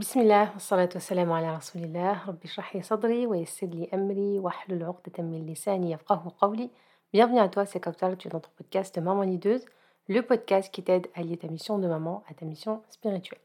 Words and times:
بسم 0.00 0.20
الله 0.20 0.52
والصلاة 0.52 0.88
والسلام 0.94 1.32
على 1.32 1.56
رسول 1.56 1.84
الله 1.84 2.28
ربي 2.28 2.44
اشرح 2.44 2.76
لي 2.76 2.82
صدري 2.82 3.26
ويسر 3.26 3.66
لي 3.66 3.88
أمري 3.94 4.38
واحلل 4.38 4.84
عقدة 4.84 5.22
من 5.22 5.46
لساني 5.46 5.90
يفقه 5.90 6.32
قولي 6.40 6.70
Bienvenue 7.12 7.38
à 7.38 7.48
toi, 7.48 7.64
c'est 7.64 7.80
Kautar, 7.80 8.16
tu 8.18 8.28
es 8.28 8.30
dans 8.30 8.40
ton 8.40 8.50
podcast 8.56 8.98
Maman 8.98 9.22
Lideuse, 9.22 9.64
le 10.08 10.20
podcast 10.22 10.74
qui 10.74 10.82
t'aide 10.82 11.06
à 11.14 11.22
lier 11.22 11.36
ta 11.36 11.48
mission 11.48 11.78
de 11.78 11.86
maman 11.86 12.22
à 12.28 12.34
ta 12.34 12.44
mission 12.44 12.82
spirituelle. 12.90 13.40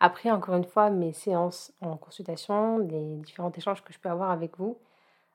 Après, 0.00 0.30
encore 0.30 0.54
une 0.54 0.64
fois, 0.64 0.90
mes 0.90 1.12
séances 1.12 1.72
en 1.80 1.96
consultation, 1.96 2.78
les 2.78 3.16
différents 3.16 3.50
échanges 3.52 3.82
que 3.82 3.92
je 3.92 3.98
peux 3.98 4.10
avoir 4.10 4.30
avec 4.30 4.58
vous, 4.58 4.78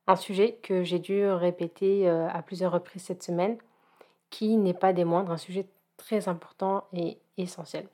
un 0.07 0.15
sujet 0.15 0.59
que 0.63 0.83
j'ai 0.83 0.99
dû 0.99 1.25
répéter 1.27 2.07
euh, 2.07 2.29
à 2.29 2.41
plusieurs 2.41 2.71
reprises 2.71 3.03
cette 3.03 3.23
semaine, 3.23 3.57
qui 4.29 4.57
n'est 4.57 4.73
pas 4.73 4.93
des 4.93 5.05
moindres, 5.05 5.31
un 5.31 5.37
sujet 5.37 5.65
très 5.97 6.29
important 6.29 6.85
et 6.93 7.17
essentiel. 7.37 7.87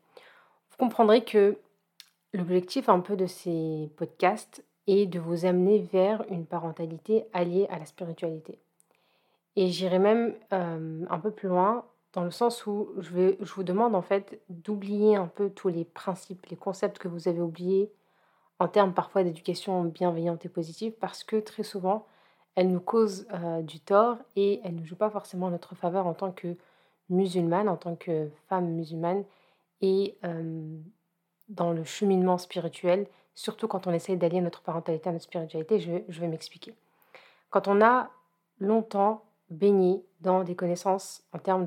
Vous 0.70 0.78
comprendrez 0.78 1.24
que 1.24 1.58
L'objectif 2.33 2.89
un 2.89 3.01
peu 3.01 3.17
de 3.17 3.27
ces 3.27 3.91
podcasts 3.97 4.65
est 4.87 5.07
de 5.07 5.19
vous 5.19 5.47
amener 5.47 5.81
vers 5.93 6.25
une 6.31 6.47
parentalité 6.47 7.25
alliée 7.33 7.67
à 7.71 7.79
la 7.79 7.87
spiritualité. 7.87 8.59
Et 9.57 9.67
j'irai 9.69 9.99
même 9.99 10.35
euh, 10.53 11.05
un 11.09 11.19
peu 11.19 11.31
plus 11.31 11.49
loin 11.49 11.85
dans 12.13 12.25
le 12.25 12.31
sens 12.31 12.67
où 12.67 12.91
je, 12.99 13.11
vais, 13.11 13.39
je 13.41 13.53
vous 13.53 13.63
demande 13.63 13.95
en 13.95 14.03
fait 14.03 14.41
d'oublier 14.49 15.17
un 15.17 15.27
peu 15.27 15.51
tous 15.51 15.69
les 15.69 15.85
principes, 15.85 16.47
les 16.47 16.57
concepts 16.57 16.99
que 16.99 17.09
vous 17.09 17.29
avez 17.29 17.41
oubliés 17.41 17.93
en 18.59 18.69
termes 18.69 18.95
parfois 18.95 19.25
d'éducation 19.25 19.85
bienveillante 19.85 20.45
et 20.45 20.49
positive 20.49 20.93
parce 21.01 21.25
que 21.25 21.37
très 21.37 21.63
souvent 21.63 22.07
elles 22.55 22.71
nous 22.71 22.81
causent 22.81 23.27
euh, 23.33 23.63
du 23.63 23.81
tort 23.81 24.19
et 24.37 24.61
elles 24.65 24.75
ne 24.75 24.85
jouent 24.85 24.97
pas 24.97 25.11
forcément 25.11 25.47
en 25.47 25.51
notre 25.51 25.75
faveur 25.75 26.07
en 26.07 26.15
tant 26.15 26.33
que 26.33 26.57
musulmane, 27.09 27.69
en 27.69 27.77
tant 27.77 27.97
que 27.97 28.29
femme 28.49 28.69
musulmane 28.71 29.25
et 29.81 30.17
euh, 30.25 30.79
dans 31.51 31.73
le 31.73 31.85
cheminement 31.85 32.39
spirituel, 32.39 33.07
surtout 33.35 33.69
quand 33.69 33.87
on 33.87 33.93
essaye 33.93 34.17
d'allier 34.17 34.41
notre 34.41 34.63
parentalité 34.63 35.09
à 35.09 35.13
notre 35.13 35.25
spiritualité, 35.25 35.81
je, 35.81 36.21
vais 36.21 36.29
m'expliquer. 36.29 36.75
Quand 37.51 37.69
on 37.69 37.83
a 37.83 38.11
longtemps 38.61 39.25
baigné 39.51 40.03
dans 40.21 40.45
des 40.45 40.55
connaissances 40.55 41.25
en 41.33 41.39
termes 41.39 41.67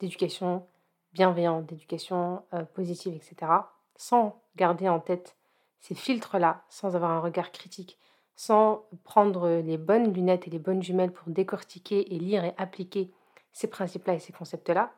d'éducation 0.00 0.66
bienveillante, 1.12 1.66
d'éducation 1.66 2.42
euh, 2.54 2.62
positive, 2.62 3.14
etc., 3.14 3.52
sans 3.96 4.40
garder 4.56 4.88
en 4.88 5.00
tête 5.00 5.36
ces 5.80 5.94
filtres-là, 5.94 6.62
sans 6.68 6.96
avoir 6.96 7.10
un 7.10 7.20
regard 7.20 7.52
critique, 7.52 7.98
sans 8.36 8.86
prendre 9.04 9.60
les 9.60 9.76
bonnes 9.76 10.14
lunettes 10.14 10.46
et 10.46 10.50
les 10.50 10.58
bonnes 10.58 10.82
jumelles 10.82 11.12
pour 11.12 11.28
décortiquer 11.28 12.14
et 12.14 12.18
lire 12.18 12.44
et 12.44 12.54
appliquer 12.56 13.10
ces 13.52 13.66
principes-là 13.66 14.14
et 14.14 14.18
ces 14.18 14.32
concepts-là, 14.32 14.92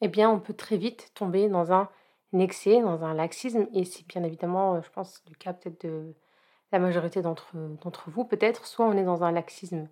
eh 0.00 0.08
bien, 0.08 0.28
on 0.28 0.40
peut 0.40 0.52
très 0.52 0.76
vite 0.76 1.12
tomber 1.14 1.48
dans 1.48 1.72
un 1.72 1.88
excès, 2.40 2.80
dans 2.80 3.04
un 3.04 3.14
laxisme, 3.14 3.66
et 3.72 3.84
c'est 3.84 4.06
bien 4.06 4.22
évidemment, 4.24 4.74
euh, 4.74 4.82
je 4.82 4.90
pense, 4.90 5.22
le 5.28 5.34
cas 5.36 5.52
peut-être 5.52 5.86
de 5.86 6.14
la 6.72 6.78
majorité 6.78 7.22
d'entre 7.22 7.54
vous, 8.08 8.24
peut-être, 8.24 8.66
soit 8.66 8.86
on 8.86 8.96
est 8.96 9.04
dans 9.04 9.22
un 9.22 9.30
laxisme 9.30 9.88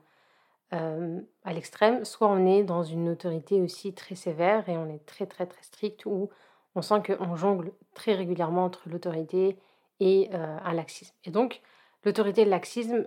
euh, 0.72 1.20
à 1.44 1.52
l'extrême, 1.52 2.04
soit 2.04 2.28
on 2.28 2.46
est 2.46 2.64
dans 2.64 2.82
une 2.82 3.08
autorité 3.08 3.60
aussi 3.60 3.94
très 3.94 4.14
sévère 4.14 4.68
et 4.68 4.76
on 4.76 4.88
est 4.88 5.04
très 5.06 5.26
très 5.26 5.46
très 5.46 5.62
strict, 5.62 6.06
où 6.06 6.30
on 6.74 6.82
sent 6.82 7.02
qu'on 7.06 7.36
jongle 7.36 7.72
très 7.94 8.14
régulièrement 8.14 8.64
entre 8.64 8.88
l'autorité 8.88 9.58
et 10.00 10.30
euh, 10.32 10.58
un 10.64 10.72
laxisme. 10.72 11.14
Et 11.24 11.30
donc, 11.30 11.60
l'autorité 12.04 12.42
et 12.42 12.44
le 12.44 12.50
laxisme, 12.50 13.06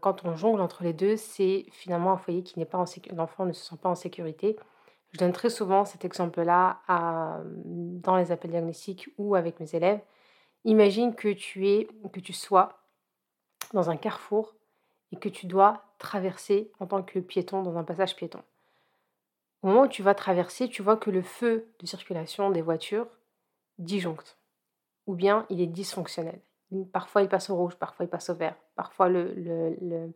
quand 0.00 0.24
on 0.24 0.34
jongle 0.34 0.60
entre 0.60 0.82
les 0.82 0.92
deux, 0.92 1.16
c'est 1.16 1.66
finalement 1.70 2.12
un 2.12 2.16
foyer 2.16 2.42
qui 2.42 2.58
n'est 2.58 2.64
pas 2.64 2.78
en 2.78 2.86
sécurité, 2.86 3.16
l'enfant 3.16 3.46
ne 3.46 3.52
se 3.52 3.64
sent 3.64 3.76
pas 3.80 3.90
en 3.90 3.94
sécurité, 3.94 4.56
je 5.12 5.18
donne 5.18 5.32
très 5.32 5.50
souvent 5.50 5.84
cet 5.84 6.04
exemple-là 6.04 6.80
dans 7.64 8.16
les 8.16 8.32
appels 8.32 8.50
diagnostiques 8.50 9.10
ou 9.18 9.34
avec 9.34 9.60
mes 9.60 9.74
élèves. 9.74 10.00
Imagine 10.64 11.14
que 11.14 11.32
tu 11.32 11.68
es, 11.68 11.88
que 12.12 12.20
tu 12.20 12.32
sois 12.32 12.78
dans 13.74 13.90
un 13.90 13.96
carrefour 13.96 14.54
et 15.12 15.16
que 15.16 15.28
tu 15.28 15.46
dois 15.46 15.82
traverser 15.98 16.72
en 16.80 16.86
tant 16.86 17.02
que 17.02 17.18
piéton 17.18 17.62
dans 17.62 17.76
un 17.76 17.84
passage 17.84 18.16
piéton. 18.16 18.42
Au 19.62 19.68
moment 19.68 19.82
où 19.82 19.88
tu 19.88 20.02
vas 20.02 20.14
traverser, 20.14 20.68
tu 20.68 20.82
vois 20.82 20.96
que 20.96 21.10
le 21.10 21.22
feu 21.22 21.68
de 21.78 21.86
circulation 21.86 22.50
des 22.50 22.62
voitures 22.62 23.06
disjoncte, 23.78 24.38
ou 25.06 25.14
bien 25.14 25.46
il 25.50 25.60
est 25.60 25.66
dysfonctionnel. 25.66 26.40
Parfois 26.92 27.22
il 27.22 27.28
passe 27.28 27.50
au 27.50 27.56
rouge, 27.56 27.76
parfois 27.76 28.06
il 28.06 28.08
passe 28.08 28.30
au 28.30 28.34
vert, 28.34 28.56
parfois 28.76 29.08
le, 29.08 29.34
le, 29.34 30.12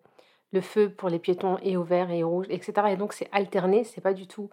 le, 0.52 0.60
feu 0.62 0.88
pour 0.88 1.10
les 1.10 1.18
piétons 1.18 1.58
est 1.58 1.76
au 1.76 1.84
vert 1.84 2.10
et 2.10 2.24
au 2.24 2.30
rouge, 2.30 2.46
etc. 2.48 2.72
Et 2.88 2.96
donc 2.96 3.12
c'est 3.12 3.28
alterné, 3.30 3.84
c'est 3.84 4.00
pas 4.00 4.14
du 4.14 4.26
tout 4.26 4.48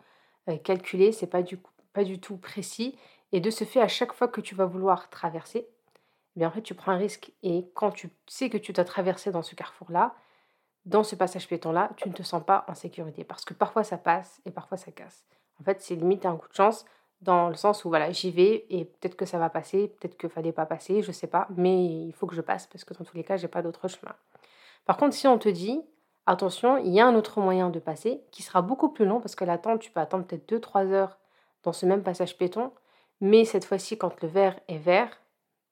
calculé, 0.64 1.12
c'est 1.12 1.28
pas 1.28 1.42
du, 1.42 1.60
pas 1.94 2.04
du 2.04 2.20
tout 2.20 2.38
précis. 2.38 2.98
Et 3.32 3.40
de 3.40 3.50
ce 3.50 3.64
fait, 3.64 3.82
à 3.82 3.88
chaque 3.88 4.14
fois 4.14 4.28
que 4.28 4.42
tu 4.42 4.56
vas 4.56 4.66
vouloir 4.66 5.10
traverser, 5.10 5.68
eh 6.36 6.40
bien 6.40 6.48
en 6.48 6.52
fait, 6.52 6.62
tu 6.62 6.74
prends 6.74 6.92
un 6.92 6.98
risque. 6.98 7.32
Et 7.44 7.68
quand 7.74 7.92
tu 7.92 8.10
sais 8.28 8.50
que 8.50 8.58
tu 8.58 8.74
dois 8.74 8.84
traverser 8.86 9.32
dans 9.32 9.42
ce 9.42 9.56
carrefour-là, 9.56 10.16
dans 10.86 11.04
ce 11.04 11.16
passage 11.16 11.48
piéton-là, 11.48 11.92
tu 11.96 12.10
ne 12.10 12.14
te 12.14 12.24
sens 12.24 12.44
pas 12.46 12.66
en 12.68 12.76
sécurité. 12.76 13.24
Parce 13.24 13.46
que 13.46 13.54
parfois 13.54 13.84
ça 13.84 13.98
passe 13.98 14.42
et 14.46 14.52
parfois 14.52 14.78
ça 14.78 14.92
casse. 14.92 15.26
En 15.60 15.64
fait, 15.64 15.82
c'est 15.82 15.96
limite 15.96 16.26
un 16.26 16.36
coup 16.36 16.50
de 16.50 16.54
chance 16.54 16.86
dans 17.22 17.48
le 17.48 17.56
sens 17.56 17.86
où 17.86 17.90
voilà, 17.90 18.12
j'y 18.12 18.32
vais 18.32 18.66
et 18.70 18.84
peut-être 18.86 19.16
que 19.16 19.26
ça 19.26 19.38
va 19.38 19.50
passer, 19.50 19.88
peut-être 19.88 20.18
qu'il 20.18 20.30
fallait 20.30 20.52
pas 20.52 20.66
passer, 20.66 21.02
je 21.02 21.12
sais 21.12 21.28
pas, 21.28 21.48
mais 21.56 21.86
il 21.86 22.12
faut 22.12 22.28
que 22.28 22.36
je 22.36 22.42
passe 22.42 22.68
parce 22.68 22.84
que 22.84 22.94
dans 22.94 23.06
tous 23.06 23.16
les 23.16 23.24
cas, 23.24 23.38
j'ai 23.38 23.48
pas 23.48 23.62
d'autre 23.62 23.88
chemin. 23.88 24.14
Par 24.86 24.98
contre, 24.98 25.16
si 25.16 25.26
on 25.26 25.38
te 25.38 25.48
dit, 25.48 25.82
Attention, 26.26 26.78
il 26.78 26.94
y 26.94 27.02
a 27.02 27.08
un 27.08 27.16
autre 27.16 27.42
moyen 27.42 27.70
de 27.70 27.80
passer 27.80 28.24
qui 28.32 28.44
sera 28.44 28.62
beaucoup 28.62 28.90
plus 28.90 29.06
long 29.06 29.20
parce 29.20 29.36
que 29.36 29.44
l'attente, 29.44 29.82
tu 29.82 29.92
peux 29.92 30.00
attendre 30.00 30.26
peut-être 30.26 30.50
2-3 30.50 30.92
heures 30.92 31.18
dans 31.64 31.74
ce 31.74 31.86
même 31.86 32.04
passage 32.04 32.38
piéton. 32.38 32.72
Mais 33.20 33.44
cette 33.46 33.66
fois-ci, 33.66 33.98
quand 33.98 34.22
le 34.22 34.28
vert 34.28 34.58
est 34.68 34.78
vert, 34.78 35.22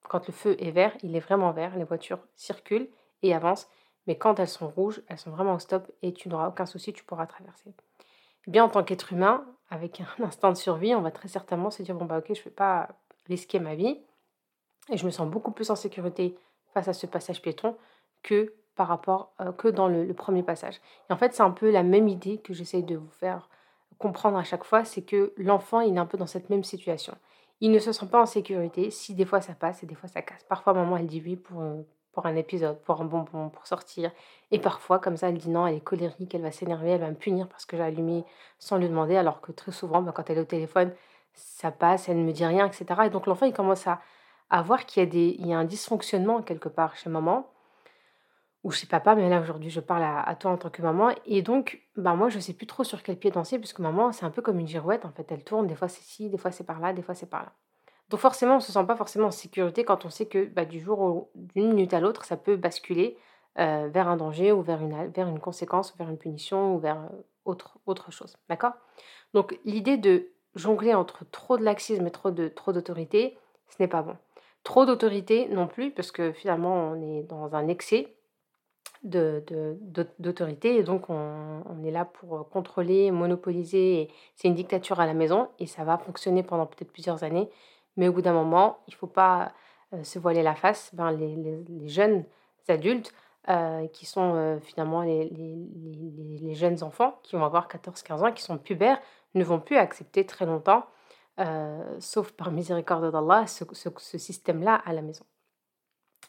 quand 0.09 0.27
le 0.27 0.33
feu 0.33 0.55
est 0.59 0.71
vert, 0.71 0.95
il 1.03 1.15
est 1.15 1.21
vraiment 1.21 1.51
vert, 1.51 1.77
les 1.77 1.85
voitures 1.85 2.19
circulent 2.35 2.89
et 3.23 3.33
avancent. 3.33 3.69
Mais 4.07 4.17
quand 4.17 4.39
elles 4.39 4.47
sont 4.47 4.67
rouges, 4.67 5.01
elles 5.07 5.19
sont 5.19 5.31
vraiment 5.31 5.53
au 5.53 5.59
stop 5.59 5.89
et 6.01 6.13
tu 6.13 6.27
n'auras 6.27 6.49
aucun 6.49 6.65
souci, 6.65 6.91
tu 6.91 7.03
pourras 7.03 7.27
traverser. 7.27 7.73
Eh 8.47 8.51
bien, 8.51 8.65
en 8.65 8.69
tant 8.69 8.83
qu'être 8.83 9.13
humain, 9.13 9.45
avec 9.69 10.01
un 10.01 10.07
instinct 10.23 10.51
de 10.51 10.57
survie, 10.57 10.93
on 10.95 11.01
va 11.01 11.11
très 11.11 11.29
certainement 11.29 11.71
se 11.71 11.81
dire 11.83 11.95
bon 11.95 12.05
bah 12.05 12.17
ok, 12.17 12.33
je 12.33 12.39
ne 12.39 12.45
vais 12.45 12.51
pas 12.51 12.89
risquer 13.27 13.59
ma 13.59 13.75
vie 13.75 14.01
et 14.89 14.97
je 14.97 15.05
me 15.05 15.11
sens 15.11 15.29
beaucoup 15.29 15.51
plus 15.51 15.69
en 15.69 15.75
sécurité 15.75 16.37
face 16.73 16.87
à 16.87 16.93
ce 16.93 17.05
passage 17.05 17.41
piéton 17.41 17.77
que 18.23 18.53
par 18.75 18.87
rapport 18.87 19.33
euh, 19.41 19.51
que 19.51 19.67
dans 19.67 19.87
le, 19.87 20.13
premier 20.13 20.43
passage. 20.43 20.81
Et 21.09 21.13
en 21.13 21.17
fait, 21.17 21.33
c'est 21.33 21.43
un 21.43 21.51
peu 21.51 21.71
la 21.71 21.83
même 21.83 22.07
idée 22.07 22.37
que 22.37 22.53
j'essaye 22.53 22.83
de 22.83 22.95
vous 22.95 23.09
faire 23.09 23.49
comprendre 23.97 24.37
à 24.37 24.43
chaque 24.43 24.63
fois, 24.63 24.83
c'est 24.83 25.03
que 25.03 25.33
l'enfant, 25.37 25.81
il 25.81 25.95
est 25.95 25.99
un 25.99 26.05
peu 26.05 26.17
dans 26.17 26.27
cette 26.27 26.49
même 26.49 26.63
situation. 26.63 27.15
Il 27.59 27.71
ne 27.71 27.79
se 27.79 27.91
sent 27.91 28.07
pas 28.07 28.21
en 28.21 28.25
sécurité 28.25 28.89
si 28.89 29.13
des 29.13 29.25
fois 29.25 29.41
ça 29.41 29.53
passe 29.53 29.83
et 29.83 29.85
des 29.85 29.93
fois 29.93 30.09
ça 30.09 30.23
casse. 30.23 30.43
Parfois, 30.49 30.73
maman, 30.73 30.97
elle 30.97 31.05
dit 31.05 31.21
oui 31.23 31.35
pour, 31.35 31.61
euh, 31.61 31.81
pour 32.11 32.25
un 32.25 32.35
épisode, 32.35 32.79
pour 32.81 32.99
un 32.99 33.05
bonbon, 33.05 33.49
pour 33.49 33.67
sortir. 33.67 34.11
Et 34.49 34.59
parfois, 34.59 34.99
comme 34.99 35.17
ça, 35.17 35.29
elle 35.29 35.37
dit 35.37 35.49
non, 35.49 35.67
elle 35.67 35.75
est 35.75 35.81
colérique, 35.81 36.33
elle 36.33 36.41
va 36.41 36.51
s'énerver, 36.51 36.91
elle 36.91 37.01
va 37.01 37.09
me 37.09 37.15
punir 37.15 37.47
parce 37.47 37.65
que 37.65 37.77
j'ai 37.77 37.83
allumé 37.83 38.25
sans 38.57 38.77
lui 38.77 38.89
demander, 38.89 39.15
alors 39.15 39.41
que 39.41 39.51
très 39.51 39.71
souvent, 39.71 40.01
bah, 40.01 40.11
quand 40.13 40.29
elle 40.29 40.39
est 40.39 40.41
au 40.41 40.45
téléphone, 40.45 40.91
ça 41.33 41.71
passe, 41.71 42.09
elle 42.09 42.17
ne 42.17 42.23
me 42.23 42.31
dit 42.31 42.45
rien, 42.45 42.65
etc. 42.65 42.85
Et 43.05 43.09
donc 43.09 43.27
l'enfant, 43.27 43.45
il 43.45 43.53
commence 43.53 43.85
à, 43.87 44.01
voir 44.63 44.85
qu'il 44.85 45.01
y, 45.01 45.05
a 45.05 45.09
des, 45.09 45.35
il 45.39 45.47
y 45.47 45.53
a 45.53 45.57
un 45.57 45.63
dysfonctionnement 45.63 46.41
quelque 46.41 46.67
part 46.67 46.95
chez 46.97 47.09
maman 47.09 47.47
ou 48.63 48.71
chez 48.71 48.85
papa, 48.87 49.15
mais 49.15 49.29
là 49.29 49.41
aujourd'hui 49.41 49.69
je 49.69 49.79
parle 49.79 50.03
à, 50.03 50.35
toi 50.35 50.51
en 50.51 50.57
tant 50.57 50.69
que 50.69 50.81
maman. 50.81 51.11
Et 51.25 51.41
donc, 51.41 51.81
bah 51.95 52.15
moi 52.15 52.29
je 52.29 52.39
sais 52.39 52.53
plus 52.53 52.67
trop 52.67 52.83
sur 52.83 53.01
quel 53.03 53.17
pied 53.17 53.31
danser, 53.31 53.57
puisque 53.59 53.79
maman 53.79 54.11
c'est 54.11 54.25
un 54.25 54.29
peu 54.29 54.41
comme 54.41 54.59
une 54.59 54.67
girouette, 54.67 55.05
en 55.05 55.11
fait, 55.11 55.31
elle 55.31 55.43
tourne, 55.43 55.67
des 55.67 55.75
fois 55.75 55.87
c'est 55.87 56.03
ci, 56.03 56.29
des 56.29 56.37
fois 56.37 56.51
c'est 56.51 56.63
par 56.63 56.79
là, 56.79 56.93
des 56.93 57.01
fois 57.01 57.15
c'est 57.15 57.29
par 57.29 57.43
là. 57.43 57.53
Donc 58.09 58.19
forcément, 58.19 58.57
on 58.57 58.59
se 58.59 58.71
sent 58.73 58.85
pas 58.85 58.97
forcément 58.97 59.27
en 59.27 59.31
sécurité 59.31 59.85
quand 59.85 60.05
on 60.05 60.09
sait 60.09 60.25
que 60.25 60.45
bah, 60.45 60.65
du 60.65 60.81
jour 60.81 61.29
d'une 61.33 61.69
minute 61.69 61.93
à 61.93 62.01
l'autre, 62.01 62.25
ça 62.25 62.35
peut 62.35 62.57
basculer 62.57 63.17
euh, 63.57 63.89
vers 63.91 64.09
un 64.09 64.17
danger 64.17 64.51
ou 64.51 64.61
vers 64.61 64.81
une, 64.81 65.07
vers 65.07 65.27
une 65.27 65.39
conséquence, 65.39 65.95
vers 65.97 66.09
une 66.09 66.17
punition 66.17 66.75
ou 66.75 66.79
vers 66.79 66.97
euh, 66.97 67.23
autre, 67.45 67.79
autre 67.85 68.11
chose. 68.11 68.35
D'accord? 68.49 68.73
Donc 69.33 69.57
l'idée 69.63 69.97
de 69.97 70.27
jongler 70.55 70.93
entre 70.93 71.23
trop 71.31 71.57
de 71.57 71.63
laxisme 71.63 72.05
et 72.05 72.11
trop 72.11 72.31
de 72.31 72.49
trop 72.49 72.73
d'autorité, 72.73 73.37
ce 73.69 73.75
n'est 73.79 73.87
pas 73.87 74.01
bon. 74.01 74.17
Trop 74.63 74.85
d'autorité 74.85 75.47
non 75.47 75.67
plus, 75.67 75.91
parce 75.91 76.11
que 76.11 76.33
finalement 76.33 76.91
on 76.91 77.01
est 77.01 77.23
dans 77.23 77.55
un 77.55 77.67
excès 77.69 78.13
d'autorité. 79.03 80.77
et 80.77 80.83
donc, 80.83 81.09
on, 81.09 81.83
est 81.83 81.91
là 81.91 82.05
pour 82.05 82.35
euh, 82.35 82.43
contrôler, 82.43 83.11
monopoliser. 83.11 84.09
C'est 84.35 84.47
une 84.47 84.55
dictature 84.55 84.99
à 84.99 85.05
la 85.05 85.13
maison 85.13 85.49
et 85.59 85.65
ça 85.65 85.83
va 85.83 85.97
fonctionner 85.97 86.43
pendant 86.43 86.67
peut-être 86.67 86.91
plusieurs 86.91 87.23
années. 87.23 87.49
Mais 87.97 88.07
au 88.07 88.13
bout 88.13 88.21
d'un 88.21 88.33
moment, 88.33 88.79
il 88.87 88.91
ne 88.91 88.97
faut 88.97 89.07
pas 89.07 89.53
euh, 89.93 90.03
se 90.03 90.19
voiler 90.19 90.43
la 90.43 90.55
face. 90.55 90.91
Ben, 90.93 91.11
les, 91.11 91.87
jeunes 91.87 92.25
adultes, 92.67 93.13
euh, 93.49 93.87
qui 93.87 94.05
sont 94.05 94.59
finalement 94.61 95.01
les, 95.01 95.27
les, 95.27 96.53
jeunes 96.53 96.83
enfants, 96.83 97.19
qui 97.23 97.35
vont 97.35 97.43
avoir 97.43 97.67
14-15 97.67 98.23
ans, 98.23 98.31
qui 98.31 98.43
sont 98.43 98.57
pubères, 98.59 98.99
ne 99.33 99.43
vont 99.43 99.59
plus 99.59 99.77
accepter 99.77 100.25
très 100.25 100.45
longtemps, 100.45 100.85
sauf 101.99 102.31
par 102.33 102.51
miséricorde 102.51 103.11
d'Allah, 103.11 103.45
ce 103.47 104.17
système-là 104.17 104.75
à 104.85 104.93
la 104.93 105.01
maison. 105.01 105.25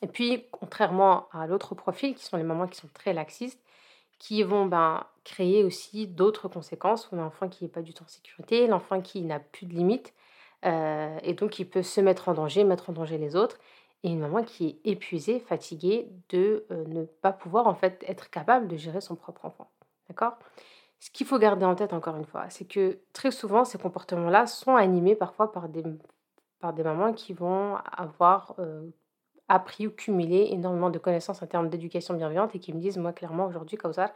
Et 0.00 0.06
puis, 0.06 0.46
contrairement 0.50 1.28
à 1.32 1.46
l'autre 1.46 1.74
profil, 1.74 2.14
qui 2.14 2.24
sont 2.24 2.36
les 2.36 2.42
mamans 2.42 2.66
qui 2.66 2.80
sont 2.80 2.88
très 2.92 3.12
laxistes, 3.12 3.62
qui 4.18 4.42
vont 4.42 4.66
ben, 4.66 5.04
créer 5.24 5.64
aussi 5.64 6.06
d'autres 6.06 6.48
conséquences. 6.48 7.08
On 7.12 7.18
a 7.18 7.22
l'enfant 7.22 7.48
qui 7.48 7.64
n'est 7.64 7.70
pas 7.70 7.82
du 7.82 7.92
tout 7.92 8.04
en 8.04 8.08
sécurité, 8.08 8.66
l'enfant 8.66 9.00
qui 9.00 9.22
n'a 9.22 9.40
plus 9.40 9.66
de 9.66 9.74
limites, 9.74 10.14
euh, 10.64 11.18
et 11.22 11.34
donc 11.34 11.58
il 11.58 11.68
peut 11.68 11.82
se 11.82 12.00
mettre 12.00 12.28
en 12.28 12.34
danger, 12.34 12.64
mettre 12.64 12.90
en 12.90 12.92
danger 12.92 13.18
les 13.18 13.36
autres. 13.36 13.58
et 14.04 14.10
une 14.10 14.20
maman 14.20 14.42
qui 14.42 14.66
est 14.84 14.90
épuisée, 14.90 15.38
fatiguée 15.40 16.08
de 16.28 16.66
ne 16.70 17.04
pas 17.04 17.32
pouvoir 17.32 17.68
en 17.68 17.74
fait 17.74 18.04
être 18.08 18.30
capable 18.30 18.66
de 18.66 18.76
gérer 18.76 19.00
son 19.00 19.14
propre 19.14 19.44
enfant. 19.44 19.70
D'accord? 20.08 20.34
Ce 20.98 21.10
qu'il 21.10 21.26
faut 21.26 21.38
garder 21.38 21.64
en 21.64 21.74
tête 21.74 21.92
encore 21.92 22.16
une 22.16 22.24
fois, 22.24 22.48
c'est 22.48 22.64
que 22.64 22.98
très 23.12 23.30
souvent 23.30 23.64
ces 23.64 23.78
comportements-là 23.78 24.46
sont 24.46 24.76
animés 24.76 25.16
parfois 25.16 25.52
par 25.52 25.68
des, 25.68 25.84
par 26.60 26.72
des 26.72 26.82
mamans 26.84 27.12
qui 27.12 27.32
vont 27.32 27.76
avoir 27.96 28.54
appris 29.52 29.86
ou 29.86 29.90
cumulé 29.90 30.48
énormément 30.50 30.90
de 30.90 30.98
connaissances 30.98 31.42
en 31.42 31.46
termes 31.46 31.68
d'éducation 31.68 32.14
bienveillante 32.14 32.54
et 32.54 32.58
qui 32.58 32.72
me 32.72 32.80
disent, 32.80 32.96
moi 32.96 33.12
clairement 33.12 33.46
aujourd'hui, 33.46 33.76
comme 33.76 33.92
ça, 33.92 34.14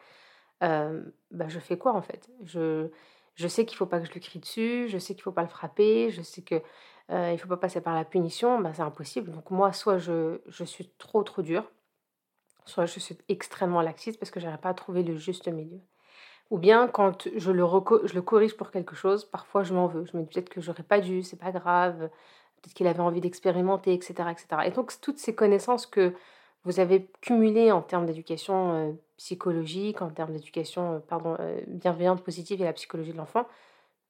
bah, 0.61 1.49
je 1.49 1.59
fais 1.59 1.77
quoi 1.77 1.93
en 1.93 2.03
fait? 2.03 2.31
Je, 2.43 2.89
je 3.35 3.49
sais 3.49 3.67
qu'il 3.67 3.75
ne 3.75 3.79
faut 3.79 3.87
pas 3.87 4.01
que 4.01 4.07
je 4.07 4.13
lui 4.13 4.21
crie 4.21 4.39
dessus, 4.39 4.89
je 4.89 4.99
sais 4.99 5.15
qu'il 5.15 5.21
ne 5.21 5.25
faut 5.25 5.33
pas 5.33 5.43
le 5.43 5.49
frapper, 5.49 6.11
je 6.11 6.23
sais 6.23 6.43
qu'il 6.43 6.63
ne 7.11 7.37
faut 7.37 7.49
pas 7.49 7.59
passer 7.59 7.83
par 7.83 7.95
la 7.95 8.05
punition, 8.05 8.61
bah, 8.61 8.73
c'est 8.73 8.83
impossible. 8.83 9.31
Donc 9.31 9.51
moi, 9.51 9.73
soit 9.73 9.99
je, 9.99 10.41
je 10.47 10.65
suis 10.65 10.89
trop 10.97 11.23
trop 11.23 11.43
dure, 11.43 11.71
soit 12.65 12.87
je 12.87 12.99
suis 12.99 13.19
extrêmement 13.29 13.83
laxiste 13.83 14.19
parce 14.19 14.31
que 14.31 14.41
je 14.41 14.47
n'arrive 14.47 14.61
pas 14.61 14.71
à 14.71 14.75
trouver 14.75 15.03
le 15.03 15.17
juste 15.17 15.49
milieu. 15.49 15.81
Ou 16.51 16.59
bien 16.59 16.89
quand 16.89 17.29
je 17.37 17.51
le, 17.51 17.65
je 18.05 18.15
le 18.15 18.23
corrige 18.23 18.57
pour 18.57 18.71
quelque 18.71 18.95
chose, 18.95 19.25
parfois 19.25 19.65
je 19.65 19.75
m'en 19.75 19.87
veux. 19.89 20.07
Je 20.07 20.17
me 20.17 20.23
dis 20.23 20.29
peut-être 20.29 20.49
que 20.49 20.61
j'aurais 20.61 20.85
pas 20.85 21.01
dû, 21.01 21.23
c'est 21.23 21.37
pas 21.37 21.51
grave, 21.51 22.09
qu'il 22.75 22.87
avait 22.87 23.01
envie 23.01 23.21
d'expérimenter, 23.21 23.93
etc., 23.93 24.15
etc. 24.31 24.47
Et 24.67 24.71
donc 24.71 24.93
toutes 25.01 25.19
ces 25.19 25.35
connaissances 25.35 25.87
que 25.87 26.15
vous 26.65 26.81
avez 26.81 27.09
cumulées 27.21 27.71
en 27.71 27.83
termes 27.83 28.07
d'éducation 28.07 28.97
psychologique, 29.17 30.03
en 30.03 30.11
termes 30.11 30.33
d'éducation 30.33 31.03
pardon, 31.09 31.37
bienveillante, 31.69 32.23
positive 32.23 32.61
et 32.61 32.65
la 32.65 32.73
psychologie 32.73 33.13
de 33.13 33.19
l'enfant, 33.19 33.47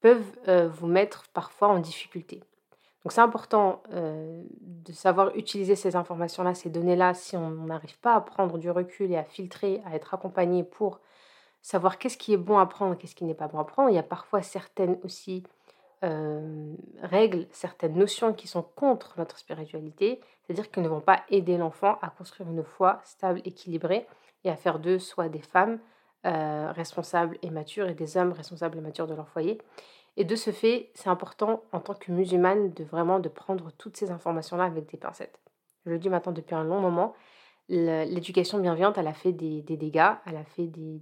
peuvent 0.01 0.69
vous 0.69 0.87
mettre 0.87 1.25
parfois 1.33 1.67
en 1.67 1.79
difficulté. 1.79 2.41
Donc 3.03 3.11
c'est 3.11 3.21
important 3.21 3.83
de 3.91 4.91
savoir 4.91 5.35
utiliser 5.35 5.75
ces 5.75 5.95
informations-là, 5.95 6.55
ces 6.55 6.69
données-là, 6.69 7.13
si 7.13 7.37
on 7.37 7.51
n'arrive 7.51 7.97
pas 7.99 8.15
à 8.15 8.21
prendre 8.21 8.57
du 8.57 8.71
recul 8.71 9.11
et 9.11 9.17
à 9.17 9.23
filtrer, 9.23 9.81
à 9.85 9.95
être 9.95 10.13
accompagné 10.13 10.63
pour 10.63 10.99
savoir 11.61 11.99
qu'est-ce 11.99 12.17
qui 12.17 12.33
est 12.33 12.37
bon 12.37 12.57
à 12.57 12.65
prendre, 12.65 12.97
qu'est-ce 12.97 13.15
qui 13.15 13.23
n'est 13.23 13.33
pas 13.33 13.47
bon 13.47 13.59
à 13.59 13.65
prendre. 13.65 13.89
Il 13.89 13.95
y 13.95 13.99
a 13.99 14.03
parfois 14.03 14.41
certaines 14.41 14.97
aussi 15.03 15.43
règles, 16.01 17.47
certaines 17.51 17.95
notions 17.95 18.33
qui 18.33 18.47
sont 18.47 18.63
contre 18.63 19.15
notre 19.17 19.37
spiritualité, 19.37 20.19
c'est-à-dire 20.43 20.69
qu'elles 20.69 20.83
ne 20.83 20.89
vont 20.89 21.01
pas 21.01 21.23
aider 21.29 21.57
l'enfant 21.57 21.97
à 22.01 22.09
construire 22.09 22.49
une 22.49 22.63
foi 22.63 22.99
stable, 23.03 23.41
équilibrée 23.45 24.07
et 24.43 24.49
à 24.49 24.55
faire 24.55 24.79
d'eux 24.79 24.99
soit 24.99 25.29
des 25.29 25.41
femmes 25.41 25.79
responsables 26.23 27.37
et 27.41 27.49
matures 27.49 27.87
et 27.87 27.93
des 27.93 28.17
hommes 28.17 28.31
responsables 28.31 28.77
et 28.77 28.81
matures 28.81 29.07
de 29.07 29.15
leur 29.15 29.29
foyer. 29.29 29.59
Et 30.17 30.23
de 30.23 30.35
ce 30.35 30.51
fait, 30.51 30.89
c'est 30.95 31.09
important 31.09 31.63
en 31.71 31.79
tant 31.79 31.93
que 31.93 32.11
musulmane 32.11 32.73
de 32.73 32.83
vraiment 32.83 33.19
de 33.19 33.29
prendre 33.29 33.71
toutes 33.77 33.95
ces 33.97 34.09
informations-là 34.09 34.63
avec 34.63 34.89
des 34.89 34.97
pincettes. 34.97 35.39
Je 35.85 35.91
le 35.91 35.99
dis 35.99 36.09
maintenant 36.09 36.31
depuis 36.31 36.55
un 36.55 36.63
long 36.63 36.81
moment, 36.81 37.13
l'éducation 37.69 38.59
bienveillante, 38.59 38.97
elle 38.97 39.07
a 39.07 39.13
fait 39.13 39.31
des, 39.31 39.61
dégâts, 39.61 39.99
a, 39.99 40.43
fait 40.55 40.67
des, 40.67 40.99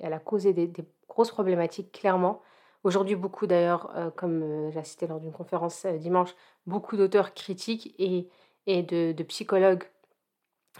elle 0.00 0.12
a 0.14 0.18
causé 0.18 0.54
des, 0.54 0.72
grosses 1.08 1.30
problématiques 1.30 1.92
clairement. 1.92 2.40
Aujourd'hui, 2.86 3.16
beaucoup 3.16 3.48
d'ailleurs, 3.48 3.90
euh, 3.96 4.10
comme 4.14 4.44
euh, 4.44 4.70
j'ai 4.70 4.78
assisté 4.78 5.08
lors 5.08 5.18
d'une 5.18 5.32
conférence 5.32 5.84
euh, 5.86 5.96
dimanche, 5.98 6.36
beaucoup 6.66 6.96
d'auteurs 6.96 7.34
critiques 7.34 7.92
et, 7.98 8.28
et 8.68 8.84
de, 8.84 9.22
psychologues 9.24 9.82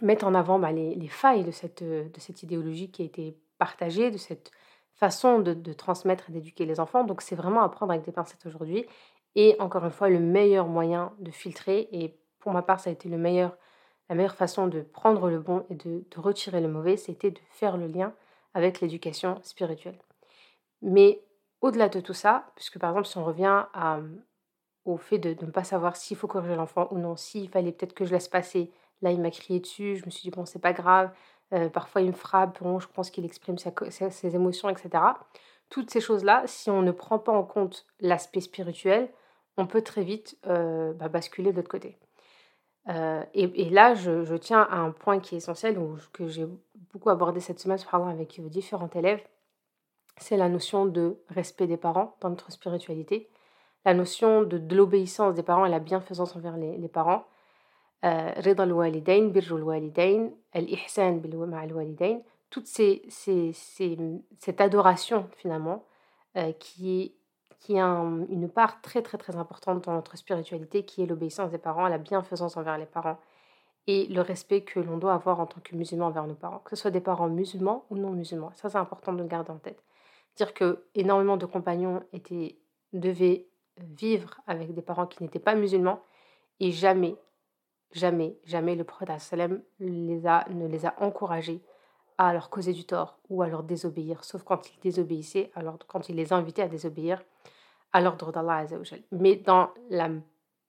mettent 0.03 0.23
en 0.23 0.33
avant 0.35 0.61
bah, 0.61 0.71
les, 0.71 1.09
failles 1.09 1.43
de 1.43 1.51
cette, 1.51 1.83
de 1.83 2.21
cette 2.21 2.45
idéologie 2.45 2.93
qui 2.93 3.03
a 3.03 3.05
été 3.07 3.37
partagée, 3.59 4.13
de 4.13 4.19
cette 4.19 4.53
façon 4.95 5.41
de, 5.41 5.53
de 5.53 5.73
transmettre 5.73 6.31
et 6.31 6.33
d'éduquer 6.33 6.65
les 6.65 6.79
enfants. 6.79 7.03
Donc 7.03 7.23
c'est 7.23 7.35
vraiment 7.35 7.63
à 7.63 7.69
prendre 7.69 7.91
avec 7.91 8.05
des 8.05 8.13
pincettes 8.13 8.47
aujourd'hui. 8.47 8.87
Et 9.35 9.57
encore 9.59 9.85
une 9.85 9.91
fois, 9.91 10.09
le 10.09 10.21
meilleur 10.21 10.69
moyen 10.69 11.13
de 11.19 11.33
filtrer, 11.33 11.89
et 11.91 12.17
pour 12.39 12.53
ma 12.53 12.63
part, 12.63 12.79
ça 12.79 12.89
a 12.89 12.93
été 12.93 13.09
le 13.09 13.19
meilleur 13.19 13.57
la 14.09 14.15
meilleure 14.15 14.37
façon 14.37 14.69
de 14.69 14.81
prendre 14.83 15.29
le 15.29 15.41
bon 15.41 15.67
et 15.71 15.75
de, 15.75 16.05
retirer 16.15 16.61
le 16.61 16.69
mauvais, 16.69 16.97
c'était 16.97 17.33
de 17.33 17.41
faire 17.51 17.77
le 17.77 17.89
lien 17.89 18.15
avec 18.55 18.81
l'éducation 18.81 19.41
spirituelle. 19.43 19.99
Mais 20.83 21.21
au-delà 21.67 21.89
de 21.89 22.01
tout 22.01 22.15
ça, 22.15 22.51
puisque 22.55 22.79
par 22.79 22.91
exemple 22.91 23.07
si 23.07 23.19
on 23.19 23.25
revient 23.25 23.65
au 24.85 24.97
fait 24.97 25.19
de, 25.19 25.31
ne 25.45 25.51
pas 25.51 25.65
savoir 25.65 25.97
s'il 25.97 26.17
faut 26.17 26.27
corriger 26.27 26.57
l'enfant 26.57 26.89
ou 26.91 26.99
non, 26.99 27.17
s'il 27.17 27.49
fallait 27.49 27.73
peut-être 27.73 27.95
que 27.95 28.05
je 28.05 28.13
laisse 28.13 28.29
passer, 28.29 28.73
là 29.03 29.11
il 29.11 29.21
m'a 29.21 29.31
crié 29.31 29.61
dessus, 29.61 29.97
je 29.97 30.07
me 30.07 30.11
suis 30.11 30.23
dit 30.23 30.31
bon 30.31 30.47
c'est 30.47 30.61
pas 30.61 30.73
grave, 30.73 31.11
euh, 31.53 31.69
parfois 31.69 32.03
il 32.03 32.09
me 32.09 32.13
frappe, 32.13 32.63
bon 32.63 32.79
je 32.79 32.89
pense 32.89 33.11
qu'il 33.11 33.25
exprime 33.25 33.59
ses, 33.59 34.35
émotions, 34.35 34.69
etc. 34.69 34.91
Toutes 35.69 35.91
ces 35.91 36.01
choses-là, 36.01 36.45
si 36.47 36.71
on 36.71 36.83
ne 36.83 36.93
prend 36.93 37.19
pas 37.19 37.33
en 37.33 37.43
compte 37.43 37.87
l'aspect 38.01 38.41
spirituel, 38.41 39.11
on 39.57 39.67
peut 39.67 39.83
très 39.83 40.03
vite 40.03 40.39
euh, 40.47 40.93
bah, 40.93 41.09
basculer 41.09 41.51
de 41.51 41.57
l'autre 41.57 41.69
côté. 41.69 41.99
Euh, 42.89 43.25
et, 43.35 43.69
là, 43.71 43.95
je, 43.95 44.37
tiens 44.37 44.63
à 44.63 44.77
un 44.77 44.91
point 44.93 45.19
qui 45.19 45.35
est 45.35 45.39
essentiel, 45.39 45.79
que 46.13 46.29
j'ai 46.29 46.47
beaucoup 46.93 47.11
abordé 47.11 47.41
cette 47.41 47.59
semaine 47.59 47.79
avec 47.93 48.39
euh, 48.39 48.49
différents 48.49 48.91
élèves, 48.95 49.23
c'est 50.19 50.37
la 50.37 50.49
notion 50.49 50.87
de 50.87 51.19
respect 51.29 51.67
des 51.67 51.77
parents 51.77 52.17
dans 52.21 52.31
notre 52.31 52.51
spiritualité, 52.51 53.29
la 53.85 53.95
notion 53.95 54.43
de, 54.43 54.61
l'obéissance 54.75 55.35
des 55.35 55.43
parents 55.43 55.67
et 55.67 55.71
la 55.71 55.79
bienfaisance 55.79 56.35
envers 56.35 56.57
les, 56.57 56.89
parents. 56.89 57.25
Euh, 58.05 58.33
Rida 58.37 58.65
al-walidain, 58.65 59.29
birru 59.29 59.57
al-walidain, 59.57 60.31
al-ihsan 60.53 61.21
al-walidain, 61.55 62.21
toute 62.51 62.67
ces, 62.67 63.03
cette 63.13 64.61
adoration 64.61 65.29
finalement 65.37 65.85
qui 66.59 67.01
est 67.01 67.13
qui 67.67 67.79
a 67.79 67.87
une 68.29 68.49
part 68.49 68.81
très 68.81 69.03
très 69.03 69.19
très 69.19 69.35
importante 69.37 69.85
dans 69.85 69.95
notre 69.95 70.17
spiritualité, 70.17 70.85
qui 70.85 71.03
est 71.03 71.07
l'obéissance 71.07 71.51
des 71.51 71.59
parents, 71.59 71.89
la 71.89 71.99
bienfaisance 71.99 72.57
envers 72.57 72.79
les 72.79 72.87
parents 72.87 73.19
et 73.87 74.07
le 74.07 74.21
respect 74.21 74.63
que 74.63 74.81
l'on 74.81 74.99
doit 74.99 75.15
avoir 75.15 75.41
en 75.41 75.47
tant 75.47 75.61
que 75.61 75.75
musulman 75.75 76.07
envers 76.07 76.27
nos 76.27 76.35
parents, 76.35 76.59
que 76.59 76.71
ce 76.71 76.83
soit 76.83 76.91
des 76.91 77.01
parents 77.01 77.29
musulmans 77.29 77.85
ou 77.91 77.97
non 77.97 78.11
musulmans. 78.11 78.53
Ça, 78.55 78.69
c'est 78.69 78.79
important 78.79 79.13
de 79.13 79.19
le 79.19 79.29
garder 79.29 79.51
en 79.51 79.59
tête. 79.59 79.83
Dire 80.37 80.55
que 80.55 80.85
énormément 80.95 81.37
de 81.37 81.47
compagnons 81.47 82.03
étaient, 82.13 82.57
devaient 82.93 83.47
vivre 83.79 84.41
avec 84.47 84.75
des 84.75 84.83
parents 84.83 85.07
qui 85.07 85.23
n'étaient 85.23 85.39
pas 85.39 85.55
musulmans 85.55 86.01
et 86.61 86.73
jamais, 86.73 87.17
jamais, 87.93 88.37
jamais 88.45 88.75
le 88.75 88.85
prophète 88.85 89.11
les 89.79 90.27
a, 90.27 90.47
ne 90.49 90.67
les 90.67 90.87
a 90.87 90.95
encouragés 91.01 91.63
à 92.19 92.33
leur 92.33 92.49
causer 92.51 92.73
du 92.73 92.85
tort 92.85 93.19
ou 93.29 93.43
à 93.43 93.49
leur 93.49 93.63
désobéir, 93.63 94.25
sauf 94.25 94.43
quand 94.43 94.71
ils 94.71 94.81
désobéissaient, 94.81 95.51
alors 95.55 95.79
quand 95.87 96.09
il 96.09 96.17
les 96.17 96.33
invitait 96.33 96.63
à 96.63 96.69
désobéir 96.69 97.23
à 97.93 98.01
l'ordre 98.01 98.33
d'Allah 98.33 98.65
Mais 99.13 99.37
dans 99.37 99.71
la 99.91 100.11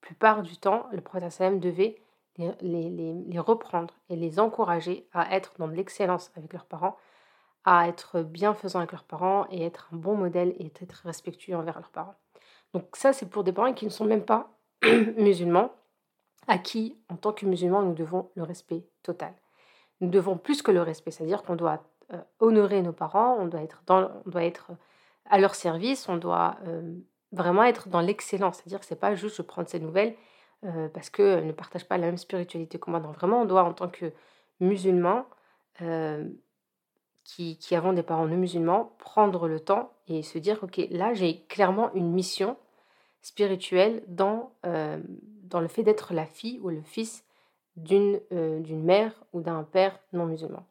plupart 0.00 0.42
du 0.42 0.56
temps, 0.56 0.86
le 0.92 1.00
prophète 1.00 1.60
devait 1.60 1.96
les, 2.36 2.52
les, 2.60 3.14
les, 3.26 3.38
reprendre 3.38 3.94
et 4.08 4.16
les 4.16 4.38
encourager 4.38 5.08
à 5.12 5.34
être 5.34 5.54
dans 5.58 5.66
l'excellence 5.66 6.30
avec 6.36 6.52
leurs 6.52 6.66
parents, 6.66 6.96
à 7.68 7.88
être 7.88 8.22
bienfaisants 8.22 8.78
avec 8.78 8.92
leurs 8.92 9.04
parents 9.04 9.46
et 9.50 9.64
être 9.64 9.88
un 9.92 9.96
bon 9.96 10.16
modèle 10.16 10.54
et 10.58 10.66
être 10.80 11.02
respectueux 11.04 11.56
envers 11.56 11.78
leurs 11.78 11.90
parents. 11.90 12.14
Donc 12.74 12.84
ça, 12.94 13.12
c'est 13.12 13.28
pour 13.28 13.44
des 13.44 13.52
parents 13.52 13.72
qui 13.72 13.84
ne 13.84 13.90
sont 13.90 14.04
même 14.04 14.24
pas 14.24 14.50
musulmans, 15.16 15.72
à 16.46 16.58
qui, 16.58 16.96
en 17.08 17.16
tant 17.16 17.32
que 17.32 17.46
musulmans, 17.46 17.82
nous 17.82 17.94
devons 17.94 18.30
le 18.34 18.42
respect 18.42 18.84
total 19.02 19.34
nous 20.00 20.08
devons 20.08 20.36
plus 20.36 20.62
que 20.62 20.70
le 20.70 20.82
respect, 20.82 21.10
c'est-à-dire 21.10 21.42
qu'on 21.42 21.56
doit 21.56 21.82
euh, 22.12 22.18
honorer 22.40 22.82
nos 22.82 22.92
parents, 22.92 23.36
on 23.38 23.46
doit 23.46 23.62
être, 23.62 23.82
être 24.36 24.70
à 25.26 25.38
leur 25.38 25.54
service, 25.54 26.08
on 26.08 26.16
doit 26.16 26.56
euh, 26.66 26.94
vraiment 27.32 27.64
être 27.64 27.88
dans 27.88 28.00
l'excellence, 28.00 28.56
c'est-à-dire 28.56 28.80
que 28.80 28.86
c'est 28.86 29.00
pas 29.00 29.14
juste 29.14 29.36
je 29.36 29.42
prends 29.42 29.64
nouvelles 29.80 30.14
euh, 30.64 30.88
parce 30.88 31.10
qu'elles 31.10 31.46
ne 31.46 31.52
partagent 31.52 31.86
pas 31.86 31.98
la 31.98 32.06
même 32.06 32.18
spiritualité 32.18 32.78
que 32.78 32.90
moi. 32.90 33.00
Non, 33.00 33.10
vraiment, 33.12 33.42
on 33.42 33.44
doit 33.44 33.64
en 33.64 33.72
tant 33.72 33.88
que 33.88 34.12
musulmans 34.60 35.26
qui, 37.28 37.58
qui 37.58 37.76
avons 37.76 37.92
des 37.92 38.02
parents 38.02 38.26
non 38.26 38.36
musulmans 38.36 38.96
prendre 38.98 39.48
le 39.48 39.60
temps 39.60 39.92
et 40.08 40.22
se 40.22 40.38
dire 40.38 40.58
ok 40.62 40.80
là 40.90 41.12
j'ai 41.12 41.42
clairement 41.42 41.92
une 41.92 42.10
mission 42.10 42.56
spirituelle 43.20 44.02
dans, 44.08 44.52
dans 44.62 45.60
le 45.60 45.68
fait 45.68 45.82
d'être 45.82 46.14
la 46.14 46.24
fille 46.24 46.58
ou 46.62 46.70
le 46.70 46.80
fils 46.80 47.24
d'une 47.76 48.20
euh, 48.32 48.60
mère 48.70 49.12
ou 49.32 49.40
d'un 49.40 49.62
père 49.62 49.98
non 50.12 50.26
musulman. 50.26 50.66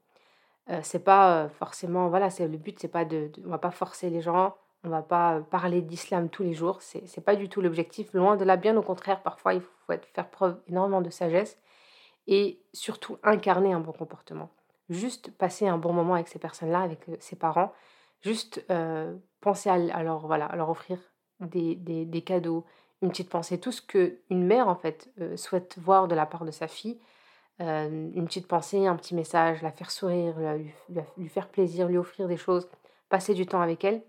Euh, 0.69 0.79
c'est 0.83 1.03
pas 1.03 1.43
euh, 1.43 1.49
forcément 1.49 2.09
voilà, 2.09 2.29
c'est 2.29 2.47
le 2.47 2.57
but 2.57 2.77
c'est 2.79 2.87
pas 2.87 3.05
de, 3.05 3.31
on 3.45 3.49
va 3.49 3.59
pas 3.59 3.71
forcer 3.71 4.09
les 4.09 4.21
gens, 4.21 4.55
on 4.83 4.89
va 4.89 5.03
pas 5.03 5.41
parler 5.51 5.81
d'islam 5.81 6.29
tous 6.29 6.43
les 6.43 6.53
jours, 6.53 6.81
c'est 6.81 7.23
pas 7.23 7.35
du 7.35 7.49
tout 7.49 7.61
l'objectif, 7.61 8.13
loin 8.13 8.35
de 8.35 8.43
là 8.43 8.57
bien 8.57 8.75
au 8.75 8.81
contraire, 8.81 9.21
parfois 9.21 9.53
il 9.53 9.61
faut 9.61 9.93
faire 10.13 10.29
preuve 10.29 10.59
énormément 10.67 11.01
de 11.01 11.09
sagesse 11.09 11.57
et 12.27 12.59
surtout 12.73 13.17
incarner 13.23 13.71
un 13.73 13.79
bon 13.79 13.93
comportement. 13.93 14.49
Juste 14.89 15.31
passer 15.31 15.67
un 15.67 15.77
bon 15.77 15.93
moment 15.93 16.13
avec 16.13 16.27
ces 16.27 16.39
personnes-là, 16.39 16.81
avec 16.81 17.05
ses 17.19 17.35
parents, 17.35 17.73
juste 18.21 18.65
penser 19.41 19.69
à, 19.69 20.03
leur 20.03 20.25
voilà, 20.25 20.45
à 20.45 20.55
leur 20.55 20.69
offrir 20.69 20.97
des, 21.39 21.75
des, 21.75 22.05
des 22.05 22.21
cadeaux, 22.21 22.65
une 23.01 23.09
petite 23.09 23.29
pensée, 23.29 23.59
tout 23.59 23.71
ce 23.71 23.81
que 23.81 24.19
une 24.29 24.45
mère 24.45 24.67
en 24.67 24.75
fait 24.75 25.11
euh, 25.21 25.37
souhaite 25.37 25.77
voir 25.77 26.07
de 26.07 26.15
la 26.15 26.25
part 26.25 26.45
de 26.45 26.51
sa 26.51 26.67
fille, 26.67 26.99
euh, 27.61 28.09
une 28.13 28.25
petite 28.25 28.47
pensée, 28.47 28.87
un 28.87 28.95
petit 28.95 29.15
message, 29.15 29.61
la 29.61 29.71
faire 29.71 29.91
sourire, 29.91 30.35
lui, 31.17 31.29
faire 31.29 31.49
plaisir, 31.49 31.87
lui 31.87 31.97
offrir 31.97 32.27
des 32.27 32.37
choses, 32.37 32.67
passer 33.09 33.33
du 33.33 33.45
temps 33.45 33.61
avec 33.61 33.83
elle, 33.83 34.03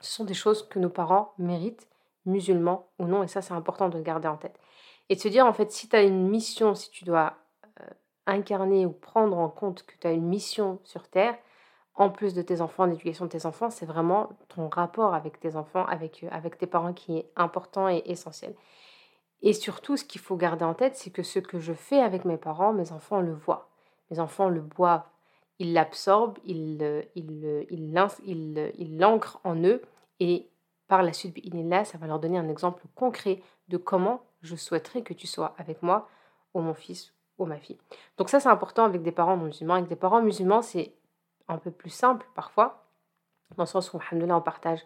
ce 0.00 0.12
sont 0.12 0.24
des 0.24 0.34
choses 0.34 0.66
que 0.68 0.78
nos 0.78 0.90
parents 0.90 1.34
méritent, 1.38 1.88
musulmans 2.26 2.88
ou 2.98 3.06
non, 3.06 3.22
et 3.22 3.28
ça 3.28 3.42
c'est 3.42 3.54
important 3.54 3.88
de 3.88 4.00
garder 4.00 4.28
en 4.28 4.36
tête. 4.36 4.58
Et 5.10 5.16
de 5.16 5.20
se 5.20 5.28
dire, 5.28 5.46
en 5.46 5.52
fait, 5.52 5.70
si 5.70 5.88
tu 5.88 5.96
as 5.96 6.02
une 6.02 6.28
mission, 6.28 6.74
si 6.74 6.90
tu 6.90 7.04
dois 7.04 7.26
euh, 7.26 7.43
incarner 8.26 8.86
ou 8.86 8.92
prendre 8.92 9.38
en 9.38 9.48
compte 9.48 9.84
que 9.84 9.94
tu 10.00 10.06
as 10.06 10.12
une 10.12 10.26
mission 10.26 10.80
sur 10.84 11.08
Terre, 11.08 11.36
en 11.94 12.10
plus 12.10 12.34
de 12.34 12.42
tes 12.42 12.60
enfants, 12.60 12.86
l'éducation 12.86 13.26
de 13.26 13.30
tes 13.30 13.46
enfants, 13.46 13.70
c'est 13.70 13.86
vraiment 13.86 14.30
ton 14.48 14.68
rapport 14.68 15.14
avec 15.14 15.38
tes 15.38 15.54
enfants, 15.54 15.86
avec, 15.86 16.24
avec 16.30 16.58
tes 16.58 16.66
parents 16.66 16.92
qui 16.92 17.18
est 17.18 17.30
important 17.36 17.88
et 17.88 18.02
essentiel. 18.06 18.54
Et 19.42 19.52
surtout, 19.52 19.96
ce 19.96 20.04
qu'il 20.04 20.20
faut 20.20 20.36
garder 20.36 20.64
en 20.64 20.74
tête, 20.74 20.96
c'est 20.96 21.10
que 21.10 21.22
ce 21.22 21.38
que 21.38 21.60
je 21.60 21.72
fais 21.72 22.00
avec 22.00 22.24
mes 22.24 22.36
parents, 22.38 22.72
mes 22.72 22.92
enfants 22.92 23.20
le 23.20 23.32
voient. 23.32 23.68
Mes 24.10 24.18
enfants 24.18 24.48
le 24.48 24.60
boivent. 24.60 25.06
Ils 25.60 25.72
l'absorbent, 25.72 26.38
ils 26.44 26.78
l'ancrent 28.98 29.40
en 29.44 29.56
eux. 29.62 29.82
Et 30.18 30.48
par 30.88 31.02
la 31.02 31.12
suite, 31.12 31.38
là, 31.52 31.84
ça 31.84 31.98
va 31.98 32.06
leur 32.06 32.18
donner 32.18 32.38
un 32.38 32.48
exemple 32.48 32.84
concret 32.94 33.40
de 33.68 33.76
comment 33.76 34.22
je 34.42 34.56
souhaiterais 34.56 35.02
que 35.02 35.14
tu 35.14 35.26
sois 35.26 35.54
avec 35.58 35.82
moi, 35.82 36.08
ou 36.54 36.60
mon 36.60 36.74
fils, 36.74 37.14
ma 37.38 37.58
fille. 37.58 37.78
Donc 38.16 38.28
ça, 38.28 38.40
c'est 38.40 38.48
important 38.48 38.84
avec 38.84 39.02
des 39.02 39.12
parents 39.12 39.36
musulmans. 39.36 39.74
Avec 39.74 39.88
des 39.88 39.96
parents 39.96 40.22
musulmans, 40.22 40.62
c'est 40.62 40.94
un 41.48 41.58
peu 41.58 41.70
plus 41.70 41.90
simple 41.90 42.26
parfois, 42.34 42.84
dans 43.56 43.64
le 43.64 43.68
sens 43.68 43.92
où, 43.92 43.98
alhamdoulilah, 43.98 44.36
on 44.36 44.40
partage 44.40 44.80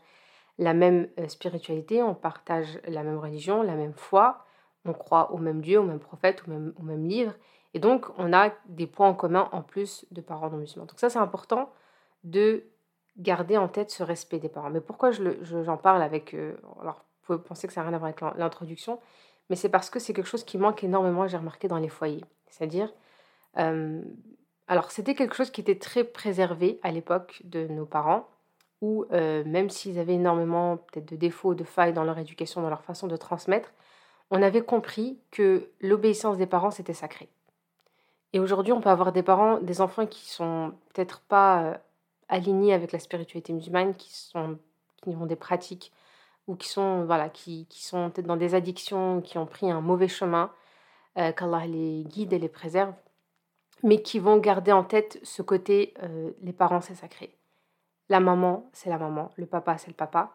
la 0.58 0.74
même 0.74 1.08
euh, 1.18 1.28
spiritualité, 1.28 2.02
on 2.02 2.14
partage 2.14 2.80
la 2.86 3.02
même 3.02 3.18
religion, 3.18 3.62
la 3.62 3.74
même 3.74 3.94
foi, 3.94 4.44
on 4.84 4.92
croit 4.92 5.32
au 5.32 5.38
même 5.38 5.60
Dieu, 5.60 5.78
au 5.78 5.84
même 5.84 6.00
prophète, 6.00 6.42
au 6.46 6.82
même, 6.82 7.08
livre. 7.08 7.34
Et 7.74 7.78
donc, 7.78 8.06
on 8.18 8.32
a 8.32 8.50
des 8.66 8.86
points 8.86 9.08
en 9.08 9.14
commun 9.14 9.48
en 9.52 9.62
plus 9.62 10.06
de 10.10 10.20
parents 10.20 10.50
non 10.50 10.56
musulmans. 10.56 10.86
Donc 10.86 10.98
ça, 10.98 11.10
c'est 11.10 11.18
important 11.18 11.70
de 12.24 12.64
garder 13.18 13.56
en 13.56 13.68
tête 13.68 13.90
ce 13.90 14.02
respect 14.02 14.38
des 14.38 14.48
parents. 14.48 14.70
Mais 14.70 14.80
pourquoi 14.80 15.10
j'en 15.10 15.32
je, 15.42 15.76
parle 15.76 16.02
avec... 16.02 16.34
Euh, 16.34 16.56
alors, 16.80 17.04
vous 17.22 17.36
pouvez 17.36 17.46
penser 17.46 17.66
que 17.66 17.72
ça 17.72 17.82
n'a 17.82 17.88
rien 17.88 17.96
à 17.96 17.98
voir 17.98 18.10
avec 18.10 18.38
l'introduction, 18.38 18.98
mais 19.50 19.56
c'est 19.56 19.68
parce 19.68 19.90
que 19.90 19.98
c'est 19.98 20.12
quelque 20.12 20.28
chose 20.28 20.44
qui 20.44 20.58
manque 20.58 20.84
énormément, 20.84 21.26
j'ai 21.26 21.36
remarqué, 21.36 21.68
dans 21.68 21.78
les 21.78 21.88
foyers. 21.88 22.24
C'est-à-dire, 22.48 22.92
euh, 23.58 24.02
alors, 24.68 24.90
c'était 24.90 25.14
quelque 25.14 25.34
chose 25.34 25.50
qui 25.50 25.62
était 25.62 25.78
très 25.78 26.04
préservé 26.04 26.78
à 26.82 26.90
l'époque 26.90 27.40
de 27.44 27.66
nos 27.68 27.86
parents, 27.86 28.28
où 28.82 29.06
euh, 29.12 29.42
même 29.44 29.70
s'ils 29.70 29.98
avaient 29.98 30.14
énormément 30.14 30.76
peut-être 30.76 31.10
de 31.10 31.16
défauts, 31.16 31.54
de 31.54 31.64
failles 31.64 31.94
dans 31.94 32.04
leur 32.04 32.18
éducation, 32.18 32.60
dans 32.60 32.68
leur 32.68 32.84
façon 32.84 33.06
de 33.06 33.16
transmettre, 33.16 33.72
on 34.30 34.42
avait 34.42 34.62
compris 34.62 35.18
que 35.30 35.70
l'obéissance 35.80 36.36
des 36.36 36.46
parents, 36.46 36.70
c'était 36.70 36.92
sacré. 36.92 37.28
Et 38.34 38.40
aujourd'hui, 38.40 38.72
on 38.72 38.82
peut 38.82 38.90
avoir 38.90 39.12
des 39.12 39.22
parents, 39.22 39.58
des 39.58 39.80
enfants 39.80 40.06
qui 40.06 40.28
sont 40.28 40.74
peut-être 40.92 41.20
pas 41.20 41.62
euh, 41.62 41.74
alignés 42.28 42.74
avec 42.74 42.92
la 42.92 42.98
spiritualité 42.98 43.54
musulmane, 43.54 43.94
qui, 43.94 44.14
sont, 44.14 44.58
qui 45.02 45.16
ont 45.16 45.24
des 45.24 45.36
pratiques 45.36 45.92
ou 46.48 46.56
qui 46.56 46.68
sont, 46.68 47.04
voilà, 47.04 47.28
qui, 47.28 47.66
qui 47.66 47.84
sont 47.84 48.10
peut-être 48.10 48.26
dans 48.26 48.36
des 48.36 48.56
addictions, 48.56 49.20
qui 49.20 49.38
ont 49.38 49.46
pris 49.46 49.70
un 49.70 49.80
mauvais 49.80 50.08
chemin, 50.08 50.50
euh, 51.18 51.30
qu'Allah 51.32 51.66
les 51.66 52.04
guide 52.04 52.32
et 52.32 52.38
les 52.38 52.48
préserve 52.48 52.92
mais 53.82 54.02
qui 54.02 54.18
vont 54.18 54.38
garder 54.38 54.72
en 54.72 54.84
tête 54.84 55.18
ce 55.22 55.42
côté 55.42 55.94
euh, 56.02 56.32
les 56.42 56.52
parents 56.52 56.80
c'est 56.80 56.94
sacré. 56.94 57.36
La 58.08 58.20
maman 58.20 58.68
c'est 58.72 58.90
la 58.90 58.98
maman, 58.98 59.30
le 59.36 59.46
papa 59.46 59.78
c'est 59.78 59.88
le 59.88 59.94
papa, 59.94 60.32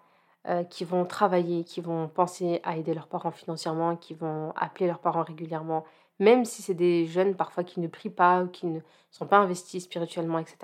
euh, 0.48 0.63
qui 0.63 0.84
vont 0.84 1.05
travailler, 1.05 1.63
qui 1.63 1.82
vont 1.82 2.08
penser 2.08 2.62
à 2.63 2.77
aider 2.77 2.93
leurs 2.93 3.08
parents 3.08 3.32
financièrement, 3.32 3.96
qui 3.96 4.13
vont 4.13 4.51
appeler 4.55 4.88
leurs 4.88 5.00
parents 5.00 5.24
régulièrement, 5.24 5.86
même 6.20 6.46
si 6.46 6.62
c'est 6.62 6.74
des 6.74 7.05
jeunes 7.05 7.36
parfois 7.36 7.63
qui 7.63 7.79
ne 7.79 7.88
prient 7.88 8.10
pas 8.10 8.43
ou 8.43 8.48
qui 8.48 8.67
ne 8.67 8.79
sont 9.12 9.27
pas 9.27 9.38
investis 9.38 9.84
spirituellement, 9.84 10.39
etc. 10.39 10.58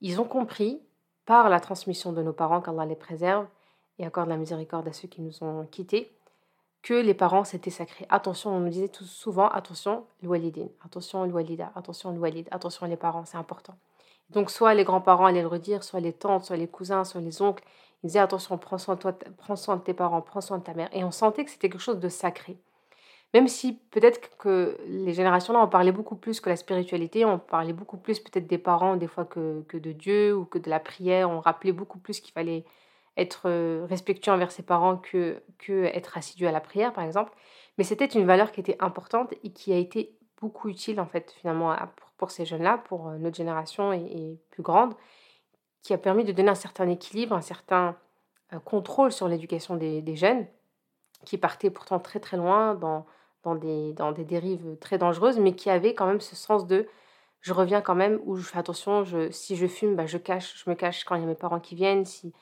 Ils 0.00 0.20
ont 0.20 0.24
compris 0.24 0.80
par 1.26 1.48
la 1.48 1.60
transmission 1.60 2.12
de 2.12 2.22
nos 2.22 2.32
parents 2.32 2.60
qu'Allah 2.60 2.86
les 2.86 2.96
préserve 2.96 3.46
et 4.00 4.06
accorde 4.06 4.28
la 4.28 4.36
miséricorde 4.36 4.88
à 4.88 4.92
ceux 4.92 5.08
qui 5.08 5.20
nous 5.20 5.44
ont 5.44 5.66
quittés 5.70 6.10
que 6.82 6.94
les 6.94 7.14
parents 7.14 7.44
c'était 7.44 7.70
sacré. 7.70 8.06
Attention, 8.08 8.50
on 8.50 8.60
nous 8.60 8.70
disait 8.70 8.88
tout 8.88 9.04
souvent 9.04 9.48
attention, 9.48 10.04
l'oualidine, 10.22 10.70
attention, 10.84 11.24
l'oualida, 11.24 11.70
attention, 11.76 12.10
l'oualid, 12.12 12.48
attention, 12.50 12.86
les 12.86 12.96
parents, 12.96 13.24
c'est 13.26 13.36
important. 13.36 13.76
Donc, 14.30 14.50
soit 14.50 14.74
les 14.74 14.84
grands-parents 14.84 15.26
allaient 15.26 15.42
le 15.42 15.48
redire, 15.48 15.84
soit 15.84 16.00
les 16.00 16.12
tantes, 16.12 16.44
soit 16.44 16.56
les 16.56 16.68
cousins, 16.68 17.04
soit 17.04 17.20
les 17.20 17.42
oncles. 17.42 17.64
Ils 18.02 18.06
disaient 18.06 18.20
attention, 18.20 18.56
prends 18.58 18.78
soin, 18.78 18.94
de 18.94 19.00
toi, 19.00 19.12
prends 19.36 19.56
soin 19.56 19.76
de 19.76 19.82
tes 19.82 19.92
parents, 19.92 20.22
prends 20.22 20.40
soin 20.40 20.58
de 20.58 20.62
ta 20.62 20.72
mère. 20.72 20.88
Et 20.92 21.04
on 21.04 21.10
sentait 21.10 21.44
que 21.44 21.50
c'était 21.50 21.68
quelque 21.68 21.80
chose 21.80 21.98
de 21.98 22.08
sacré. 22.08 22.56
Même 23.34 23.48
si 23.48 23.74
peut-être 23.90 24.36
que 24.38 24.76
les 24.86 25.12
générations 25.14 25.52
là, 25.52 25.60
on 25.62 25.68
parlait 25.68 25.92
beaucoup 25.92 26.16
plus 26.16 26.40
que 26.40 26.48
la 26.48 26.56
spiritualité, 26.56 27.24
on 27.24 27.38
parlait 27.38 27.72
beaucoup 27.72 27.96
plus 27.96 28.18
peut-être 28.18 28.46
des 28.46 28.58
parents 28.58 28.96
des 28.96 29.06
fois 29.06 29.24
que, 29.24 29.62
que 29.68 29.76
de 29.76 29.92
Dieu 29.92 30.34
ou 30.34 30.44
que 30.44 30.58
de 30.58 30.70
la 30.70 30.80
prière. 30.80 31.30
On 31.30 31.40
rappelait 31.40 31.72
beaucoup 31.72 31.98
plus 31.98 32.20
qu'il 32.20 32.32
fallait 32.32 32.64
être 33.16 33.50
respectueux 33.86 34.32
envers 34.32 34.50
ses 34.50 34.62
parents 34.62 34.96
que, 34.96 35.42
que 35.58 35.84
être 35.84 36.16
assidu 36.16 36.46
à 36.46 36.52
la 36.52 36.60
prière, 36.60 36.92
par 36.92 37.04
exemple. 37.04 37.32
Mais 37.78 37.84
c'était 37.84 38.06
une 38.06 38.26
valeur 38.26 38.52
qui 38.52 38.60
était 38.60 38.76
importante 38.80 39.34
et 39.44 39.52
qui 39.52 39.72
a 39.72 39.76
été 39.76 40.16
beaucoup 40.40 40.68
utile, 40.68 41.00
en 41.00 41.06
fait, 41.06 41.30
finalement, 41.32 41.76
pour, 42.16 42.30
ces 42.30 42.46
jeunes-là, 42.46 42.78
pour 42.78 43.10
notre 43.12 43.36
génération 43.36 43.92
et, 43.92 44.38
plus 44.50 44.62
grande, 44.62 44.94
qui 45.82 45.92
a 45.92 45.98
permis 45.98 46.24
de 46.24 46.32
donner 46.32 46.50
un 46.50 46.54
certain 46.54 46.88
équilibre, 46.88 47.34
un 47.34 47.42
certain 47.42 47.96
contrôle 48.64 49.12
sur 49.12 49.28
l'éducation 49.28 49.76
des, 49.76 50.16
jeunes, 50.16 50.46
qui 51.24 51.36
partaient 51.36 51.70
pourtant 51.70 52.00
très 52.00 52.20
très 52.20 52.36
loin 52.36 52.74
dans, 52.74 53.06
dans, 53.42 53.54
des, 53.54 53.92
dans 53.92 54.12
des 54.12 54.24
dérives 54.24 54.76
très 54.80 54.98
dangereuses, 54.98 55.38
mais 55.38 55.54
qui 55.54 55.70
avaient 55.70 55.94
quand 55.94 56.06
même 56.06 56.20
ce 56.20 56.36
sens 56.36 56.66
de 56.66 56.88
je 57.40 57.52
reviens 57.52 57.80
quand 57.80 57.94
même, 57.94 58.20
ou 58.24 58.36
je 58.36 58.42
fais 58.42 58.58
attention, 58.58 59.04
je, 59.04 59.30
si 59.30 59.56
je 59.56 59.66
fume, 59.66 59.96
bah, 59.96 60.06
je 60.06 60.18
cache, 60.18 60.62
je 60.62 60.68
me 60.68 60.74
cache 60.74 61.04
quand 61.04 61.14
il 61.14 61.22
y 61.22 61.24
a 61.24 61.26
mes 61.26 61.34
parents 61.34 61.60
qui 61.60 61.74
viennent, 61.74 62.04
si, 62.04 62.34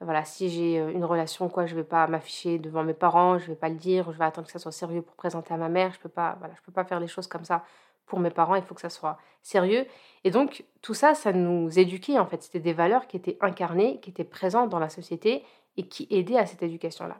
voilà, 0.00 0.24
si 0.24 0.50
j'ai 0.50 0.76
une 0.76 1.04
relation, 1.04 1.48
quoi, 1.48 1.64
je 1.64 1.74
vais 1.74 1.84
pas 1.84 2.06
m'afficher 2.06 2.58
devant 2.58 2.84
mes 2.84 2.92
parents, 2.92 3.38
je 3.38 3.46
vais 3.46 3.54
pas 3.54 3.70
le 3.70 3.76
dire, 3.76 4.12
je 4.12 4.18
vais 4.18 4.24
attendre 4.24 4.46
que 4.46 4.52
ça 4.52 4.58
soit 4.58 4.72
sérieux 4.72 5.00
pour 5.00 5.16
présenter 5.16 5.54
à 5.54 5.56
ma 5.56 5.70
mère. 5.70 5.92
Je 5.94 6.00
peux 6.00 6.10
pas, 6.10 6.36
voilà, 6.38 6.54
peux 6.64 6.72
pas 6.72 6.84
faire 6.84 7.00
les 7.00 7.06
choses 7.06 7.26
comme 7.26 7.44
ça 7.44 7.64
pour 8.04 8.20
mes 8.20 8.30
parents. 8.30 8.56
Il 8.56 8.62
faut 8.62 8.74
que 8.74 8.80
ça 8.82 8.90
soit 8.90 9.18
sérieux. 9.42 9.86
Et 10.24 10.30
donc 10.30 10.64
tout 10.82 10.92
ça, 10.92 11.14
ça 11.14 11.32
nous 11.32 11.78
éduquait 11.78 12.18
en 12.18 12.26
fait. 12.26 12.42
C'était 12.42 12.60
des 12.60 12.74
valeurs 12.74 13.06
qui 13.06 13.16
étaient 13.16 13.38
incarnées, 13.40 13.98
qui 14.00 14.10
étaient 14.10 14.24
présentes 14.24 14.68
dans 14.68 14.78
la 14.78 14.90
société 14.90 15.44
et 15.78 15.88
qui 15.88 16.06
aidaient 16.10 16.38
à 16.38 16.44
cette 16.44 16.62
éducation-là. 16.62 17.16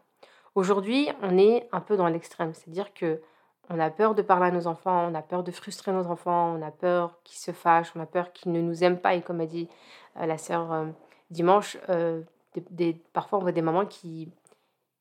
Aujourd'hui, 0.54 1.08
on 1.22 1.38
est 1.38 1.68
un 1.72 1.80
peu 1.80 1.96
dans 1.96 2.08
l'extrême, 2.08 2.52
c'est-à-dire 2.54 2.92
que 2.92 3.22
on 3.68 3.80
a 3.80 3.90
peur 3.90 4.14
de 4.14 4.22
parler 4.22 4.46
à 4.46 4.50
nos 4.52 4.68
enfants, 4.68 5.08
on 5.10 5.14
a 5.14 5.22
peur 5.22 5.42
de 5.42 5.50
frustrer 5.50 5.92
nos 5.92 6.06
enfants, 6.06 6.56
on 6.56 6.62
a 6.62 6.70
peur 6.70 7.18
qu'ils 7.24 7.38
se 7.38 7.50
fâchent, 7.50 7.92
on 7.96 8.00
a 8.00 8.06
peur 8.06 8.32
qu'ils 8.32 8.52
ne 8.52 8.60
nous 8.60 8.84
aiment 8.84 9.00
pas. 9.00 9.14
Et 9.14 9.22
comme 9.22 9.40
a 9.40 9.46
dit 9.46 9.68
la 10.14 10.38
sœur 10.38 10.86
dimanche, 11.30 11.76
parfois, 13.12 13.38
on 13.38 13.42
voit 13.42 13.52
des 13.52 13.62
mamans 13.62 13.86
qui, 13.86 14.28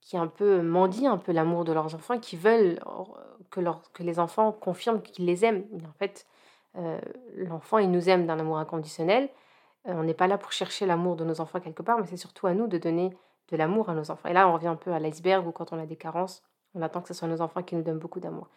qui 0.05 0.17
un 0.17 0.27
peu 0.27 0.62
mendient 0.62 1.13
un 1.13 1.17
peu 1.17 1.31
l'amour 1.31 1.65
de 1.65 1.74
leurs 1.74 1.95
enfants, 1.95 2.19
qui 2.19 2.38
veulent 2.38 2.79
euh, 2.85 3.74
que, 3.93 4.03
les 4.03 4.19
enfants 4.19 4.51
confirment 4.51 5.01
qu'ils 5.01 5.25
les 5.25 5.43
aiment. 5.43 5.65
En 5.88 5.93
fait, 5.97 6.27
euh, 6.77 7.00
l'enfant, 7.35 7.79
il 7.79 7.89
nous 7.89 8.07
aime 8.07 8.27
d'un 8.27 8.39
amour 8.39 8.59
inconditionnel. 8.59 9.29
Euh, 9.88 9.93
on 9.95 10.03
n'est 10.03 10.13
pas 10.13 10.27
là 10.27 10.38
pour 10.38 10.51
chercher 10.51 10.85
l'amour 10.85 11.15
de 11.15 11.25
nos 11.25 11.41
enfants 11.41 11.59
quelque 11.59 11.81
part, 11.81 11.97
mais 12.00 12.05
c'est 12.05 12.17
surtout 12.17 12.45
à 12.45 12.53
nous 12.53 12.67
de 12.67 12.77
donner 12.77 13.17
de 13.50 13.57
l'amour 13.57 13.89
à 13.89 13.95
nos 13.95 14.12
enfants. 14.12 14.29
Et 14.29 14.33
là, 14.33 14.47
on 14.47 14.53
revient 14.53 14.67
un 14.67 14.75
peu 14.75 14.93
à 14.93 15.00
l'iceberg 15.00 15.47
où 15.47 15.51
quand 15.51 15.74
on 15.74 15.79
a 15.79 15.88
des 15.88 15.95
carences, 15.95 16.43
on 16.75 16.83
attend 16.83 17.01
que 17.01 17.07
ce 17.07 17.15
soit 17.15 17.27
nos 17.27 17.41
enfants 17.41 17.63
qui 17.63 17.75
nous 17.75 17.83
donnent 17.83 18.00
beaucoup 18.00 18.19
d'amour. 18.19 18.47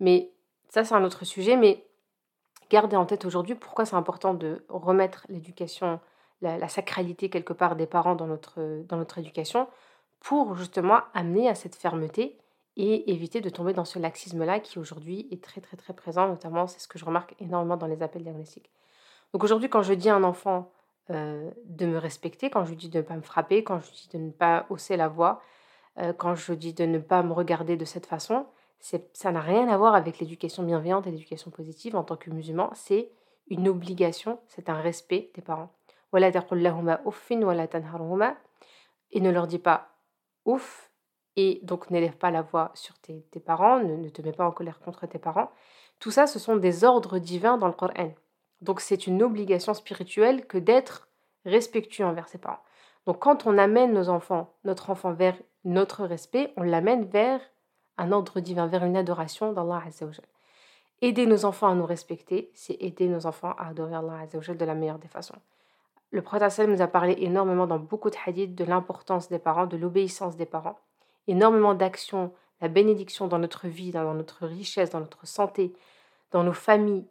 Mais 0.00 0.30
ça, 0.70 0.84
c'est 0.84 0.94
un 0.94 1.04
autre 1.04 1.26
sujet. 1.26 1.56
Mais 1.56 1.84
gardez 2.70 2.96
en 2.96 3.04
tête 3.04 3.26
aujourd'hui 3.26 3.54
pourquoi 3.54 3.84
c'est 3.84 3.96
important 3.96 4.32
de 4.32 4.64
remettre 4.68 5.26
l'éducation 5.28 6.00
la, 6.44 6.68
sacralité 6.68 7.28
quelque 7.30 7.52
part 7.52 7.76
des 7.76 7.86
parents 7.86 8.14
dans 8.14 8.26
notre, 8.26 8.82
dans 8.88 8.96
notre 8.96 9.18
éducation 9.18 9.68
pour 10.20 10.54
justement 10.54 11.00
amener 11.12 11.48
à 11.48 11.54
cette 11.54 11.74
fermeté 11.74 12.38
et 12.76 13.12
éviter 13.12 13.40
de 13.40 13.48
tomber 13.48 13.72
dans 13.72 13.84
ce 13.84 13.98
laxisme-là 13.98 14.60
qui 14.60 14.78
aujourd'hui 14.78 15.28
est 15.30 15.42
très 15.42 15.60
très 15.60 15.76
très 15.76 15.92
présent, 15.92 16.28
notamment 16.28 16.66
c'est 16.66 16.80
ce 16.80 16.88
que 16.88 16.98
je 16.98 17.04
remarque 17.04 17.34
énormément 17.40 17.76
dans 17.76 17.86
les 17.86 18.02
appels 18.02 18.22
diagnostiques. 18.22 18.70
Donc 19.32 19.44
aujourd'hui 19.44 19.68
quand 19.68 19.82
je 19.82 19.94
dis 19.94 20.08
à 20.08 20.16
un 20.16 20.24
enfant 20.24 20.70
euh, 21.10 21.50
de 21.64 21.86
me 21.86 21.98
respecter, 21.98 22.50
quand 22.50 22.64
je 22.64 22.70
lui 22.70 22.76
dis 22.76 22.88
de 22.88 22.98
ne 22.98 23.02
pas 23.02 23.16
me 23.16 23.22
frapper, 23.22 23.62
quand 23.62 23.80
je 23.80 23.86
lui 23.86 23.96
dis 23.96 24.08
de 24.18 24.22
ne 24.22 24.30
pas 24.30 24.66
hausser 24.70 24.96
la 24.96 25.08
voix, 25.08 25.40
euh, 25.98 26.12
quand 26.12 26.34
je 26.34 26.52
dis 26.52 26.72
de 26.72 26.84
ne 26.84 26.98
pas 26.98 27.22
me 27.22 27.32
regarder 27.32 27.76
de 27.76 27.84
cette 27.84 28.06
façon, 28.06 28.46
ça 28.80 29.32
n'a 29.32 29.40
rien 29.40 29.68
à 29.68 29.78
voir 29.78 29.94
avec 29.94 30.18
l'éducation 30.18 30.62
bienveillante 30.62 31.06
et 31.06 31.10
l'éducation 31.10 31.50
positive 31.50 31.96
en 31.96 32.04
tant 32.04 32.16
que 32.16 32.30
musulman, 32.30 32.70
c'est 32.74 33.10
une 33.48 33.68
obligation, 33.68 34.38
c'est 34.46 34.68
un 34.68 34.78
respect 34.80 35.30
des 35.34 35.40
parents 35.40 35.70
et 39.14 39.20
ne 39.20 39.30
leur 39.30 39.46
dis 39.46 39.58
pas 39.58 39.88
ouf 40.44 40.90
et 41.36 41.60
donc 41.62 41.90
n'élève 41.90 42.16
pas 42.16 42.30
la 42.30 42.42
voix 42.42 42.70
sur 42.74 42.98
tes, 42.98 43.24
parents, 43.44 43.80
ne, 43.80 44.08
te 44.08 44.22
mets 44.22 44.32
pas 44.32 44.46
en 44.46 44.52
colère 44.52 44.78
contre 44.80 45.06
tes 45.06 45.18
parents. 45.18 45.50
Tout 45.98 46.10
ça, 46.10 46.26
ce 46.26 46.38
sont 46.38 46.56
des 46.56 46.84
ordres 46.84 47.18
divins 47.18 47.58
dans 47.58 47.66
le 47.66 47.72
Coran. 47.72 48.12
Donc 48.60 48.80
c'est 48.80 49.06
une 49.06 49.22
obligation 49.22 49.74
spirituelle 49.74 50.46
que 50.46 50.58
d'être 50.58 51.08
respectueux 51.44 52.04
envers 52.04 52.28
ses 52.28 52.38
parents. 52.38 52.62
Donc 53.06 53.18
quand 53.18 53.46
on 53.46 53.58
amène 53.58 53.92
nos 53.92 54.08
enfants, 54.08 54.54
notre 54.64 54.90
enfant 54.90 55.12
vers 55.12 55.36
notre 55.64 56.04
respect, 56.04 56.52
on 56.56 56.62
l'amène 56.62 57.04
vers 57.04 57.40
un 57.98 58.12
ordre 58.12 58.40
divin, 58.40 58.66
vers 58.66 58.84
une 58.84 58.96
adoration 58.96 59.52
d'Allah 59.52 59.82
Azzawajal. 59.86 60.24
Aider 61.02 61.26
nos 61.26 61.44
enfants 61.44 61.68
à 61.68 61.74
nous 61.74 61.86
respecter, 61.86 62.50
c'est 62.54 62.76
aider 62.80 63.08
nos 63.08 63.26
enfants 63.26 63.54
à 63.58 63.68
adorer 63.68 63.94
Allah 63.94 64.20
Azzawajal 64.20 64.56
de 64.56 64.64
la 64.64 64.74
meilleure 64.74 64.98
des 64.98 65.08
façons. 65.08 65.34
Le 66.14 66.22
prophète 66.22 66.68
nous 66.68 66.80
a 66.80 66.86
parlé 66.86 67.16
énormément 67.18 67.66
dans 67.66 67.80
beaucoup 67.80 68.08
de 68.08 68.14
hadiths 68.24 68.54
de 68.54 68.64
l'importance 68.64 69.28
des 69.28 69.40
parents, 69.40 69.66
de 69.66 69.76
l'obéissance 69.76 70.36
des 70.36 70.46
parents, 70.46 70.78
énormément 71.26 71.74
d'actions 71.74 72.32
la 72.60 72.68
bénédiction 72.68 73.26
dans 73.26 73.40
notre 73.40 73.66
vie, 73.66 73.90
dans 73.90 74.14
notre 74.14 74.46
richesse, 74.46 74.90
dans 74.90 75.00
notre 75.00 75.26
santé, 75.26 75.74
dans 76.30 76.44
nos 76.44 76.52
familles, 76.52 77.04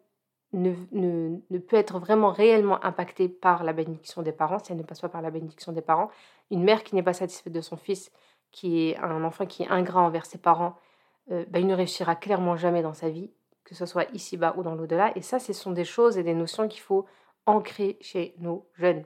ne, 0.53 1.57
peut 1.59 1.75
être 1.75 1.99
vraiment 1.99 2.31
réellement 2.31 2.81
impactée 2.85 3.27
par 3.27 3.65
la 3.65 3.73
bénédiction 3.73 4.21
des 4.21 4.31
parents, 4.31 4.59
si 4.59 4.71
elle 4.71 4.77
ne 4.77 4.83
passe 4.83 5.01
pas 5.01 5.09
par 5.09 5.21
la 5.21 5.31
bénédiction 5.31 5.73
des 5.73 5.81
parents. 5.81 6.09
Une 6.49 6.63
mère 6.63 6.85
qui 6.85 6.95
n'est 6.95 7.03
pas 7.03 7.11
satisfaite 7.11 7.51
de 7.51 7.59
son 7.59 7.75
fils, 7.75 8.09
qui 8.51 8.87
est 8.87 8.97
un 8.99 9.25
enfant 9.25 9.45
qui 9.45 9.63
est 9.63 9.69
ingrat 9.69 9.99
envers 9.99 10.25
ses 10.25 10.37
parents, 10.37 10.77
euh, 11.29 11.43
bah, 11.49 11.59
il 11.59 11.67
ne 11.67 11.75
réussira 11.75 12.15
clairement 12.15 12.55
jamais 12.55 12.81
dans 12.81 12.93
sa 12.93 13.09
vie, 13.09 13.31
que 13.65 13.75
ce 13.75 13.85
soit 13.85 14.05
ici-bas 14.13 14.53
ou 14.55 14.63
dans 14.63 14.75
l'au-delà. 14.75 15.11
Et 15.17 15.21
ça, 15.21 15.39
ce 15.39 15.51
sont 15.51 15.71
des 15.71 15.83
choses 15.83 16.17
et 16.17 16.23
des 16.23 16.35
notions 16.35 16.69
qu'il 16.69 16.81
faut 16.81 17.05
ancrer 17.45 17.97
chez 18.01 18.35
nos 18.39 18.67
jeunes. 18.75 19.03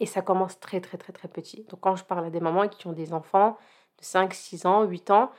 Et 0.00 0.06
ça 0.06 0.22
commence 0.22 0.60
très 0.60 0.80
très 0.80 0.98
très 0.98 1.12
très 1.12 1.28
petit. 1.28 1.64
Donc 1.70 1.80
quand 1.80 1.96
je 1.96 2.04
parle 2.04 2.26
à 2.26 2.30
des 2.30 2.40
mamans 2.40 2.68
qui 2.68 2.86
ont 2.86 2.92
des 2.92 3.12
enfants 3.12 3.58
de 3.98 4.04
5, 4.04 4.32
6 4.32 4.66
ans, 4.66 4.84
8 4.84 5.10
ans, 5.10 5.30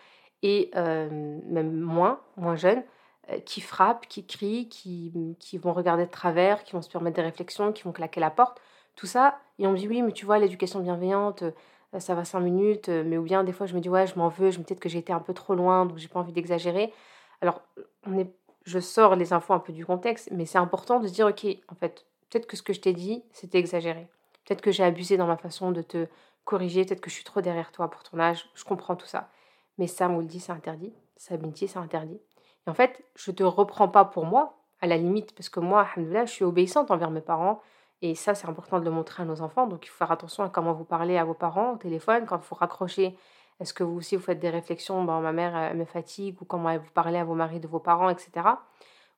et 0.41 0.71
euh, 0.75 1.39
même 1.45 1.73
moins, 1.79 2.21
moins 2.37 2.55
jeunes, 2.55 2.83
euh, 3.29 3.39
qui 3.39 3.61
frappent, 3.61 4.07
qui 4.07 4.25
crient, 4.25 4.67
qui, 4.69 5.13
qui 5.39 5.57
vont 5.57 5.73
regarder 5.73 6.05
de 6.05 6.11
travers, 6.11 6.63
qui 6.63 6.73
vont 6.73 6.81
se 6.81 6.89
permettre 6.89 7.15
des 7.15 7.21
réflexions, 7.21 7.71
qui 7.71 7.83
vont 7.83 7.91
claquer 7.91 8.19
la 8.19 8.31
porte, 8.31 8.59
tout 8.95 9.07
ça, 9.07 9.39
et 9.59 9.67
on 9.67 9.71
me 9.71 9.77
dit 9.77 9.87
oui, 9.87 10.01
mais 10.01 10.11
tu 10.11 10.25
vois, 10.25 10.39
l'éducation 10.39 10.81
bienveillante, 10.81 11.43
euh, 11.43 11.99
ça 11.99 12.15
va 12.15 12.25
5 12.25 12.39
minutes, 12.41 12.89
mais 12.89 13.17
ou 13.17 13.23
bien 13.23 13.43
des 13.43 13.51
fois 13.51 13.65
je 13.65 13.73
me 13.73 13.79
dis 13.79 13.89
ouais, 13.89 14.05
je 14.05 14.15
m'en 14.15 14.29
veux, 14.29 14.51
je 14.51 14.59
me 14.59 14.63
peut-être 14.63 14.79
que 14.79 14.89
j'ai 14.89 14.99
été 14.99 15.11
un 15.11 15.19
peu 15.19 15.33
trop 15.33 15.55
loin, 15.55 15.85
donc 15.85 15.97
j'ai 15.97 16.07
pas 16.07 16.19
envie 16.19 16.33
d'exagérer. 16.33 16.93
Alors, 17.41 17.61
on 18.05 18.17
est, 18.17 18.31
je 18.69 18.79
sors 18.79 19.15
les 19.15 19.33
infos 19.33 19.53
un 19.53 19.59
peu 19.59 19.73
du 19.73 19.85
contexte, 19.85 20.29
mais 20.31 20.45
c'est 20.45 20.57
important 20.57 20.99
de 20.99 21.07
se 21.07 21.13
dire 21.13 21.25
ok, 21.25 21.45
en 21.69 21.75
fait, 21.75 22.05
peut-être 22.29 22.45
que 22.45 22.55
ce 22.55 22.61
que 22.61 22.73
je 22.73 22.79
t'ai 22.79 22.93
dit, 22.93 23.23
c'était 23.31 23.57
exagéré. 23.57 24.07
Peut-être 24.45 24.61
que 24.61 24.71
j'ai 24.71 24.83
abusé 24.83 25.17
dans 25.17 25.27
ma 25.27 25.37
façon 25.37 25.71
de 25.71 25.81
te 25.81 26.07
corriger, 26.45 26.85
peut-être 26.85 27.01
que 27.01 27.09
je 27.09 27.15
suis 27.15 27.23
trop 27.23 27.41
derrière 27.41 27.71
toi 27.71 27.89
pour 27.89 28.03
ton 28.03 28.19
âge, 28.19 28.47
je 28.53 28.63
comprends 28.63 28.95
tout 28.95 29.07
ça. 29.07 29.29
Mais 29.77 29.87
ça, 29.87 30.07
on 30.09 30.19
le 30.19 30.25
dit, 30.25 30.39
c'est 30.39 30.51
interdit. 30.51 30.93
Ça, 31.15 31.35
Binti, 31.37 31.67
c'est 31.67 31.79
interdit. 31.79 32.19
Et 32.67 32.69
en 32.69 32.73
fait, 32.73 33.03
je 33.15 33.31
te 33.31 33.43
reprends 33.43 33.87
pas 33.87 34.05
pour 34.05 34.25
moi, 34.25 34.57
à 34.81 34.87
la 34.87 34.97
limite, 34.97 35.33
parce 35.33 35.49
que 35.49 35.59
moi, 35.59 35.87
je 35.97 36.25
suis 36.25 36.45
obéissante 36.45 36.91
envers 36.91 37.11
mes 37.11 37.21
parents. 37.21 37.61
Et 38.01 38.15
ça, 38.15 38.35
c'est 38.35 38.47
important 38.47 38.79
de 38.79 38.85
le 38.85 38.91
montrer 38.91 39.23
à 39.23 39.25
nos 39.25 39.41
enfants. 39.41 39.67
Donc, 39.67 39.85
il 39.85 39.89
faut 39.89 39.97
faire 39.97 40.11
attention 40.11 40.43
à 40.43 40.49
comment 40.49 40.73
vous 40.73 40.85
parlez 40.85 41.17
à 41.17 41.25
vos 41.25 41.33
parents 41.33 41.73
au 41.73 41.77
téléphone, 41.77 42.25
quand 42.25 42.37
vous 42.37 42.55
raccrochez. 42.55 43.17
Est-ce 43.59 43.73
que 43.73 43.83
vous 43.83 43.97
aussi, 43.97 44.15
vous 44.15 44.21
faites 44.21 44.39
des 44.39 44.49
réflexions 44.49 45.03
bon, 45.03 45.19
Ma 45.19 45.31
mère 45.31 45.55
elle 45.55 45.77
me 45.77 45.85
fatigue, 45.85 46.41
ou 46.41 46.45
comment 46.45 46.75
vous 46.77 46.91
parlez 46.93 47.19
à 47.19 47.23
vos 47.23 47.35
maris 47.35 47.59
de 47.59 47.67
vos 47.67 47.79
parents, 47.79 48.09
etc. 48.09 48.31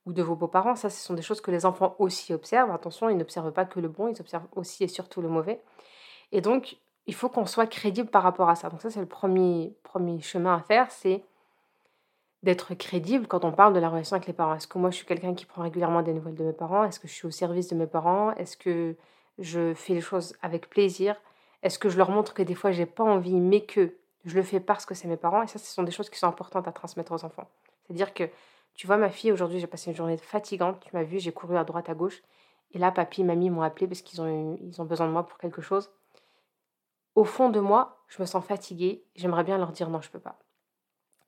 Ou 0.05 0.13
de 0.13 0.23
vos 0.23 0.35
beaux-parents. 0.35 0.75
Ça, 0.75 0.89
ce 0.89 0.99
sont 0.99 1.13
des 1.13 1.21
choses 1.21 1.41
que 1.41 1.51
les 1.51 1.65
enfants 1.65 1.95
aussi 1.99 2.33
observent. 2.33 2.71
Attention, 2.71 3.09
ils 3.09 3.17
n'observent 3.17 3.51
pas 3.51 3.65
que 3.65 3.79
le 3.79 3.87
bon, 3.87 4.07
ils 4.07 4.19
observent 4.19 4.47
aussi 4.55 4.83
et 4.83 4.87
surtout 4.87 5.21
le 5.21 5.29
mauvais. 5.29 5.61
Et 6.31 6.41
donc, 6.41 6.77
il 7.07 7.13
faut 7.13 7.29
qu'on 7.29 7.45
soit 7.45 7.67
crédible 7.67 8.09
par 8.09 8.23
rapport 8.23 8.49
à 8.49 8.55
ça. 8.55 8.69
Donc 8.69 8.81
ça, 8.81 8.89
c'est 8.89 8.99
le 8.99 9.05
premier, 9.05 9.75
premier 9.83 10.19
chemin 10.21 10.55
à 10.55 10.59
faire, 10.59 10.89
c'est 10.91 11.23
d'être 12.43 12.73
crédible 12.73 13.27
quand 13.27 13.45
on 13.45 13.51
parle 13.51 13.73
de 13.73 13.79
la 13.79 13.89
relation 13.89 14.15
avec 14.15 14.27
les 14.27 14.33
parents. 14.33 14.55
Est-ce 14.55 14.67
que 14.67 14.79
moi, 14.79 14.89
je 14.89 14.97
suis 14.97 15.05
quelqu'un 15.05 15.35
qui 15.35 15.45
prend 15.45 15.61
régulièrement 15.61 16.01
des 16.01 16.13
nouvelles 16.13 16.35
de 16.35 16.43
mes 16.43 16.53
parents? 16.53 16.83
Est-ce 16.83 16.99
que 16.99 17.07
je 17.07 17.13
suis 17.13 17.27
au 17.27 17.31
service 17.31 17.67
de 17.67 17.75
mes 17.75 17.85
parents? 17.85 18.31
Est-ce 18.31 18.57
que 18.57 18.95
je 19.37 19.73
fais 19.75 19.93
les 19.93 20.01
choses 20.01 20.35
avec 20.41 20.69
plaisir? 20.69 21.15
Est-ce 21.61 21.77
que 21.77 21.89
je 21.89 21.97
leur 21.97 22.09
montre 22.09 22.33
que 22.33 22.41
des 22.41 22.55
fois, 22.55 22.71
j'ai 22.71 22.87
pas 22.87 23.03
envie, 23.03 23.39
mais 23.39 23.61
que 23.61 23.93
je 24.25 24.35
le 24.35 24.43
fais 24.43 24.59
parce 24.59 24.85
que 24.85 24.93
c'est 24.93 25.07
mes 25.07 25.17
parents 25.17 25.41
Et 25.41 25.47
ça, 25.47 25.59
ce 25.59 25.71
sont 25.73 25.83
des 25.83 25.91
choses 25.91 26.09
qui 26.09 26.19
sont 26.19 26.27
importantes 26.27 26.67
à 26.67 26.71
transmettre 26.71 27.11
aux 27.11 27.23
enfants. 27.25 27.49
C'est-à-dire 27.85 28.13
que, 28.13 28.29
tu 28.75 28.87
vois, 28.87 28.97
ma 28.97 29.09
fille, 29.09 29.31
aujourd'hui, 29.31 29.59
j'ai 29.59 29.67
passé 29.67 29.89
une 29.91 29.95
journée 29.95 30.17
fatigante. 30.17 30.79
Tu 30.79 30.89
m'as 30.93 31.03
vu, 31.03 31.19
j'ai 31.19 31.31
couru 31.31 31.57
à 31.57 31.63
droite, 31.63 31.89
à 31.89 31.93
gauche. 31.93 32.21
Et 32.71 32.79
là, 32.79 32.91
papy, 32.91 33.23
mamie 33.23 33.49
m'ont 33.49 33.63
appelé 33.63 33.87
parce 33.87 34.01
qu'ils 34.01 34.21
ont, 34.21 34.57
ils 34.61 34.81
ont 34.81 34.85
besoin 34.85 35.07
de 35.07 35.11
moi 35.11 35.25
pour 35.25 35.37
quelque 35.37 35.61
chose 35.61 35.91
au 37.15 37.23
fond 37.23 37.49
de 37.49 37.59
moi, 37.59 37.97
je 38.07 38.21
me 38.21 38.25
sens 38.25 38.43
fatiguée, 38.43 39.03
j'aimerais 39.15 39.43
bien 39.43 39.57
leur 39.57 39.71
dire 39.71 39.89
non, 39.89 40.01
je 40.01 40.09
peux 40.09 40.19
pas. 40.19 40.39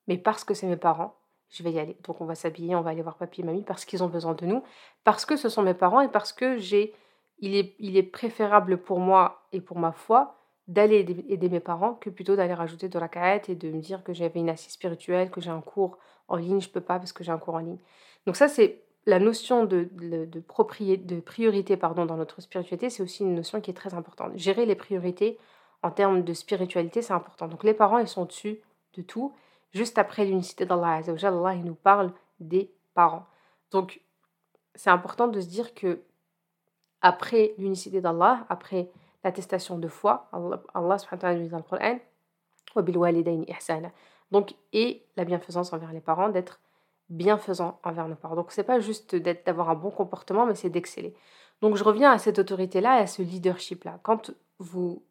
Mais 0.08 0.18
parce 0.18 0.44
que 0.44 0.54
c'est 0.54 0.68
mes 0.68 0.78
parents, 0.78 1.16
je 1.50 1.64
vais 1.64 1.72
y 1.72 1.80
aller. 1.80 1.98
Donc 2.04 2.22
on 2.22 2.26
va 2.26 2.36
s'habiller, 2.36 2.76
on 2.76 2.82
va 2.82 2.92
aller 2.92 3.02
voir 3.02 3.16
papy 3.16 3.42
et 3.42 3.44
mamie 3.44 3.64
parce 3.64 3.86
qu'ils 3.86 4.04
ont 4.04 4.08
besoin 4.08 4.34
de 4.34 4.46
nous, 4.46 4.64
parce 5.04 5.26
que 5.26 5.36
ce 5.36 5.50
sont 5.50 5.64
mes 5.64 5.74
parents 5.74 6.02
et 6.02 6.08
parce 6.08 6.34
que 6.34 6.58
j'ai 6.58 6.94
il 7.40 7.56
est, 7.56 7.76
il 7.80 7.98
est 7.98 8.04
préférable 8.04 8.78
pour 8.78 9.00
moi 9.00 9.44
et 9.52 9.60
pour 9.60 9.78
ma 9.78 9.92
foi 9.92 10.40
d'aller 10.68 11.06
aider, 11.28 11.50
mes 11.50 11.60
parents 11.60 11.96
que 11.96 12.10
plutôt 12.10 12.36
d'aller 12.36 12.54
rajouter 12.54 12.88
de 12.88 12.98
la 12.98 13.10
caette 13.10 13.50
et 13.50 13.56
de 13.56 13.70
me 13.70 13.82
dire 13.82 14.04
que 14.04 14.14
j'avais 14.14 14.40
une 14.40 14.50
assise 14.50 14.74
spirituelle, 14.74 15.30
que 15.30 15.42
j'ai 15.42 15.50
un 15.50 15.62
cours 15.62 15.98
en 16.30 16.38
ligne, 16.38 16.62
je 16.62 16.70
peux 16.70 16.82
pas 16.82 17.00
parce 17.00 17.12
que 17.12 17.24
j'ai 17.24 17.32
un 17.32 17.38
cours 17.38 17.56
en 17.56 17.60
ligne. 17.60 17.80
Donc 18.26 18.36
ça 18.38 18.48
c'est 18.48 18.82
la 19.06 19.20
notion 19.20 19.66
de, 19.66 19.90
de, 19.92 20.26
de, 20.26 21.20
priorité 21.20 21.76
pardon, 21.76 22.06
dans 22.06 22.16
notre 22.16 22.42
spiritualité, 22.42 22.90
c'est 22.90 23.04
aussi 23.04 23.24
une 23.24 23.36
notion 23.36 23.60
qui 23.60 23.72
est 23.72 23.74
très 23.74 23.94
importante. 23.94 24.32
Gérer 24.38 24.66
les 24.66 24.76
priorités 24.76 25.38
en 25.82 25.92
termes 25.92 26.24
de 26.24 26.34
spiritualité, 26.34 27.02
c'est 27.02 27.14
important. 27.14 27.50
Donc 27.50 27.66
les 27.66 27.74
parents, 27.74 27.98
ils 27.98 28.08
sont 28.08 28.22
au-dessus 28.22 28.62
de 28.96 29.02
tout. 29.02 29.34
Juste 29.74 29.98
après 29.98 30.24
l'unicité 30.24 30.66
d'Allah 30.66 31.02
Allah, 31.06 31.54
il 31.56 31.66
nous 31.66 31.76
parle 31.76 32.14
des 32.40 32.72
parents. 32.94 33.26
Donc 33.72 34.00
c'est 34.76 34.90
important 34.90 35.28
de 35.28 35.42
se 35.42 35.48
dire 35.48 35.74
que 35.74 36.02
après 37.02 37.54
l'unicité 37.58 38.00
d'Allah, 38.00 38.46
après 38.48 38.90
l'attestation 39.24 39.78
de 39.78 39.88
foi, 39.88 40.30
Allah, 40.32 40.98
subhanahu 40.98 41.12
wa 41.12 41.18
ta'ala 41.18 41.48
dans 41.48 41.58
le 41.58 41.64
donc, 44.34 44.56
et 44.74 45.06
la 45.16 45.26
bienfaisance 45.26 45.74
envers 45.74 45.94
les 45.94 46.02
parents, 46.02 46.30
d'être 46.30 46.60
bienfaisant 47.10 47.80
envers 47.84 48.08
nos 48.08 48.16
parents. 48.16 48.36
Donc, 48.36 48.52
c'est 48.52 48.64
pas 48.64 48.80
juste 48.80 49.16
d'avoir 49.16 49.70
un 49.70 49.76
bon 49.76 49.92
comportement, 49.92 50.48
mais 50.48 50.56
c'est 50.56 50.72
d'exceller. 50.72 51.14
Donc, 51.62 51.76
je 51.76 51.84
reviens 51.84 52.12
à 52.12 52.18
cette 52.18 52.40
autorité-là 52.40 53.00
et 53.00 53.04
à 53.04 53.08
ce 53.08 53.22
leadership-là. 53.22 54.00
Quand 54.02 54.32
vous 54.58 55.04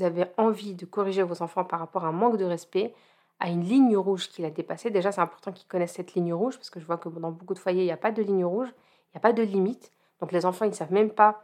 avez 0.00 0.26
envie 0.36 0.74
de 0.74 0.84
corriger 0.84 1.22
vos 1.22 1.42
enfants 1.42 1.64
par 1.64 1.80
rapport 1.80 2.04
à 2.04 2.08
un 2.08 2.12
manque 2.12 2.36
de 2.36 2.44
respect, 2.44 2.94
à 3.40 3.48
une 3.48 3.62
ligne 3.62 3.96
rouge 3.96 4.28
qu'il 4.28 4.44
a 4.44 4.50
dépassée, 4.50 4.90
déjà 4.90 5.10
c'est 5.10 5.22
important 5.22 5.52
qu'ils 5.52 5.68
connaissent 5.68 5.94
cette 5.94 6.14
ligne 6.14 6.34
rouge, 6.34 6.56
parce 6.56 6.68
que 6.68 6.78
je 6.78 6.84
vois 6.84 6.98
que 6.98 7.08
dans 7.08 7.30
beaucoup 7.30 7.54
de 7.54 7.58
foyers, 7.58 7.82
il 7.82 7.86
n'y 7.86 7.92
a 7.92 7.96
pas 7.96 8.12
de 8.12 8.22
ligne 8.22 8.44
rouge, 8.44 8.68
il 8.68 9.16
n'y 9.16 9.18
a 9.18 9.20
pas 9.20 9.32
de 9.32 9.42
limite. 9.42 9.90
Donc 10.20 10.32
les 10.32 10.44
enfants, 10.44 10.66
ils 10.66 10.70
ne 10.70 10.74
savent 10.74 10.92
même 10.92 11.10
pas 11.10 11.42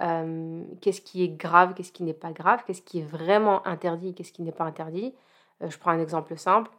euh, 0.00 0.62
qu'est-ce 0.80 1.00
qui 1.00 1.22
est 1.22 1.28
grave, 1.28 1.74
qu'est-ce 1.74 1.92
qui 1.92 2.02
n'est 2.02 2.14
pas 2.14 2.32
grave, 2.32 2.62
qu'est-ce 2.66 2.82
qui 2.82 3.00
est 3.00 3.04
vraiment 3.04 3.66
interdit, 3.66 4.14
qu'est-ce 4.14 4.32
qui 4.32 4.42
n'est 4.42 4.52
pas 4.52 4.64
interdit. 4.64 5.14
Euh, 5.62 5.68
je 5.68 5.78
prends 5.78 5.90
un 5.90 6.00
exemple 6.00 6.36
simple. 6.36 6.70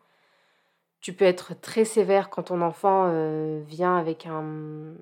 Tu 1.01 1.13
peux 1.13 1.25
être 1.25 1.59
très 1.59 1.85
sévère 1.85 2.29
quand 2.29 2.43
ton 2.43 2.61
enfant 2.61 3.05
euh, 3.07 3.61
vient 3.65 3.95
avec 3.95 4.25
un, 4.25 4.93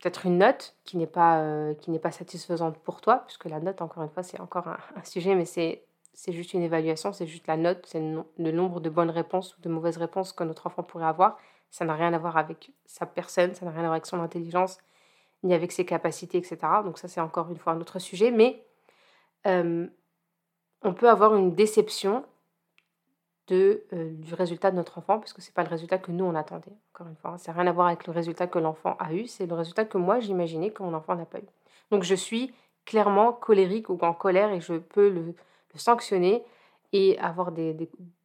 peut-être 0.00 0.26
une 0.26 0.38
note 0.38 0.76
qui 0.84 0.96
n'est 0.96 1.06
pas, 1.06 1.74
qui 1.80 1.90
n'est 1.90 1.98
pas 1.98 2.12
satisfaisante 2.12 2.78
pour 2.78 3.00
toi, 3.00 3.24
puisque 3.26 3.46
la 3.46 3.60
note, 3.60 3.82
encore 3.82 4.02
une 4.02 4.10
fois, 4.10 4.22
c'est 4.22 4.40
encore 4.40 4.68
un, 4.68 5.04
sujet, 5.04 5.34
mais 5.34 5.44
c'est, 5.44 5.84
c'est 6.12 6.32
juste 6.32 6.54
une 6.54 6.62
évaluation, 6.62 7.12
c'est 7.12 7.26
juste 7.26 7.46
la 7.46 7.56
note, 7.56 7.84
c'est 7.86 8.00
le, 8.00 8.52
nombre 8.52 8.80
de 8.80 8.90
bonnes 8.90 9.10
réponses 9.10 9.56
ou 9.56 9.60
de 9.60 9.68
mauvaises 9.68 9.96
réponses 9.96 10.32
que 10.32 10.44
notre 10.44 10.66
enfant 10.66 10.82
pourrait 10.82 11.06
avoir. 11.06 11.38
Ça 11.70 11.84
n'a 11.84 11.94
rien 11.94 12.12
à 12.14 12.18
voir 12.18 12.36
avec 12.36 12.70
sa 12.86 13.06
personne, 13.06 13.54
ça 13.54 13.64
n'a 13.64 13.72
rien 13.72 13.80
à 13.80 13.84
voir 13.84 13.92
avec 13.94 14.06
son 14.06 14.20
intelligence, 14.20 14.78
ni 15.44 15.54
avec 15.54 15.70
ses 15.70 15.86
capacités, 15.86 16.38
etc. 16.38 16.56
Donc 16.82 16.98
ça, 16.98 17.06
c'est 17.06 17.20
encore 17.20 17.50
une 17.50 17.58
fois 17.58 17.74
un 17.74 17.80
autre 17.80 17.98
sujet, 17.98 18.30
mais 18.30 18.64
euh, 19.46 19.86
on 20.82 20.94
peut 20.94 21.08
avoir 21.08 21.36
une 21.36 21.54
déception 21.54 22.24
euh, 23.52 23.78
du 23.92 24.32
résultat 24.32 24.70
de 24.70 24.76
notre 24.76 24.96
enfant, 24.98 25.18
parce 25.18 25.34
que 25.34 25.42
ce 25.42 25.50
n'est 25.50 25.52
pas 25.52 25.62
le 25.62 25.68
résultat 25.68 25.98
que 25.98 26.10
nous, 26.10 26.24
on 26.24 26.34
attendait. 26.34 26.72
Encore 26.94 27.08
une 27.08 27.16
fois, 27.16 27.32
hein. 27.32 27.38
ça 27.38 27.52
n'a 27.52 27.60
rien 27.60 27.70
à 27.70 27.72
voir 27.72 27.88
avec 27.88 28.06
le 28.06 28.12
résultat 28.12 28.46
que 28.46 28.58
l'enfant 28.58 28.96
a 28.98 29.12
eu, 29.12 29.26
c'est 29.26 29.46
le 29.46 29.54
résultat 29.54 29.84
que 29.84 29.98
moi, 29.98 30.18
j'imaginais 30.18 30.70
que 30.70 30.82
mon 30.82 30.94
enfant 30.94 31.14
n'a 31.14 31.26
pas 31.26 31.38
eu. 31.38 31.48
Donc 31.90 32.04
je 32.04 32.14
suis 32.14 32.54
clairement 32.86 33.32
colérique 33.32 33.90
ou 33.90 33.98
en 34.00 34.14
colère 34.14 34.50
et 34.52 34.60
je 34.60 34.74
peux 34.74 35.10
le, 35.10 35.34
sanctionner 35.76 36.44
et 36.92 37.18
avoir 37.18 37.50
des, 37.50 37.76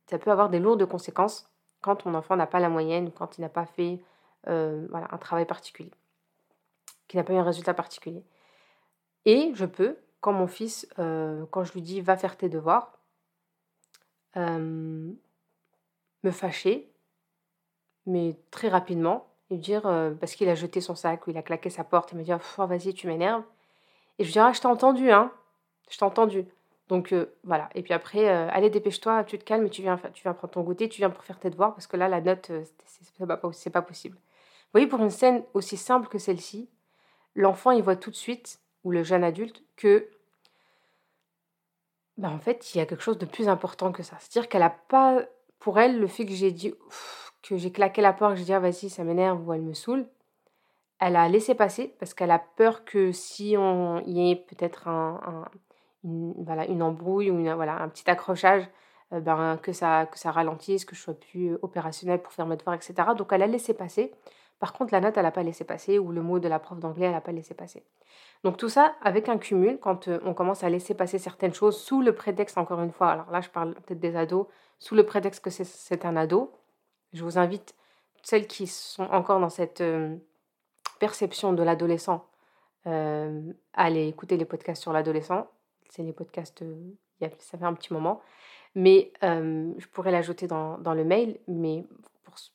ça 0.05 0.19
peut 0.19 0.29
avoir 0.31 0.49
des 0.49 0.59
lourdes 0.59 0.85
conséquences 0.85 1.49
quand 1.81 1.95
ton 1.95 2.13
enfant 2.13 2.35
n'a 2.35 2.45
pas 2.45 2.59
la 2.59 2.69
moyenne 2.69 3.07
ou 3.07 3.11
quand 3.11 3.37
il 3.37 3.41
n'a 3.41 3.49
pas 3.49 3.65
fait 3.65 3.99
euh, 4.47 4.87
un 4.93 5.17
travail 5.17 5.45
particulier, 5.45 5.91
qu'il 7.09 7.17
n'a 7.17 7.25
pas 7.25 7.33
eu 7.33 7.37
un 7.37 7.43
résultat 7.43 7.73
particulier. 7.73 8.23
Et 9.25 9.51
je 9.53 9.65
peux, 9.65 9.97
quand 10.21 10.31
mon 10.31 10.47
fils, 10.47 10.87
euh, 10.99 11.45
quand 11.51 11.65
je 11.65 11.73
lui 11.73 11.81
dis 11.81 11.99
va 11.99 12.15
faire 12.15 12.37
tes 12.37 12.47
devoirs, 12.47 12.97
me 14.35 15.17
fâcher, 16.31 16.89
mais 18.05 18.37
très 18.51 18.69
rapidement, 18.69 19.27
et 19.49 19.57
dire, 19.57 19.81
parce 20.21 20.35
qu'il 20.35 20.47
a 20.47 20.55
jeté 20.55 20.79
son 20.79 20.95
sac 20.95 21.27
ou 21.27 21.31
il 21.31 21.37
a 21.37 21.41
claqué 21.41 21.69
sa 21.69 21.83
porte, 21.83 22.13
et 22.13 22.15
me 22.15 22.23
dire, 22.23 22.39
oh, 22.57 22.65
vas-y, 22.65 22.93
tu 22.93 23.07
m'énerves. 23.07 23.43
Et 24.17 24.23
je 24.23 24.29
lui 24.29 24.33
dire, 24.33 24.45
ah, 24.45 24.53
je 24.53 24.61
t'ai 24.61 24.67
entendu, 24.67 25.11
hein, 25.11 25.31
je 25.89 25.97
t'ai 25.97 26.05
entendu. 26.05 26.45
Donc 26.87 27.13
voilà, 27.43 27.69
et 27.75 27.81
puis 27.81 27.93
après, 27.93 28.29
allez, 28.29 28.69
dépêche-toi, 28.69 29.25
tu 29.25 29.37
te 29.37 29.43
calmes, 29.43 29.69
tu 29.69 29.81
viens, 29.81 29.97
tu 30.13 30.23
viens 30.23 30.33
prendre 30.33 30.53
ton 30.53 30.61
goûter, 30.61 30.87
tu 30.87 30.99
viens 30.99 31.09
pour 31.09 31.23
faire 31.23 31.39
tes 31.39 31.49
devoirs, 31.49 31.73
parce 31.73 31.87
que 31.87 31.97
là, 31.97 32.07
la 32.07 32.21
note, 32.21 32.51
c'est 32.85 33.27
pas, 33.27 33.37
pas 33.37 33.81
possible. 33.81 34.15
Vous 34.15 34.71
voyez, 34.71 34.87
pour 34.87 34.99
une 35.01 35.09
scène 35.09 35.43
aussi 35.53 35.75
simple 35.75 36.07
que 36.07 36.19
celle-ci, 36.19 36.69
l'enfant, 37.35 37.71
il 37.71 37.83
voit 37.83 37.95
tout 37.95 38.11
de 38.11 38.15
suite, 38.15 38.59
ou 38.83 38.91
le 38.91 39.03
jeune 39.03 39.23
adulte, 39.23 39.63
que 39.75 40.09
bah, 42.17 42.29
en 42.29 42.39
fait, 42.39 42.75
il 42.75 42.79
y 42.79 42.81
a 42.81 42.85
quelque 42.85 43.01
chose 43.01 43.17
de 43.17 43.25
plus 43.25 43.47
important 43.47 43.91
que 43.91 44.03
ça. 44.03 44.17
C'est-à-dire 44.19 44.49
qu'elle 44.49 44.63
a 44.63 44.69
pas, 44.69 45.23
pour 45.59 45.79
elle, 45.79 45.99
le 45.99 46.07
fait 46.07 46.25
que 46.25 46.33
j'ai 46.33 46.51
dit, 46.51 46.73
que 47.41 47.57
j'ai 47.57 47.71
claqué 47.71 48.01
la 48.01 48.13
porte, 48.13 48.33
que 48.33 48.39
j'ai 48.39 48.45
dit, 48.45 48.53
ah, 48.53 48.59
vas-y, 48.59 48.89
ça 48.89 49.03
m'énerve 49.03 49.47
ou 49.47 49.53
elle 49.53 49.61
me 49.61 49.73
saoule, 49.73 50.05
elle 50.99 51.15
a 51.15 51.29
laissé 51.29 51.55
passer 51.55 51.95
parce 51.99 52.13
qu'elle 52.13 52.31
a 52.31 52.39
peur 52.39 52.83
que 52.83 53.11
si 53.11 53.55
on 53.57 54.01
y 54.05 54.31
ait 54.31 54.35
peut-être 54.35 54.89
un, 54.89 55.45
une, 56.03 56.83
embrouille 56.83 57.31
ou 57.31 57.47
un 57.47 57.89
petit 57.89 58.09
accrochage, 58.09 58.67
ben, 59.11 59.57
que, 59.57 59.71
ça, 59.71 60.05
que 60.05 60.27
ralentisse, 60.27 60.85
que 60.85 60.95
je 60.95 61.01
sois 61.01 61.13
plus 61.13 61.57
opérationnelle 61.61 62.21
pour 62.21 62.33
faire 62.33 62.45
mes 62.45 62.57
devoirs, 62.57 62.75
etc. 62.75 62.93
Donc 63.17 63.29
elle 63.31 63.43
a 63.43 63.47
laissé 63.47 63.73
passer. 63.73 64.13
Par 64.59 64.73
contre, 64.73 64.93
la 64.93 64.99
note, 64.99 65.15
elle 65.17 65.23
n'a 65.23 65.31
pas 65.31 65.43
laissé 65.43 65.63
passer, 65.63 65.99
ou 65.99 66.11
le 66.11 66.21
mot 66.21 66.39
de 66.39 66.47
la 66.47 66.59
prof 66.59 66.79
d'anglais, 66.79 67.05
elle 67.05 67.13
n'a 67.13 67.21
pas 67.21 67.31
laissé 67.31 67.53
passer. 67.53 67.83
Donc 68.43 68.57
tout 68.57 68.69
ça, 68.69 68.93
avec 69.01 69.29
un 69.29 69.37
cumul, 69.37 69.79
quand 69.79 70.09
on 70.23 70.33
commence 70.33 70.63
à 70.63 70.69
laisser 70.69 70.93
passer 70.93 71.17
certaines 71.17 71.53
choses 71.53 71.77
sous 71.77 72.01
le 72.01 72.13
prétexte, 72.13 72.57
encore 72.57 72.81
une 72.81 72.91
fois, 72.91 73.09
alors 73.09 73.31
là 73.31 73.41
je 73.41 73.49
parle 73.49 73.73
peut-être 73.75 73.99
des 73.99 74.15
ados, 74.15 74.47
sous 74.79 74.95
le 74.95 75.05
prétexte 75.05 75.43
que 75.43 75.49
c'est 75.49 76.05
un 76.05 76.15
ado, 76.15 76.53
je 77.13 77.23
vous 77.23 77.37
invite, 77.37 77.75
celles 78.21 78.47
qui 78.47 78.67
sont 78.67 79.03
encore 79.03 79.39
dans 79.39 79.49
cette 79.49 79.83
perception 80.99 81.53
de 81.53 81.63
l'adolescent, 81.63 82.25
à 82.85 83.29
aller 83.73 84.07
écouter 84.07 84.37
les 84.37 84.45
podcasts 84.45 84.81
sur 84.81 84.93
l'adolescent. 84.93 85.47
C'est 85.89 86.03
les 86.03 86.13
podcasts, 86.13 86.63
ça 87.39 87.57
fait 87.57 87.65
un 87.65 87.73
petit 87.73 87.93
moment. 87.93 88.21
Mais 88.75 89.11
je 89.21 89.87
pourrais 89.87 90.11
l'ajouter 90.11 90.47
dans, 90.47 90.77
le 90.77 91.03
mail, 91.03 91.39
mais 91.47 91.85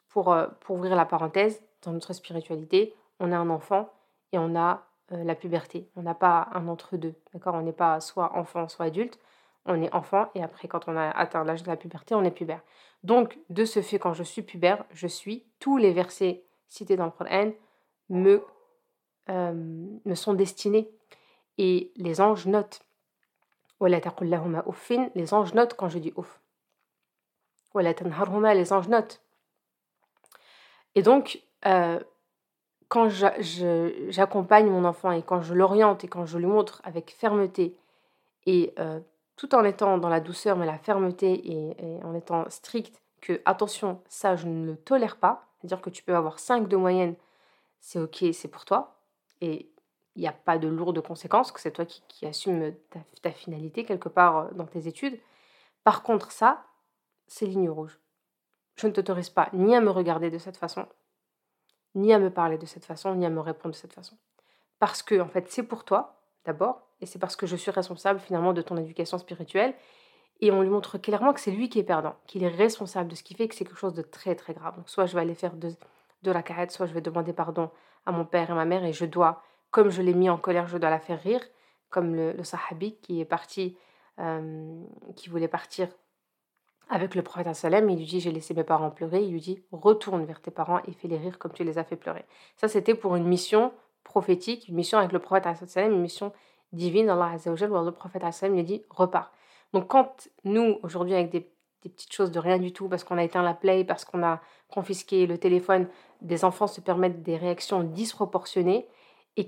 pour 0.08 0.34
ouvrir 0.68 0.96
la 0.96 1.04
parenthèse, 1.04 1.62
dans 1.84 1.92
notre 1.92 2.12
spiritualité, 2.12 2.94
on 3.20 3.32
a 3.32 3.36
un 3.36 3.50
enfant 3.50 3.92
et 4.32 4.38
on 4.38 4.56
a 4.56 4.86
euh, 5.12 5.22
la 5.24 5.34
puberté. 5.34 5.88
On 5.96 6.02
n'a 6.02 6.14
pas 6.14 6.48
un 6.52 6.68
entre-deux, 6.68 7.14
d'accord? 7.32 7.54
On 7.54 7.62
n'est 7.62 7.72
pas 7.72 8.00
soit 8.00 8.36
enfant, 8.36 8.68
soit 8.68 8.86
adulte. 8.86 9.18
On 9.66 9.80
est 9.82 9.92
enfant 9.94 10.28
et 10.34 10.42
après, 10.42 10.68
quand 10.68 10.88
on 10.88 10.96
a 10.96 11.10
atteint 11.10 11.44
l'âge 11.44 11.62
de 11.62 11.68
la 11.68 11.76
puberté, 11.76 12.14
on 12.14 12.24
est 12.24 12.30
pubère. 12.30 12.62
Donc, 13.02 13.38
de 13.50 13.64
ce 13.64 13.82
fait, 13.82 13.98
quand 13.98 14.14
je 14.14 14.22
suis 14.22 14.42
pubère, 14.42 14.84
je 14.92 15.06
suis 15.06 15.44
tous 15.60 15.76
les 15.76 15.92
versets 15.92 16.44
cités 16.68 16.96
dans 16.96 17.04
le 17.04 17.10
Coran 17.10 17.52
me, 18.08 18.44
euh, 19.30 19.52
me 20.04 20.14
sont 20.14 20.34
destinés. 20.34 20.90
Et 21.58 21.92
les 21.96 22.20
anges 22.20 22.46
notent. 22.46 22.82
Les 23.80 25.34
anges 25.34 25.54
notent 25.54 25.74
quand 25.74 25.88
je 25.88 25.98
dis 25.98 26.12
ouf. 26.16 26.40
Les 27.74 28.72
anges 28.72 28.88
notent. 28.88 29.20
Et 30.94 31.02
donc, 31.02 31.42
euh, 31.66 32.00
quand 32.88 33.08
j'accompagne 33.08 34.68
mon 34.68 34.84
enfant 34.84 35.10
et 35.10 35.22
quand 35.22 35.40
je 35.40 35.54
l'oriente 35.54 36.04
et 36.04 36.08
quand 36.08 36.26
je 36.26 36.38
lui 36.38 36.46
montre 36.46 36.80
avec 36.84 37.10
fermeté 37.10 37.76
et 38.46 38.72
euh, 38.78 39.00
tout 39.36 39.54
en 39.54 39.64
étant 39.64 39.98
dans 39.98 40.08
la 40.08 40.20
douceur 40.20 40.56
mais 40.56 40.66
la 40.66 40.78
fermeté 40.78 41.50
et, 41.50 42.04
en 42.04 42.14
étant 42.14 42.48
strict 42.50 43.02
que 43.20 43.40
attention 43.46 44.00
ça 44.08 44.36
je 44.36 44.46
ne 44.46 44.66
le 44.66 44.76
tolère 44.76 45.16
pas. 45.16 45.46
C'est-à-dire 45.58 45.80
que 45.80 45.90
tu 45.90 46.02
peux 46.02 46.14
avoir 46.14 46.38
5 46.38 46.68
de 46.68 46.76
moyenne 46.76 47.16
c'est 47.80 47.98
ok 47.98 48.26
c'est 48.32 48.48
pour 48.48 48.64
toi. 48.64 48.96
Et 49.40 49.68
il 50.14 50.20
n'y 50.20 50.28
a 50.28 50.32
pas 50.32 50.58
de 50.58 50.68
lourdes 50.68 51.00
conséquences 51.00 51.50
que 51.50 51.60
c'est 51.60 51.72
toi 51.72 51.84
qui, 51.84 52.02
qui 52.06 52.26
assume 52.26 52.72
ta, 52.90 53.00
ta, 53.22 53.32
finalité 53.32 53.84
quelque 53.84 54.08
part 54.08 54.36
euh, 54.36 54.50
dans 54.52 54.66
tes 54.66 54.86
études. 54.86 55.18
Par 55.82 56.02
contre 56.02 56.30
ça 56.30 56.62
c'est 57.26 57.46
ligne 57.46 57.70
rouge. 57.70 57.98
Je 58.76 58.86
ne 58.86 58.92
t'autorise 58.92 59.30
pas 59.30 59.48
ni 59.52 59.74
à 59.74 59.80
me 59.80 59.90
regarder 59.90 60.30
de 60.30 60.38
cette 60.38 60.58
façon 60.58 60.86
ni 61.94 62.12
à 62.12 62.18
me 62.18 62.30
parler 62.30 62.58
de 62.58 62.66
cette 62.66 62.84
façon, 62.84 63.14
ni 63.14 63.26
à 63.26 63.30
me 63.30 63.40
répondre 63.40 63.74
de 63.74 63.78
cette 63.78 63.92
façon. 63.92 64.16
Parce 64.78 65.02
que, 65.02 65.20
en 65.20 65.28
fait, 65.28 65.50
c'est 65.50 65.62
pour 65.62 65.84
toi, 65.84 66.20
d'abord, 66.44 66.82
et 67.00 67.06
c'est 67.06 67.18
parce 67.18 67.36
que 67.36 67.46
je 67.46 67.56
suis 67.56 67.70
responsable 67.70 68.20
finalement 68.20 68.52
de 68.52 68.62
ton 68.62 68.76
éducation 68.76 69.18
spirituelle. 69.18 69.74
Et 70.40 70.50
on 70.50 70.62
lui 70.62 70.68
montre 70.68 70.98
clairement 70.98 71.32
que 71.32 71.40
c'est 71.40 71.52
lui 71.52 71.68
qui 71.68 71.78
est 71.78 71.84
perdant, 71.84 72.16
qu'il 72.26 72.42
est 72.42 72.48
responsable 72.48 73.08
de 73.08 73.14
ce 73.14 73.22
qui 73.22 73.34
fait, 73.34 73.46
que 73.48 73.54
c'est 73.54 73.64
quelque 73.64 73.78
chose 73.78 73.94
de 73.94 74.02
très 74.02 74.34
très 74.34 74.52
grave. 74.52 74.76
Donc, 74.76 74.88
soit 74.88 75.06
je 75.06 75.14
vais 75.14 75.20
aller 75.20 75.34
faire 75.34 75.54
de, 75.54 75.74
la 76.24 76.42
carette, 76.42 76.70
soit 76.70 76.86
je 76.86 76.94
vais 76.94 77.00
demander 77.00 77.32
pardon 77.32 77.70
à 78.06 78.12
mon 78.12 78.24
père 78.24 78.50
et 78.50 78.54
ma 78.54 78.64
mère, 78.64 78.84
et 78.84 78.92
je 78.92 79.04
dois, 79.04 79.42
comme 79.70 79.90
je 79.90 80.02
l'ai 80.02 80.14
mis 80.14 80.28
en 80.28 80.36
colère, 80.36 80.66
je 80.66 80.76
dois 80.76 80.90
la 80.90 80.98
faire 80.98 81.22
rire, 81.22 81.40
comme 81.88 82.14
le, 82.14 82.42
sahabi 82.42 82.96
qui 82.96 83.20
est 83.20 83.24
parti, 83.24 83.76
euh, 84.18 84.82
qui 85.14 85.28
voulait 85.28 85.48
partir 85.48 85.88
avec 86.90 87.14
le 87.14 87.22
prophète 87.22 87.54
sallam, 87.54 87.88
il 87.90 87.98
lui 87.98 88.04
dit 88.04 88.20
J'ai 88.20 88.32
laissé 88.32 88.54
mes 88.54 88.64
parents 88.64 88.90
pleurer. 88.90 89.22
Il 89.22 89.32
lui 89.32 89.40
dit 89.40 89.62
Retourne 89.72 90.24
vers 90.24 90.40
tes 90.40 90.50
parents 90.50 90.80
et 90.86 90.92
fais-les 90.92 91.18
rire 91.18 91.38
comme 91.38 91.52
tu 91.52 91.64
les 91.64 91.78
as 91.78 91.84
fait 91.84 91.96
pleurer. 91.96 92.24
Ça, 92.56 92.68
c'était 92.68 92.94
pour 92.94 93.16
une 93.16 93.26
mission 93.26 93.72
prophétique, 94.04 94.68
une 94.68 94.74
mission 94.74 94.98
avec 94.98 95.12
le 95.12 95.18
prophète 95.18 95.46
sallam, 95.66 95.92
une 95.92 96.02
mission 96.02 96.32
divine. 96.72 97.08
Allah 97.08 97.30
Azzawajal, 97.34 97.72
où 97.72 97.84
le 97.84 97.92
prophète 97.92 98.22
sallam 98.32 98.56
lui 98.56 98.64
dit 98.64 98.82
Repars. 98.90 99.32
Donc, 99.72 99.88
quand 99.88 100.28
nous, 100.44 100.78
aujourd'hui, 100.82 101.14
avec 101.14 101.30
des, 101.30 101.50
petites 101.82 102.12
choses 102.12 102.30
de 102.30 102.38
rien 102.38 102.58
du 102.58 102.72
tout, 102.72 102.88
parce 102.88 103.04
qu'on 103.04 103.18
a 103.18 103.24
éteint 103.24 103.42
la 103.42 103.52
play, 103.52 103.84
parce 103.84 104.06
qu'on 104.06 104.22
a 104.22 104.40
confisqué 104.68 105.26
le 105.26 105.36
téléphone, 105.36 105.86
des 106.22 106.44
enfants 106.44 106.66
se 106.66 106.80
permettent 106.80 107.22
des 107.22 107.36
réactions 107.36 107.82
disproportionnées 107.82 108.88
et 109.36 109.44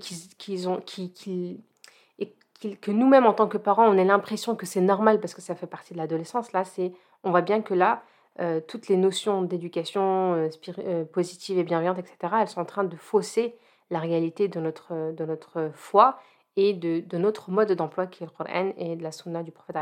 que 2.59 2.91
nous-mêmes, 2.91 3.25
en 3.25 3.33
tant 3.33 3.47
que 3.47 3.57
parents, 3.57 3.87
on 3.87 3.97
ait 3.97 4.05
l'impression 4.05 4.55
que 4.55 4.65
c'est 4.65 4.81
normal 4.81 5.19
parce 5.19 5.33
que 5.33 5.41
ça 5.41 5.55
fait 5.55 5.65
partie 5.65 5.93
de 5.93 5.97
l'adolescence, 5.97 6.51
là, 6.51 6.63
c'est 6.63 6.91
on 7.23 7.31
voit 7.31 7.41
bien 7.41 7.61
que 7.61 7.73
là, 7.73 8.03
euh, 8.39 8.61
toutes 8.65 8.87
les 8.87 8.97
notions 8.97 9.41
d'éducation 9.41 10.35
euh, 10.35 10.49
euh, 10.79 11.05
positive 11.05 11.57
et 11.57 11.63
bienveillante, 11.63 11.97
etc., 11.97 12.33
elles 12.41 12.47
sont 12.47 12.61
en 12.61 12.65
train 12.65 12.83
de 12.83 12.95
fausser 12.95 13.55
la 13.89 13.99
réalité 13.99 14.47
de 14.47 14.59
notre, 14.59 15.13
de 15.13 15.25
notre 15.25 15.71
foi 15.73 16.19
et 16.55 16.73
de, 16.73 16.99
de 16.99 17.17
notre 17.17 17.49
mode 17.49 17.71
d'emploi 17.71 18.05
qui 18.05 18.23
est 18.23 18.27
le 18.27 18.31
Coran 18.31 18.73
et 18.77 18.95
de 18.95 19.01
la 19.01 19.11
Sunna 19.11 19.41
du 19.41 19.51
prophète. 19.51 19.77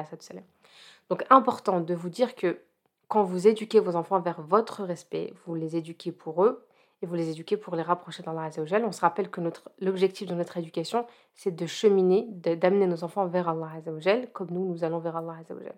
Donc 1.10 1.26
important 1.30 1.82
de 1.82 1.93
vous 1.93 2.10
dire 2.10 2.36
que 2.36 2.60
quand 3.08 3.24
vous 3.24 3.48
éduquez 3.48 3.80
vos 3.80 3.95
enfants 3.95 4.19
vers 4.19 4.41
votre 4.41 4.84
respect, 4.84 5.34
vous 5.45 5.56
les 5.56 5.76
éduquez 5.76 6.12
pour 6.12 6.43
eux 6.43 6.65
et 7.02 7.06
vous 7.06 7.15
les 7.15 7.30
éduquez 7.30 7.58
pour 7.58 7.76
les 7.76 7.84
rapprocher 7.84 8.24
d'Allah 8.24 8.43
Azzawajal. 8.43 8.86
On 8.86 8.91
se 8.91 9.02
rappelle 9.02 9.30
que 9.30 9.41
l'objectif 9.80 10.28
de 10.28 10.34
notre 10.34 10.58
éducation, 10.58 11.06
c'est 11.34 11.56
de 11.56 11.65
cheminer, 11.65 12.26
d'amener 12.30 12.88
nos 12.88 13.04
enfants 13.04 13.28
vers 13.28 13.50
Allah 13.50 13.69
Azzawajal, 13.78 14.32
comme 14.32 14.50
nous, 14.52 14.65
nous 14.65 14.84
allons 14.84 15.00
vers 15.00 15.17
Allah 15.17 15.38
Azzawajal. 15.41 15.76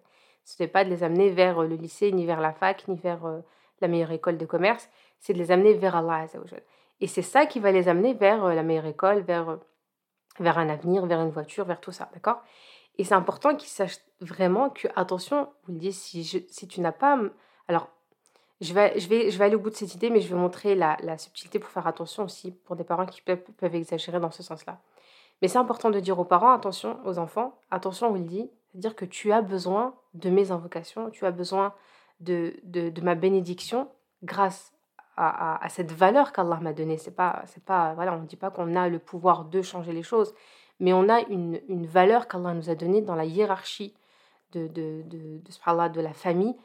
N'est 0.60 0.68
pas 0.68 0.84
de 0.84 0.90
les 0.90 1.04
amener 1.04 1.30
vers 1.30 1.60
euh, 1.60 1.68
le 1.68 1.76
lycée, 1.76 2.12
ni 2.12 2.26
vers 2.26 2.42
la 2.42 2.54
fac, 2.54 2.88
ni 2.88 2.96
vers 2.96 3.26
euh, 3.26 3.42
la 3.82 3.88
meilleure 3.88 4.12
école 4.12 4.38
de 4.38 4.46
commerce, 4.46 4.90
c'est 5.20 5.34
de 5.34 5.38
les 5.38 5.52
amener 5.52 5.74
vers 5.74 5.96
Allah 5.96 6.26
Et 7.00 7.08
c'est 7.08 7.22
ça 7.22 7.46
qui 7.46 7.60
va 7.60 7.72
les 7.72 7.88
amener 7.90 8.14
vers 8.14 8.44
euh, 8.46 8.54
la 8.54 8.64
meilleure 8.64 8.86
école, 8.86 9.22
vers, 9.22 9.60
vers 10.40 10.58
un 10.58 10.70
avenir, 10.70 11.06
vers 11.06 11.22
une 11.22 11.30
voiture, 11.30 11.66
vers 11.66 11.80
tout 11.80 11.92
ça, 11.92 12.10
d'accord? 12.14 12.42
Et 12.98 13.04
c'est 13.04 13.14
important 13.14 13.56
qu'ils 13.56 13.70
sachent 13.70 14.00
vraiment 14.22 14.70
que, 14.70 14.88
attention, 14.96 15.50
vous 15.66 15.74
le 15.74 15.80
dites, 15.80 15.94
si, 15.94 16.24
si 16.24 16.68
tu 16.68 16.82
n'as 16.82 16.92
pas... 16.92 17.20
Alors, 17.68 17.90
je 18.60 18.74
vais, 18.74 19.00
je, 19.00 19.08
vais, 19.08 19.30
je 19.30 19.38
vais 19.38 19.46
aller 19.46 19.56
au 19.56 19.60
bout 19.60 19.70
de 19.70 19.76
cette 19.76 19.94
idée, 19.94 20.10
mais 20.10 20.20
je 20.20 20.30
vais 20.30 20.40
montrer 20.40 20.74
la, 20.74 20.98
la 21.02 21.20
subtilité 21.20 21.60
pour 21.60 21.70
faire 21.70 21.86
attention 21.86 22.24
aussi 22.24 22.52
pour 22.52 22.76
des 22.76 22.84
parents 22.84 23.06
qui 23.06 23.22
peuvent, 23.22 23.44
peuvent 23.58 23.76
exagérer 23.76 24.20
dans 24.20 24.32
ce 24.32 24.42
sens-là. 24.42 24.80
Mais 25.42 25.48
c'est 25.48 25.60
important 25.60 25.92
de 25.92 26.00
dire 26.00 26.18
aux 26.18 26.26
parents, 26.26 26.52
attention, 26.52 26.98
aux 27.06 27.20
enfants, 27.20 27.60
attention, 27.70 28.10
on 28.10 28.14
le 28.14 28.22
dit, 28.22 28.50
c'est-à-dire 28.78 28.96
que 28.96 29.06
tu 29.06 29.32
as 29.32 29.42
besoin 29.42 29.96
de 30.14 30.30
mes 30.30 30.52
invocations, 30.52 31.10
tu 31.10 31.26
as 31.26 31.32
besoin 31.32 31.74
de, 32.20 32.54
de, 32.64 33.02
ma 33.02 33.16
bénédiction 33.16 33.90
grâce 34.22 34.72
à, 35.16 35.64
à, 35.66 35.70
cette 35.70 35.92
valeur 35.92 36.32
qu'Allah 36.32 36.60
m'a 36.62 36.74
donnée. 36.74 37.00
C'est 37.00 37.16
pas, 37.16 37.42
c'est 37.48 37.64
pas, 37.64 37.96
voilà, 37.96 38.14
on 38.14 38.22
ne 38.22 38.28
dit 38.28 38.36
pas 38.36 38.52
qu'on 38.52 38.76
a 38.76 38.88
le 38.88 39.00
pouvoir 39.00 39.46
de 39.46 39.64
changer 39.64 39.94
les 39.94 40.04
choses, 40.04 40.36
mais 40.80 40.94
on 40.94 41.10
a 41.10 41.22
une, 41.22 41.60
une 41.68 41.88
valeur 41.88 42.28
qu'Allah 42.28 42.54
nous 42.54 42.70
a 42.70 42.76
donnée 42.76 43.02
dans 43.02 43.16
la 43.16 43.26
hiérarchie 43.26 43.96
de, 44.52 44.68
de, 44.68 45.02
de, 45.08 45.40
de, 45.40 45.88
de 45.90 46.02
la 46.02 46.14
famille, 46.14 46.56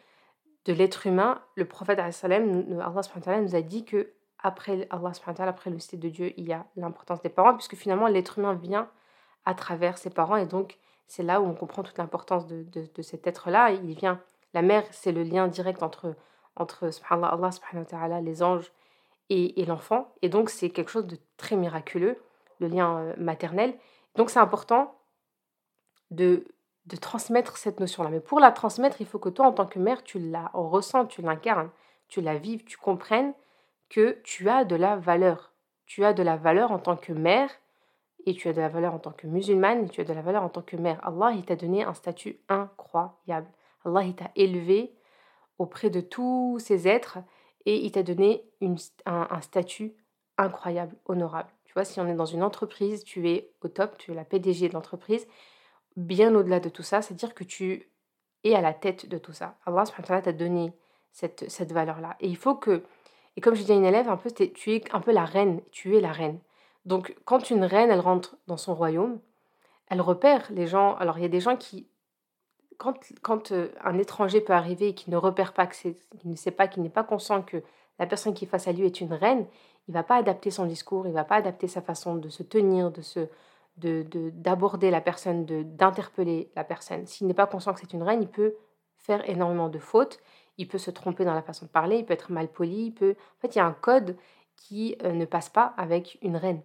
de 0.66 0.74
l'être 0.74 1.06
humain. 1.06 1.40
Le 1.54 1.64
prophète 1.64 1.98
Allah 1.98 3.40
nous 3.40 3.56
a 3.56 3.62
dit 3.62 3.86
que 3.86 4.12
après 4.38 4.86
Allah 4.90 5.12
après 5.48 5.70
le 5.70 5.78
cité 5.78 5.96
de 5.96 6.10
Dieu, 6.10 6.34
il 6.36 6.46
y 6.46 6.52
a 6.52 6.66
l'importance 6.76 7.22
des 7.22 7.30
parents, 7.30 7.54
puisque 7.54 7.76
finalement 7.76 8.06
l'être 8.06 8.38
humain 8.38 8.52
vient 8.52 8.90
à 9.46 9.54
travers 9.54 9.96
ses 9.96 10.10
parents 10.10 10.36
et 10.36 10.44
donc 10.44 10.78
c'est 11.12 11.22
là 11.22 11.42
où 11.42 11.44
on 11.44 11.52
comprend 11.52 11.82
toute 11.82 11.98
l'importance 11.98 12.46
de, 12.46 13.02
cet 13.02 13.26
être-là. 13.26 13.70
Il 13.72 13.94
vient, 13.94 14.18
la 14.54 14.62
mère, 14.62 14.82
c'est 14.92 15.12
le 15.12 15.22
lien 15.22 15.46
direct 15.46 15.82
entre, 15.82 16.16
entre 16.56 16.88
Allah, 17.10 18.20
les 18.22 18.42
anges 18.42 18.72
et, 19.28 19.60
et 19.60 19.66
l'enfant. 19.66 20.10
Et 20.22 20.30
donc, 20.30 20.48
c'est 20.48 20.70
quelque 20.70 20.90
chose 20.90 21.06
de 21.06 21.18
très 21.36 21.54
miraculeux, 21.54 22.16
le 22.60 22.68
lien 22.68 22.96
euh, 22.96 23.14
maternel. 23.18 23.74
Donc, 24.14 24.30
c'est 24.30 24.38
important 24.38 24.94
de, 26.10 26.46
de 26.86 26.96
transmettre 26.96 27.58
cette 27.58 27.78
notion-là. 27.78 28.08
Mais 28.08 28.20
pour 28.20 28.40
la 28.40 28.50
transmettre, 28.50 29.02
il 29.02 29.06
faut 29.06 29.18
que 29.18 29.28
toi, 29.28 29.44
en 29.44 29.52
tant 29.52 29.66
que 29.66 29.78
mère, 29.78 30.02
tu 30.04 30.18
la 30.18 30.50
ressens, 30.54 31.04
tu 31.04 31.20
l'incarnes, 31.20 31.68
tu 32.08 32.22
la 32.22 32.38
vives, 32.38 32.64
tu 32.64 32.78
comprennes 32.78 33.34
que 33.90 34.18
tu 34.24 34.48
as 34.48 34.64
de 34.64 34.76
la 34.76 34.96
valeur. 34.96 35.52
Tu 35.84 36.06
as 36.06 36.14
de 36.14 36.22
la 36.22 36.38
valeur 36.38 36.72
en 36.72 36.78
tant 36.78 36.96
que 36.96 37.12
mère 37.12 37.50
et 38.26 38.34
tu 38.34 38.48
as 38.48 38.52
de 38.52 38.60
la 38.60 38.68
valeur 38.68 38.94
en 38.94 38.98
tant 38.98 39.12
que 39.12 39.26
musulmane, 39.26 39.84
et 39.84 39.88
tu 39.88 40.00
as 40.00 40.04
de 40.04 40.12
la 40.12 40.22
valeur 40.22 40.42
en 40.42 40.48
tant 40.48 40.62
que 40.62 40.76
mère. 40.76 41.00
Allah, 41.06 41.32
il 41.34 41.44
t'a 41.44 41.56
donné 41.56 41.82
un 41.82 41.94
statut 41.94 42.38
incroyable. 42.48 43.48
Allah, 43.84 44.02
il 44.04 44.14
t'a 44.14 44.30
élevé 44.36 44.94
auprès 45.58 45.90
de 45.90 46.00
tous 46.00 46.58
ces 46.58 46.88
êtres 46.88 47.18
et 47.66 47.76
il 47.84 47.92
t'a 47.92 48.02
donné 48.02 48.44
un, 49.06 49.40
statut 49.40 49.94
incroyable, 50.38 50.96
honorable. 51.06 51.50
Tu 51.64 51.72
vois, 51.74 51.84
si 51.84 52.00
on 52.00 52.08
est 52.08 52.14
dans 52.14 52.26
une 52.26 52.42
entreprise, 52.42 53.04
tu 53.04 53.28
es 53.28 53.50
au 53.62 53.68
top, 53.68 53.96
tu 53.98 54.12
es 54.12 54.14
la 54.14 54.24
PDG 54.24 54.68
de 54.68 54.74
l'entreprise. 54.74 55.26
Bien 55.96 56.34
au-delà 56.34 56.60
de 56.60 56.68
tout 56.68 56.82
ça, 56.82 57.02
c'est-à-dire 57.02 57.34
que 57.34 57.44
tu 57.44 57.88
es 58.44 58.54
à 58.54 58.60
la 58.60 58.74
tête 58.74 59.08
de 59.08 59.18
tout 59.18 59.32
ça. 59.32 59.56
Allah 59.66 59.84
t'a 59.84 60.32
donné 60.32 60.72
cette, 61.12 61.48
cette 61.50 61.72
valeur-là. 61.72 62.16
Et 62.20 62.28
il 62.28 62.36
faut 62.36 62.54
que, 62.54 62.82
et 63.36 63.40
comme 63.40 63.54
je 63.54 63.62
dis 63.62 63.72
à 63.72 63.76
une 63.76 63.84
élève, 63.84 64.08
un 64.08 64.16
peu, 64.16 64.30
tu 64.30 64.74
es 64.74 64.82
un 64.92 65.00
peu 65.00 65.12
la 65.12 65.24
reine, 65.24 65.60
tu 65.70 65.96
es 65.96 66.00
la 66.00 66.12
reine. 66.12 66.38
Donc, 66.84 67.14
quand 67.24 67.50
une 67.50 67.64
reine, 67.64 67.90
elle 67.90 68.00
rentre 68.00 68.36
dans 68.46 68.56
son 68.56 68.74
royaume, 68.74 69.20
elle 69.88 70.00
repère 70.00 70.50
les 70.50 70.66
gens. 70.66 70.96
Alors, 70.96 71.18
il 71.18 71.22
y 71.22 71.26
a 71.26 71.28
des 71.28 71.40
gens 71.40 71.56
qui, 71.56 71.86
quand, 73.22 73.52
euh, 73.52 73.68
un 73.84 73.98
étranger 73.98 74.40
peut 74.40 74.52
arriver 74.52 74.88
et 74.88 74.94
qu'il 74.94 75.12
ne 75.12 75.16
repère 75.16 75.52
pas, 75.52 75.66
qu'il 75.66 75.94
ne 76.24 76.36
sait 76.36 76.50
pas, 76.50 76.66
qu'il 76.66 76.82
n'est 76.82 76.88
pas 76.88 77.04
conscient 77.04 77.42
que 77.42 77.62
la 77.98 78.06
personne 78.06 78.34
qui 78.34 78.44
est 78.44 78.48
face 78.48 78.66
à 78.66 78.72
lui 78.72 78.86
est 78.86 79.00
une 79.00 79.12
reine, 79.12 79.46
il 79.88 79.94
va 79.94 80.02
pas 80.02 80.16
adapter 80.16 80.50
son 80.50 80.66
discours, 80.66 81.06
il 81.06 81.12
va 81.12 81.24
pas 81.24 81.36
adapter 81.36 81.68
sa 81.68 81.82
façon 81.82 82.16
de 82.16 82.28
se 82.28 82.42
tenir, 82.42 82.90
de 82.90 83.02
se 83.02 83.28
d'aborder 83.78 84.90
la 84.90 85.00
personne, 85.00 85.46
d'interpeller 85.46 86.52
la 86.54 86.62
personne. 86.62 87.06
S'il 87.06 87.26
n'est 87.26 87.32
pas 87.32 87.46
conscient 87.46 87.72
que 87.72 87.80
c'est 87.80 87.94
une 87.94 88.02
reine, 88.02 88.22
il 88.22 88.28
peut 88.28 88.54
faire 88.98 89.26
énormément 89.28 89.70
de 89.70 89.78
fautes, 89.78 90.18
il 90.58 90.68
peut 90.68 90.78
se 90.78 90.90
tromper 90.90 91.24
dans 91.24 91.32
la 91.32 91.40
façon 91.40 91.64
de 91.64 91.70
parler, 91.70 91.96
il 91.96 92.04
peut 92.04 92.12
être 92.12 92.30
mal 92.30 92.48
poli, 92.48 92.86
il 92.86 92.92
peut... 92.92 93.16
En 93.38 93.40
fait, 93.40 93.54
il 93.54 93.58
y 93.58 93.60
a 93.62 93.66
un 93.66 93.72
code 93.72 94.16
qui 94.56 94.96
euh, 95.04 95.12
ne 95.12 95.24
passe 95.24 95.48
pas 95.48 95.72
avec 95.78 96.18
une 96.20 96.36
reine. 96.36 96.60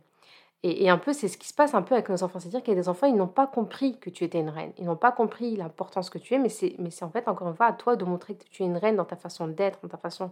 Et, 0.63 0.89
un 0.89 0.97
peu, 0.97 1.13
c'est 1.13 1.27
ce 1.27 1.37
qui 1.37 1.47
se 1.47 1.53
passe 1.53 1.75
un 1.75 1.83
peu 1.83 1.93
avec 1.93 2.09
nos 2.09 2.23
enfants. 2.23 2.39
C'est-à-dire 2.39 2.63
qu'il 2.63 2.73
y 2.73 2.77
a 2.77 2.81
des 2.81 2.89
enfants, 2.89 3.05
ils 3.05 3.15
n'ont 3.15 3.27
pas 3.27 3.45
compris 3.45 3.99
que 3.99 4.09
tu 4.09 4.23
étais 4.23 4.39
une 4.39 4.49
reine. 4.49 4.73
Ils 4.77 4.85
n'ont 4.85 4.95
pas 4.95 5.11
compris 5.11 5.55
l'importance 5.55 6.09
que 6.09 6.17
tu 6.17 6.33
es, 6.33 6.39
mais 6.39 6.49
c'est, 6.49 6.75
en 7.03 7.09
fait, 7.09 7.27
encore 7.27 7.47
une 7.47 7.55
fois, 7.55 7.67
à 7.67 7.73
toi 7.73 7.95
de 7.95 8.03
montrer 8.03 8.35
que 8.35 8.43
tu 8.49 8.63
es 8.63 8.65
une 8.65 8.77
reine 8.77 8.95
dans 8.95 9.05
ta 9.05 9.15
façon 9.15 9.47
d'être, 9.47 9.79
dans 9.83 9.89
ta 9.89 9.97
façon 9.97 10.31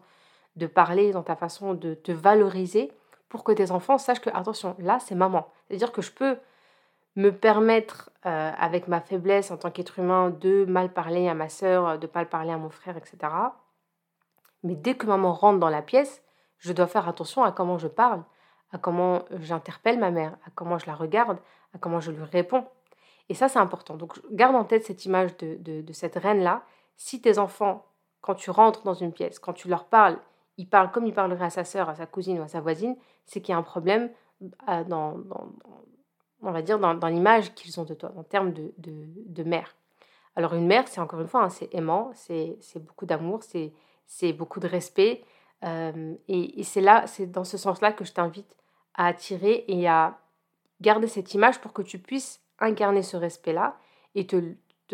de 0.55 0.67
parler, 0.67 1.11
dans 1.11 1.21
ta 1.21 1.35
façon 1.35 1.73
de 1.73 1.93
te 1.93 2.11
valoriser, 2.11 2.91
pour 3.29 3.43
que 3.43 3.51
tes 3.51 3.71
enfants 3.71 3.97
sachent 3.97 4.21
que, 4.21 4.31
attention, 4.31 4.75
là, 4.79 4.99
c'est 4.99 5.15
maman. 5.15 5.47
C'est-à-dire 5.67 5.91
que 5.91 6.01
je 6.01 6.11
peux 6.11 6.38
me 7.15 7.29
permettre, 7.29 8.09
euh, 8.25 8.51
avec 8.57 8.88
ma 8.88 9.01
faiblesse 9.01 9.51
en 9.51 9.57
tant 9.57 9.69
qu'être 9.69 9.99
humain, 9.99 10.31
de 10.31 10.65
mal 10.65 10.91
parler 10.91 11.29
à 11.29 11.33
ma 11.33 11.49
sœur, 11.49 11.99
de 11.99 12.09
mal 12.13 12.27
parler 12.27 12.51
à 12.51 12.57
mon 12.57 12.69
frère, 12.69 12.97
etc. 12.97 13.17
Mais 14.63 14.75
dès 14.75 14.95
que 14.95 15.05
maman 15.05 15.33
rentre 15.33 15.59
dans 15.59 15.69
la 15.69 15.81
pièce, 15.81 16.23
je 16.57 16.73
dois 16.73 16.88
faire 16.88 17.07
attention 17.07 17.43
à 17.43 17.51
comment 17.51 17.77
je 17.77 17.88
parle, 17.88 18.23
à 18.75 18.77
comment 18.77 19.23
j'interpelle 19.39 19.97
ma 19.97 20.11
mère, 20.11 20.33
à 20.45 20.49
comment 20.53 20.77
je 20.77 20.85
la 20.85 20.95
regarde, 20.95 21.38
à 21.73 21.77
comment 21.77 22.01
je 22.01 22.11
lui 22.11 22.23
réponds. 22.23 22.65
Et 23.29 23.33
ça, 23.33 23.47
c'est 23.47 23.57
important. 23.57 23.95
Donc, 23.95 24.19
garde 24.31 24.53
en 24.53 24.65
tête 24.65 24.83
cette 24.83 25.05
image 25.05 25.35
de, 25.38 25.93
cette 25.93 26.15
reine-là. 26.17 26.61
Si 26.97 27.21
tes 27.21 27.39
enfants, 27.39 27.85
quand 28.19 28.35
tu 28.35 28.51
rentres 28.51 28.83
dans 28.83 28.93
une 28.93 29.13
pièce, 29.13 29.39
quand 29.39 29.53
tu 29.53 29.69
leur 29.69 29.85
parles, 29.85 30.19
ils 30.57 30.67
parlent 30.67 30.91
comme 30.91 31.07
ils 31.07 31.13
parleraient 31.13 31.45
à 31.45 31.49
sa 31.49 31.63
sœur, 31.63 31.88
à 31.88 31.95
sa 31.95 32.05
cousine 32.05 32.38
ou 32.38 32.43
à 32.43 32.49
sa 32.49 32.59
voisine, 32.59 32.97
c'est 33.25 33.39
qu'il 33.39 33.53
y 33.53 33.55
a 33.55 33.57
un 33.57 33.63
problème 33.63 34.09
euh, 34.67 34.83
dans, 34.83 35.15
on 36.41 36.51
va 36.51 36.61
dire, 36.61 36.77
dans, 36.77 37.07
l'image 37.07 37.53
qu'ils 37.55 37.79
ont 37.79 37.85
de 37.85 37.93
toi, 37.93 38.11
en 38.17 38.23
termes 38.23 38.51
de, 38.51 39.43
mère. 39.43 39.73
Alors 40.35 40.53
une 40.53 40.67
mère, 40.67 40.85
c'est 40.89 40.99
encore 40.99 41.21
une 41.21 41.29
fois, 41.29 41.43
hein, 41.43 41.49
c'est 41.49 41.73
aimant, 41.73 42.11
c'est 42.13 42.59
beaucoup 42.79 43.05
d'amour, 43.05 43.41
c'est 44.05 44.33
beaucoup 44.33 44.59
de 44.59 44.67
respect. 44.67 45.23
Euh, 45.63 46.13
et, 46.27 46.61
c'est 46.63 46.81
là, 46.81 47.07
c'est 47.07 47.27
dans 47.27 47.45
ce 47.45 47.57
sens-là 47.57 47.93
que 47.93 48.03
je 48.03 48.11
t'invite 48.11 48.53
à 48.95 49.08
attirer 49.08 49.65
et 49.67 49.88
à 49.88 50.17
garder 50.81 51.08
cette 51.08 51.34
image 51.34 51.62
pour 51.62 51.73
que 51.73 51.81
tu 51.81 51.99
puisses 51.99 52.41
incarner 52.60 53.03
ce 53.03 53.17
respect-là 53.17 53.77
et 54.15 54.27
te, 54.27 54.41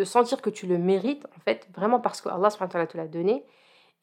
sentir 0.03 0.41
que 0.41 0.49
tu 0.49 0.67
le 0.67 0.77
mérites, 0.77 1.25
en 1.35 1.39
fait, 1.39 1.67
vraiment 1.73 1.99
parce 1.99 2.21
que 2.21 2.29
Allah 2.29 2.49
te 2.49 2.97
l'a 2.97 3.07
donné. 3.07 3.45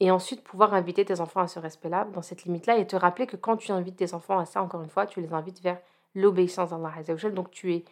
Et 0.01 0.13
ensuite 0.13 0.45
pouvoir 0.45 0.75
inviter 0.75 1.05
tes 1.05 1.21
enfants 1.21 1.41
à 1.41 1.49
ce 1.49 1.59
respect-là, 1.59 2.05
dans 2.13 2.23
cette 2.23 2.45
limite-là, 2.45 2.79
et 2.79 2.87
te 2.87 2.95
rappeler 2.95 3.27
que 3.27 3.37
quand 3.37 3.57
tu 3.57 3.73
invites 3.73 3.97
tes 3.97 4.15
enfants 4.15 4.39
à 4.39 4.45
ça, 4.45 4.63
encore 4.63 4.83
une 4.83 4.89
fois, 4.89 5.07
tu 5.07 5.21
les 5.21 5.33
invites 5.33 5.61
vers 5.61 5.81
l'obéissance 6.15 6.71
d'Allah 6.71 6.93
Azzawajal. 6.97 7.35
Donc 7.35 7.51
tu 7.51 7.75
es, 7.75 7.85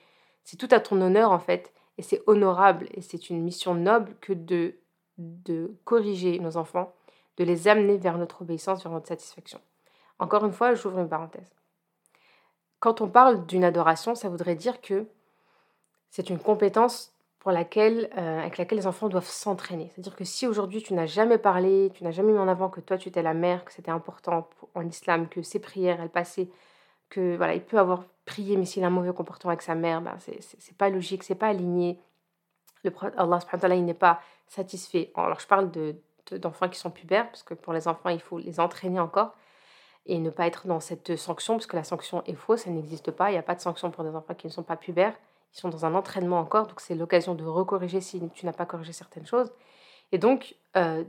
c'est 0.45 0.57
tout 0.57 0.69
à 0.71 0.79
ton 0.79 1.01
honneur 1.01 1.33
en 1.33 1.40
fait, 1.40 1.73
et 1.99 2.03
c'est 2.03 2.23
honorable, 2.29 2.87
et 2.95 3.01
c'est 3.01 3.29
une 3.29 3.42
mission 3.42 3.75
noble 3.75 4.14
que 4.21 4.33
de, 4.33 4.77
de 5.19 5.75
corriger 5.85 6.38
nos 6.38 6.57
enfants, 6.57 6.95
de 7.38 7.45
les 7.45 7.66
amener 7.66 7.97
vers 7.97 8.19
notre 8.19 8.42
obéissance, 8.42 8.85
vers 8.85 8.92
notre 8.92 9.09
satisfaction. 9.09 9.61
Encore 10.21 10.45
une 10.45 10.53
fois, 10.53 10.75
j'ouvre 10.75 11.01
une 11.01 11.09
parenthèse. 11.09 11.57
Quand 12.81 13.01
on 13.01 13.09
parle 13.09 13.47
d'une 13.47 13.65
adoration, 13.65 14.15
ça 14.15 14.29
voudrait 14.29 14.55
dire 14.55 14.81
que 14.81 15.07
c'est 16.11 16.31
une 16.31 16.39
compétence 16.39 17.12
pour 17.39 17.53
laquelle, 17.53 18.11
euh, 18.17 18.41
avec 18.41 18.59
laquelle 18.59 18.79
les 18.79 18.87
enfants 18.87 19.09
doivent 19.09 19.29
s'entraîner. 19.29 19.91
C'est-à-dire 19.95 20.17
que 20.17 20.25
si 20.25 20.47
aujourd'hui 20.47 20.83
tu 20.83 20.95
n'as 20.95 21.07
jamais 21.07 21.39
parlé, 21.39 21.93
tu 21.95 22.03
n'as 22.03 22.11
jamais 22.11 22.33
mis 22.33 22.39
en 22.39 22.49
avant 22.49 22.69
que 22.69 22.81
toi 22.81 22.99
tu 22.99 23.09
étais 23.09 23.23
la 23.23 23.35
mère, 23.35 23.65
que 23.65 23.73
c'était 23.73 23.91
important 23.91 24.49
en 24.75 24.87
islam, 24.87 25.29
que 25.29 25.43
ces 25.43 25.61
prières, 25.61 26.01
elles 26.01 26.09
passaient 26.09 26.49
que 27.09 27.37
voilà, 27.37 27.55
il 27.55 27.62
peut 27.62 27.79
avoir 27.79 28.05
prié, 28.25 28.57
mais 28.57 28.65
s'il 28.65 28.83
a 28.85 28.89
un 28.89 28.91
mauvais 28.91 29.12
comportement 29.12 29.51
avec 29.51 29.62
sa 29.62 29.75
mère, 29.75 30.01
ben, 30.01 30.17
c'est 30.19 30.77
pas 30.77 30.89
logique, 30.89 31.23
c'est 31.23 31.37
pas 31.37 31.49
aligné. 31.49 32.01
Le, 32.83 32.93
Allah 33.17 33.39
n'est 33.77 33.95
pas 33.95 34.21
satisfait. 34.49 35.12
Alors 35.15 35.39
je 35.39 35.47
parle 35.47 35.71
de, 35.71 35.95
d'enfants 36.33 36.69
qui 36.69 36.79
sont 36.79 36.91
pubères, 36.91 37.29
parce 37.29 37.43
que 37.43 37.55
pour 37.55 37.73
les 37.73 37.87
enfants, 37.89 38.09
il 38.09 38.21
faut 38.21 38.39
les 38.39 38.59
entraîner 38.59 38.99
encore 38.99 39.35
et 40.07 40.19
ne 40.19 40.31
pas 40.31 40.47
être 40.47 40.66
dans 40.66 40.81
cette 40.81 41.16
sanction, 41.16 41.55
parce 41.55 41.66
que 41.66 41.77
la 41.77 41.85
sanction 41.85 42.23
est 42.27 42.35
fausse, 42.35 42.66
elle 42.66 42.75
n'existe 42.75 43.11
pas. 43.11 43.31
Il 43.31 43.33
n'y 43.33 43.38
a 43.38 43.42
pas 43.42 43.55
de 43.55 43.61
sanction 43.61 43.90
pour 43.90 44.05
des 44.05 44.14
enfants 44.14 44.35
qui 44.35 44.47
ne 44.47 44.53
sont 44.53 44.62
pas 44.62 44.77
pubères. 44.77 45.14
Ils 45.53 45.59
sont 45.59 45.69
dans 45.69 45.85
un 45.85 45.95
entraînement 45.95 46.38
encore, 46.38 46.66
donc 46.66 46.81
c'est 46.81 46.95
l'occasion 46.95 47.35
de 47.35 47.45
recorriger 47.45 48.01
si 48.01 48.21
tu 48.35 48.47
n'as 48.47 48.53
pas 48.53 48.66
corrigé 48.66 48.92
certaines 48.92 49.27
choses. 49.27 49.53
Et 50.12 50.19
donc, 50.19 50.57
euh, 50.77 51.05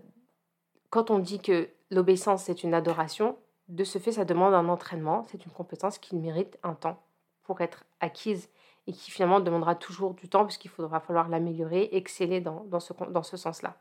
quand 0.90 1.12
on 1.12 1.20
dit 1.20 1.40
que 1.40 1.70
l'obéissance, 1.92 2.44
c'est 2.44 2.64
une 2.64 2.74
adoration, 2.74 3.38
de 3.68 3.84
ce 3.84 4.00
fait, 4.00 4.14
ça 4.14 4.26
demande 4.26 4.54
un 4.54 4.70
entraînement. 4.70 5.26
C'est 5.30 5.46
une 5.46 5.52
compétence 5.52 5.98
qui 5.98 6.16
mérite 6.16 6.58
un 6.64 6.74
temps 6.74 7.02
pour 7.44 7.62
être 7.62 7.84
acquise 8.00 8.50
et 8.88 8.94
qui 8.94 9.12
finalement 9.12 9.40
demandera 9.40 9.76
toujours 9.76 10.14
du 10.14 10.30
temps 10.30 10.46
puisqu'il 10.46 10.70
faudra 10.70 11.00
falloir 11.00 11.28
l'améliorer, 11.28 11.90
exceller 11.92 12.40
dans, 12.40 12.64
dans 12.66 12.80
ce, 12.80 12.94
dans 13.10 13.24
ce 13.24 13.36
sens-là. 13.36 13.76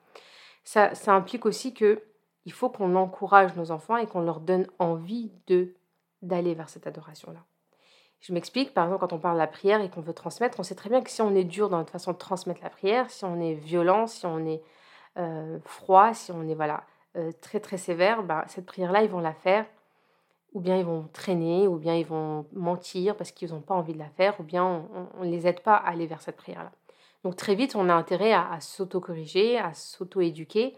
Ça, 0.64 0.94
ça, 0.94 1.14
implique 1.14 1.46
aussi 1.46 1.72
que 1.72 2.02
il 2.46 2.52
faut 2.52 2.70
qu'on 2.70 2.94
encourage 2.96 3.54
nos 3.56 3.70
enfants 3.70 3.96
et 3.96 4.06
qu'on 4.06 4.22
leur 4.22 4.40
donne 4.40 4.66
envie 4.78 5.30
de 5.46 5.74
d'aller 6.22 6.54
vers 6.54 6.70
cette 6.70 6.86
adoration-là. 6.86 7.40
Je 8.20 8.32
m'explique, 8.32 8.72
par 8.72 8.86
exemple, 8.86 9.00
quand 9.00 9.12
on 9.12 9.18
parle 9.18 9.34
de 9.34 9.40
la 9.40 9.46
prière 9.46 9.82
et 9.82 9.90
qu'on 9.90 10.00
veut 10.00 10.14
transmettre, 10.14 10.58
on 10.58 10.62
sait 10.62 10.74
très 10.74 10.88
bien 10.88 11.02
que 11.02 11.10
si 11.10 11.20
on 11.20 11.34
est 11.34 11.44
dur 11.44 11.68
dans 11.68 11.76
notre 11.76 11.92
façon 11.92 12.12
de 12.12 12.16
transmettre 12.16 12.62
la 12.62 12.70
prière, 12.70 13.10
si 13.10 13.24
on 13.24 13.38
est 13.38 13.52
violent, 13.52 14.06
si 14.06 14.24
on 14.24 14.44
est 14.46 14.62
euh, 15.18 15.58
froid, 15.64 16.14
si 16.14 16.32
on 16.32 16.48
est 16.48 16.54
voilà 16.54 16.84
euh, 17.16 17.30
très 17.42 17.60
très 17.60 17.76
sévère, 17.76 18.22
bah, 18.22 18.44
cette 18.48 18.64
prière-là, 18.64 19.02
ils 19.02 19.10
vont 19.10 19.20
la 19.20 19.34
faire 19.34 19.66
ou 20.56 20.60
bien 20.60 20.78
ils 20.78 20.86
vont 20.86 21.06
traîner, 21.12 21.68
ou 21.68 21.76
bien 21.76 21.94
ils 21.96 22.06
vont 22.06 22.46
mentir 22.54 23.14
parce 23.14 23.30
qu'ils 23.30 23.50
n'ont 23.50 23.60
pas 23.60 23.74
envie 23.74 23.92
de 23.92 23.98
la 23.98 24.08
faire, 24.08 24.40
ou 24.40 24.42
bien 24.42 24.86
on 25.18 25.24
ne 25.24 25.30
les 25.30 25.46
aide 25.46 25.60
pas 25.60 25.74
à 25.74 25.90
aller 25.90 26.06
vers 26.06 26.22
cette 26.22 26.38
prière-là. 26.38 26.72
Donc 27.24 27.36
très 27.36 27.54
vite, 27.54 27.76
on 27.76 27.90
a 27.90 27.94
intérêt 27.94 28.32
à, 28.32 28.58
s'auto-corriger, 28.60 29.58
à 29.58 29.74
s'auto-éduquer 29.74 30.74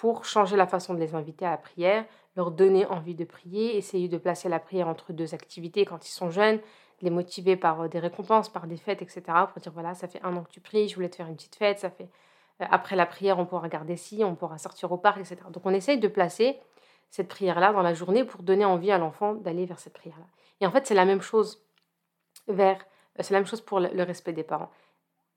pour 0.00 0.24
changer 0.24 0.56
la 0.56 0.68
façon 0.68 0.94
de 0.94 1.00
les 1.00 1.16
inviter 1.16 1.44
à 1.44 1.50
la 1.50 1.56
prière, 1.56 2.04
leur 2.36 2.52
donner 2.52 2.86
envie 2.86 3.16
de 3.16 3.24
prier, 3.24 3.76
essayer 3.76 4.06
de 4.06 4.16
placer 4.16 4.48
la 4.48 4.60
prière 4.60 4.86
entre 4.86 5.12
deux 5.12 5.34
activités 5.34 5.84
quand 5.84 6.06
ils 6.06 6.12
sont 6.12 6.30
jeunes, 6.30 6.60
les 7.00 7.10
motiver 7.10 7.56
par 7.56 7.80
euh, 7.80 7.88
des 7.88 7.98
récompenses, 7.98 8.48
par 8.48 8.68
des 8.68 8.76
fêtes, 8.76 9.02
etc. 9.02 9.22
Pour 9.52 9.60
dire 9.60 9.72
voilà, 9.72 9.94
ça 9.94 10.06
fait 10.06 10.20
un 10.22 10.36
an 10.36 10.44
que 10.44 10.50
tu 10.50 10.60
pries, 10.60 10.88
je 10.88 10.94
voulais 10.94 11.08
te 11.08 11.16
faire 11.16 11.26
une 11.26 11.34
petite 11.34 11.56
fête, 11.56 11.80
ça 11.80 11.90
fait 11.90 12.08
euh, 12.60 12.66
après 12.70 12.94
la 12.94 13.06
prière, 13.06 13.40
on 13.40 13.46
pourra 13.46 13.62
regarder 13.62 13.96
ci, 13.96 14.22
on 14.22 14.36
pourra 14.36 14.58
sortir 14.58 14.92
au 14.92 14.98
parc, 14.98 15.18
etc. 15.18 15.36
Donc 15.50 15.66
on 15.66 15.74
essaye 15.74 15.98
de 15.98 16.08
placer 16.08 16.60
cette 17.10 17.28
prière-là 17.28 17.72
dans 17.72 17.82
la 17.82 17.94
journée 17.94 18.22
pour 18.22 18.44
donner 18.44 18.64
envie 18.64 18.92
à 18.92 18.98
l'enfant 18.98 19.34
d'aller 19.34 19.66
vers 19.66 19.80
cette 19.80 19.94
prière-là. 19.94 20.26
Et 20.60 20.66
en 20.66 20.70
fait, 20.70 20.86
c'est 20.86 20.94
la 20.94 21.06
même 21.06 21.22
chose 21.22 21.60
vers, 22.46 22.78
euh, 23.18 23.22
c'est 23.22 23.34
la 23.34 23.40
même 23.40 23.48
chose 23.48 23.62
pour 23.62 23.80
le 23.80 24.02
respect 24.04 24.32
des 24.32 24.44
parents. 24.44 24.70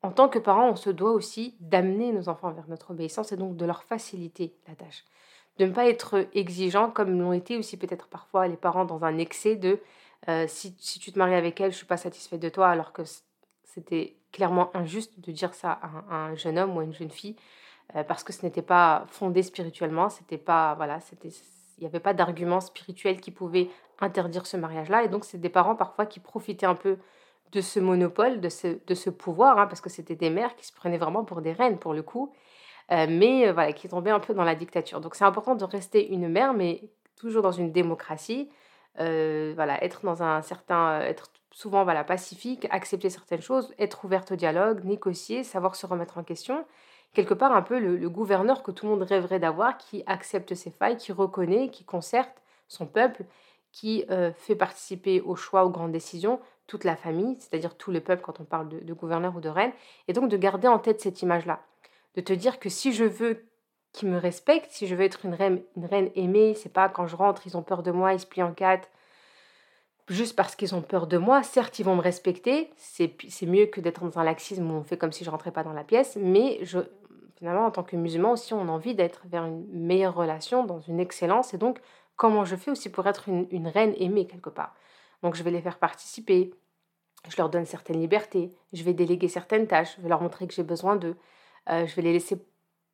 En 0.03 0.11
tant 0.11 0.29
que 0.29 0.39
parents, 0.39 0.69
on 0.69 0.75
se 0.75 0.89
doit 0.89 1.11
aussi 1.11 1.55
d'amener 1.59 2.11
nos 2.11 2.27
enfants 2.27 2.51
vers 2.51 2.67
notre 2.67 2.91
obéissance 2.91 3.31
et 3.31 3.37
donc 3.37 3.55
de 3.55 3.65
leur 3.65 3.83
faciliter 3.83 4.55
la 4.67 4.75
tâche. 4.75 5.05
De 5.59 5.65
ne 5.65 5.71
pas 5.71 5.87
être 5.87 6.27
exigeant 6.33 6.89
comme 6.89 7.19
l'ont 7.19 7.33
été 7.33 7.57
aussi 7.57 7.77
peut-être 7.77 8.07
parfois 8.07 8.47
les 8.47 8.57
parents 8.57 8.85
dans 8.85 9.03
un 9.03 9.17
excès 9.17 9.55
de 9.55 9.79
euh, 10.27 10.45
si, 10.47 10.75
tu 10.75 11.11
te 11.11 11.19
maries 11.19 11.35
avec 11.35 11.59
elle, 11.61 11.71
je 11.71 11.77
suis 11.77 11.85
pas 11.85 11.97
satisfaite 11.97 12.39
de 12.39 12.49
toi, 12.49 12.69
alors 12.69 12.93
que 12.93 13.01
c'était 13.63 14.15
clairement 14.31 14.75
injuste 14.75 15.19
de 15.19 15.31
dire 15.31 15.53
ça 15.53 15.71
à 15.71 16.15
un, 16.15 16.35
jeune 16.35 16.57
homme 16.57 16.75
ou 16.77 16.79
à 16.79 16.83
une 16.83 16.93
jeune 16.93 17.09
fille 17.09 17.35
euh, 17.95 18.03
parce 18.03 18.23
que 18.23 18.31
ce 18.31 18.45
n'était 18.45 18.61
pas 18.61 19.05
fondé 19.07 19.43
spirituellement, 19.43 20.09
c'était 20.09 20.37
pas 20.37 20.75
voilà, 20.75 20.99
il 21.23 21.31
n'y 21.81 21.87
avait 21.87 21.99
pas 21.99 22.13
d'argument 22.13 22.61
spirituel 22.61 23.19
qui 23.19 23.31
pouvait 23.31 23.69
interdire 23.99 24.45
ce 24.45 24.57
mariage-là. 24.57 25.03
Et 25.03 25.07
donc, 25.07 25.25
c'est 25.25 25.39
des 25.39 25.49
parents 25.49 25.75
parfois 25.75 26.05
qui 26.05 26.19
profitaient 26.19 26.65
un 26.65 26.75
peu 26.75 26.97
de 27.51 27.61
ce 27.61 27.79
monopole, 27.79 28.39
de 28.39 28.49
ce, 28.49 28.79
de 28.85 28.93
ce 28.95 29.09
pouvoir, 29.09 29.57
hein, 29.59 29.67
parce 29.67 29.81
que 29.81 29.89
c'était 29.89 30.15
des 30.15 30.29
mères 30.29 30.55
qui 30.55 30.65
se 30.65 30.73
prenaient 30.73 30.97
vraiment 30.97 31.23
pour 31.25 31.41
des 31.41 31.51
reines, 31.51 31.77
pour 31.77 31.93
le 31.93 32.01
coup, 32.01 32.33
euh, 32.91 33.07
mais 33.09 33.47
euh, 33.47 33.53
voilà, 33.53 33.73
qui 33.73 33.87
tombaient 33.87 34.11
un 34.11 34.19
peu 34.19 34.33
dans 34.33 34.43
la 34.43 34.55
dictature. 34.55 35.01
Donc, 35.01 35.15
c'est 35.15 35.25
important 35.25 35.55
de 35.55 35.63
rester 35.63 36.11
une 36.11 36.29
mère, 36.29 36.53
mais 36.53 36.81
toujours 37.17 37.41
dans 37.41 37.51
une 37.51 37.71
démocratie. 37.71 38.49
Euh, 38.99 39.53
voilà, 39.55 39.83
être 39.83 40.03
dans 40.03 40.23
un 40.23 40.41
certain, 40.41 41.01
être 41.01 41.31
souvent 41.51 41.83
voilà 41.83 42.03
pacifique, 42.03 42.67
accepter 42.71 43.09
certaines 43.09 43.41
choses, 43.41 43.73
être 43.79 44.03
ouverte 44.05 44.31
au 44.31 44.35
dialogue, 44.35 44.83
négocier, 44.83 45.43
savoir 45.43 45.75
se 45.75 45.85
remettre 45.85 46.17
en 46.17 46.23
question 46.23 46.65
quelque 47.13 47.33
part 47.33 47.53
un 47.53 47.61
peu 47.61 47.77
le, 47.77 48.09
gouverneur 48.09 48.63
que 48.63 48.71
tout 48.71 48.85
le 48.85 48.91
monde 48.93 49.03
rêverait 49.03 49.39
d'avoir, 49.39 49.77
qui 49.77 50.01
accepte 50.07 50.55
ses 50.55 50.71
failles, 50.71 50.95
qui 50.95 51.11
reconnaît, 51.11 51.69
qui 51.69 51.83
concerte 51.83 52.41
son 52.69 52.85
peuple, 52.85 53.25
qui 53.73 54.05
fait 54.37 54.55
participer 54.55 55.19
aux 55.19 55.35
choix, 55.35 55.65
aux 55.65 55.69
grandes 55.69 55.91
décisions, 55.91 56.39
toute 56.71 56.85
la 56.85 56.95
famille, 56.95 57.35
c'est-à-dire 57.37 57.75
tout 57.75 57.91
le 57.91 57.99
peuple 57.99 58.21
quand 58.23 58.39
on 58.39 58.45
parle 58.45 58.69
de, 58.69 58.93
gouverneur 58.93 59.35
ou 59.35 59.41
de 59.41 59.49
reine, 59.49 59.73
et 60.07 60.13
donc 60.13 60.29
de 60.29 60.37
garder 60.37 60.69
en 60.69 60.79
tête 60.79 61.01
cette 61.01 61.21
image-là, 61.21 61.59
de 62.15 62.21
te 62.21 62.31
dire 62.31 62.59
que 62.59 62.69
si 62.69 62.93
je 62.93 63.03
veux 63.03 63.43
qu'ils 63.91 64.07
me 64.07 64.17
respectent, 64.17 64.71
si 64.71 64.87
je 64.87 64.95
veux 64.95 65.03
être 65.03 65.25
une 65.25 65.33
reine, 65.33 66.09
aimée, 66.15 66.53
c'est 66.55 66.71
pas 66.71 66.87
quand 66.87 67.07
je 67.07 67.17
rentre, 67.17 67.45
ils 67.45 67.57
ont 67.57 67.61
peur 67.61 67.83
de 67.83 67.91
moi, 67.91 68.13
ils 68.13 68.21
se 68.21 68.25
plient 68.25 68.41
en 68.41 68.53
quatre, 68.53 68.87
juste 70.07 70.37
parce 70.37 70.55
qu'ils 70.55 70.73
ont 70.73 70.81
peur 70.81 71.07
de 71.07 71.17
moi. 71.17 71.43
Certes, 71.43 71.77
ils 71.79 71.83
vont 71.83 71.97
me 71.97 72.01
respecter, 72.01 72.71
c'est 72.77 73.17
mieux 73.45 73.65
que 73.65 73.81
d'être 73.81 74.05
dans 74.05 74.17
un 74.17 74.23
laxisme 74.23 74.71
où 74.71 74.75
on 74.75 74.83
fait 74.83 74.97
comme 74.97 75.11
si 75.11 75.25
je 75.25 75.29
rentrais 75.29 75.51
pas 75.51 75.63
dans 75.63 75.73
la 75.73 75.83
pièce, 75.83 76.17
mais 76.21 76.59
je, 76.61 76.79
finalement, 77.35 77.65
en 77.65 77.71
tant 77.71 77.83
que 77.83 77.97
musulman 77.97 78.31
aussi, 78.31 78.53
on 78.53 78.69
a 78.69 78.71
envie 78.71 78.95
d'être 78.95 79.23
vers 79.25 79.43
une 79.43 79.65
meilleure 79.73 80.15
relation, 80.15 80.63
dans 80.63 80.79
une 80.79 81.01
excellence. 81.01 81.53
Et 81.53 81.57
donc, 81.57 81.81
comment 82.15 82.45
je 82.45 82.55
fais 82.55 82.71
aussi 82.71 82.89
pour 82.89 83.07
être 83.07 83.27
une, 83.27 83.67
reine 83.67 83.93
aimée 83.97 84.25
quelque 84.25 84.49
part 84.49 84.73
Donc, 85.21 85.35
je 85.35 85.43
vais 85.43 85.51
les 85.51 85.61
faire 85.61 85.79
participer, 85.79 86.53
je 87.29 87.37
leur 87.37 87.49
donne 87.49 87.65
certaines 87.65 87.99
libertés, 87.99 88.51
je 88.73 88.83
vais 88.83 88.93
déléguer 88.93 89.27
certaines 89.27 89.67
tâches, 89.67 89.95
je 89.97 90.01
vais 90.01 90.09
leur 90.09 90.21
montrer 90.21 90.47
que 90.47 90.53
j'ai 90.53 90.63
besoin 90.63 90.95
d'eux, 90.95 91.15
euh, 91.69 91.85
je 91.85 91.95
vais 91.95 92.01
les 92.01 92.13
laisser 92.13 92.43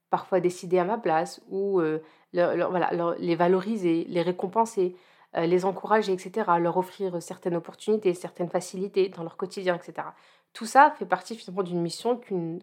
parfois 0.09 0.39
décider 0.39 0.79
à 0.79 0.83
ma 0.83 0.97
place 0.97 1.41
ou 1.49 1.79
euh, 1.79 1.99
les 2.33 3.35
valoriser, 3.35 4.05
les 4.09 4.21
récompenser, 4.21 4.95
euh, 5.35 5.45
les 5.45 5.65
encourager, 5.65 6.13
etc., 6.13 6.49
leur 6.59 6.77
offrir 6.77 7.21
certaines 7.21 7.55
opportunités, 7.55 8.13
certaines 8.13 8.49
facilités 8.49 9.09
dans 9.09 9.23
leur 9.23 9.37
quotidien, 9.37 9.75
etc. 9.75 10.07
Tout 10.53 10.65
ça 10.65 10.93
fait 10.97 11.05
partie 11.05 11.35
finalement 11.35 11.63
d'une 11.63 11.81
mission 11.81 12.17
qu'une 12.17 12.61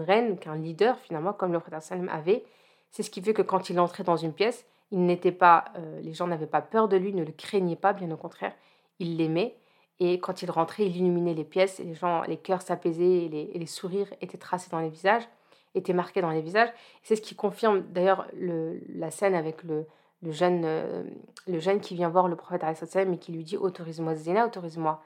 reine, 0.00 0.38
qu'un 0.38 0.56
leader 0.56 0.98
finalement, 0.98 1.32
comme 1.32 1.52
le 1.52 1.60
prophète 1.60 1.82
Salem 1.82 2.08
avait. 2.08 2.44
C'est 2.90 3.02
ce 3.02 3.10
qui 3.10 3.22
fait 3.22 3.34
que 3.34 3.42
quand 3.42 3.70
il 3.70 3.80
entrait 3.80 4.04
dans 4.04 4.16
une 4.16 4.32
pièce, 4.32 4.66
il 4.90 5.04
n'était 5.06 5.32
pas, 5.32 5.64
les 6.02 6.12
gens 6.12 6.26
n'avaient 6.26 6.46
pas 6.46 6.60
peur 6.60 6.88
de 6.88 6.98
lui, 6.98 7.14
ne 7.14 7.24
le 7.24 7.32
craignaient 7.32 7.74
pas, 7.74 7.94
bien 7.94 8.10
au 8.10 8.18
contraire, 8.18 8.52
ils 8.98 9.16
l'aimaient. 9.16 9.56
Et 10.00 10.18
quand 10.18 10.42
il 10.42 10.50
rentrait, 10.50 10.86
il 10.86 10.96
illuminait 10.96 11.34
les 11.34 11.44
pièces, 11.44 11.78
les 11.78 11.94
gens, 11.94 12.22
les 12.22 12.36
cœurs 12.36 12.62
s'apaisaient, 12.62 13.24
et 13.24 13.28
les, 13.28 13.52
les 13.54 13.66
sourires 13.66 14.12
étaient 14.20 14.38
tracés 14.38 14.70
dans 14.70 14.80
les 14.80 14.88
visages 14.88 15.28
était 15.74 15.92
marqué 15.92 16.20
dans 16.20 16.30
les 16.30 16.42
visages. 16.42 16.68
C'est 17.02 17.16
ce 17.16 17.22
qui 17.22 17.34
confirme 17.34 17.80
d'ailleurs 17.80 18.26
la 18.34 19.10
scène 19.10 19.34
avec 19.34 19.62
le, 19.62 19.86
le, 20.22 20.32
jeune, 20.32 20.62
euh, 20.64 21.04
le 21.46 21.58
jeune 21.58 21.80
qui 21.80 21.94
vient 21.94 22.08
voir 22.08 22.28
le 22.28 22.36
prophète 22.36 22.64
et 22.64 23.18
qui 23.18 23.32
lui 23.32 23.44
dit 23.44 23.56
Autorise-moi 23.56 24.14
zina, 24.14 24.46
autorise-moi 24.46 25.02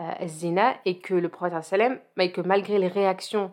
euh, 0.00 0.26
zina, 0.26 0.74
et 0.84 0.98
que 0.98 1.14
le 1.14 1.28
prophète 1.28 1.74
et 2.18 2.32
que 2.32 2.40
malgré 2.40 2.78
les 2.78 2.88
réactions 2.88 3.52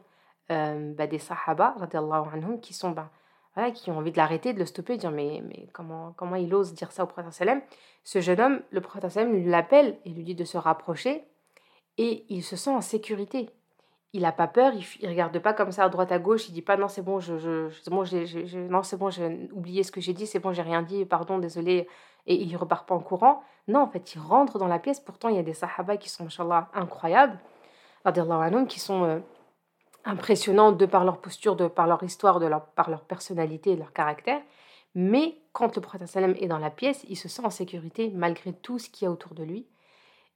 euh, 0.51 0.93
bah, 0.93 1.07
des 1.07 1.19
sahaba, 1.19 1.75
anhum, 1.93 2.59
qui 2.59 2.73
sont 2.73 2.91
bah, 2.91 3.09
qui 3.71 3.91
ont 3.91 3.97
envie 3.97 4.11
de 4.11 4.17
l'arrêter, 4.17 4.53
de 4.53 4.59
le 4.59 4.65
stopper, 4.65 4.95
de 4.95 5.01
dire 5.01 5.11
mais, 5.11 5.43
mais 5.47 5.67
comment, 5.73 6.13
comment 6.17 6.35
il 6.35 6.53
ose 6.53 6.73
dire 6.73 6.91
ça 6.91 7.03
au 7.03 7.07
prophète 7.07 7.63
Ce 8.03 8.21
jeune 8.21 8.39
homme, 8.39 8.61
le 8.71 8.81
prophète 8.81 9.15
lui 9.27 9.43
l'appelle 9.43 9.97
et 10.05 10.09
lui 10.09 10.23
dit 10.23 10.35
de 10.35 10.45
se 10.45 10.57
rapprocher 10.57 11.23
et 11.97 12.25
il 12.29 12.43
se 12.43 12.55
sent 12.55 12.69
en 12.71 12.81
sécurité 12.81 13.49
il 14.13 14.21
n'a 14.21 14.31
pas 14.31 14.47
peur, 14.47 14.73
il, 14.73 15.05
ne 15.05 15.09
regarde 15.11 15.37
pas 15.39 15.53
comme 15.53 15.71
ça 15.71 15.83
à 15.83 15.89
droite 15.89 16.11
à 16.11 16.17
gauche, 16.17 16.49
il 16.49 16.53
dit 16.53 16.61
pas 16.63 16.77
non 16.77 16.87
c'est 16.87 17.03
bon, 17.03 17.19
je, 17.19 17.69
bon, 17.89 18.03
non 18.69 18.83
c'est 18.83 18.97
bon, 18.97 19.09
j'ai 19.09 19.49
oublié 19.53 19.83
ce 19.83 19.91
que 19.91 20.01
j'ai 20.01 20.13
dit, 20.13 20.25
c'est 20.25 20.39
bon, 20.39 20.51
j'ai 20.51 20.63
rien 20.63 20.81
dit, 20.81 21.05
pardon, 21.05 21.37
désolé, 21.37 21.87
et 22.25 22.35
il 22.35 22.55
repart 22.57 22.87
pas 22.87 22.95
en 22.95 22.99
courant. 22.99 23.43
Non, 23.67 23.81
en 23.81 23.87
fait, 23.87 24.15
il 24.15 24.19
rentre 24.19 24.57
dans 24.57 24.67
la 24.67 24.79
pièce. 24.79 24.99
Pourtant, 24.99 25.29
il 25.29 25.35
y 25.35 25.39
a 25.39 25.43
des 25.43 25.53
sahaba 25.53 25.97
qui 25.97 26.09
sont, 26.09 26.25
incroyables, 26.73 27.39
incroyables, 28.03 28.67
qui 28.67 28.79
sont 28.79 29.03
euh, 29.03 29.19
impressionnants 30.05 30.71
de 30.71 30.85
par 30.85 31.05
leur 31.05 31.19
posture, 31.19 31.55
de 31.55 31.67
par 31.67 31.87
leur 31.87 32.03
histoire, 32.03 32.39
de 32.39 32.45
leur, 32.45 32.65
par 32.67 32.89
leur 32.89 33.01
personnalité 33.01 33.71
et 33.71 33.75
leur 33.75 33.93
caractère. 33.93 34.41
Mais 34.95 35.37
quand 35.53 35.75
le 35.75 35.81
prophète 35.81 36.15
est 36.15 36.47
dans 36.47 36.57
la 36.57 36.69
pièce, 36.69 37.05
il 37.09 37.15
se 37.15 37.27
sent 37.27 37.43
en 37.43 37.49
sécurité 37.49 38.11
malgré 38.13 38.53
tout 38.53 38.79
ce 38.79 38.89
qu'il 38.89 39.05
y 39.05 39.07
a 39.07 39.11
autour 39.11 39.33
de 39.33 39.43
lui 39.43 39.65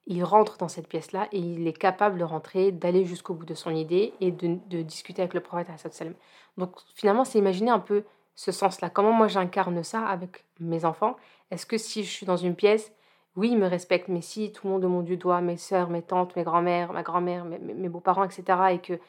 il 0.06 0.24
rentre 0.24 0.58
dans 0.58 0.68
cette 0.68 0.88
pièce-là 0.88 1.28
et 1.32 1.40
il 1.40 1.68
est 1.68 1.78
capable 1.78 2.20
de 2.20 2.24
rentrer, 2.24 2.72
d'aller 2.72 3.06
jusqu'au 3.06 3.34
bout 3.34 3.46
de 3.46 3.54
son 3.54 3.72
idée 3.72 4.14
et 4.20 4.32
de, 4.32 4.82
discuter 4.82 5.22
avec 5.22 5.34
le 5.34 5.40
prophète. 5.40 5.70
Donc 6.58 6.76
finalement, 6.96 7.24
c'est 7.24 7.40
imaginer 7.40 7.72
un 7.72 7.80
peu 7.80 8.04
ce 8.36 8.52
sens-là. 8.52 8.90
Comment 8.90 9.14
moi 9.14 9.28
j'incarne 9.28 9.82
ça 9.84 10.06
avec 10.06 10.44
mes 10.60 10.86
enfants? 10.86 11.16
Est-ce 11.52 11.66
que 11.66 11.78
si 11.78 12.04
je 12.04 12.10
suis 12.10 12.26
dans 12.26 12.38
une 12.38 12.56
pièce, 12.56 12.92
oui, 13.36 13.52
ils 13.52 13.58
me 13.58 13.68
respectent, 13.68 14.10
mais 14.10 14.22
si 14.22 14.52
tout 14.52 14.68
le 14.68 14.74
monde 14.74 14.82
de 14.82 14.88
mon 14.88 15.02
du 15.02 15.18
doigt, 15.18 15.42
mes 15.42 15.58
soeurs, 15.58 15.90
mes 15.90 16.02
tantes, 16.02 16.36
mes 16.36 16.44
grands-mères, 16.44 16.94
ma 16.94 17.04
grand-mère, 17.04 17.46
mes, 17.46 17.58
mes 17.58 17.90
beaux-parents, 17.90 18.24
etc., 18.24 18.44
et 18.72 18.80
que 18.80 19.00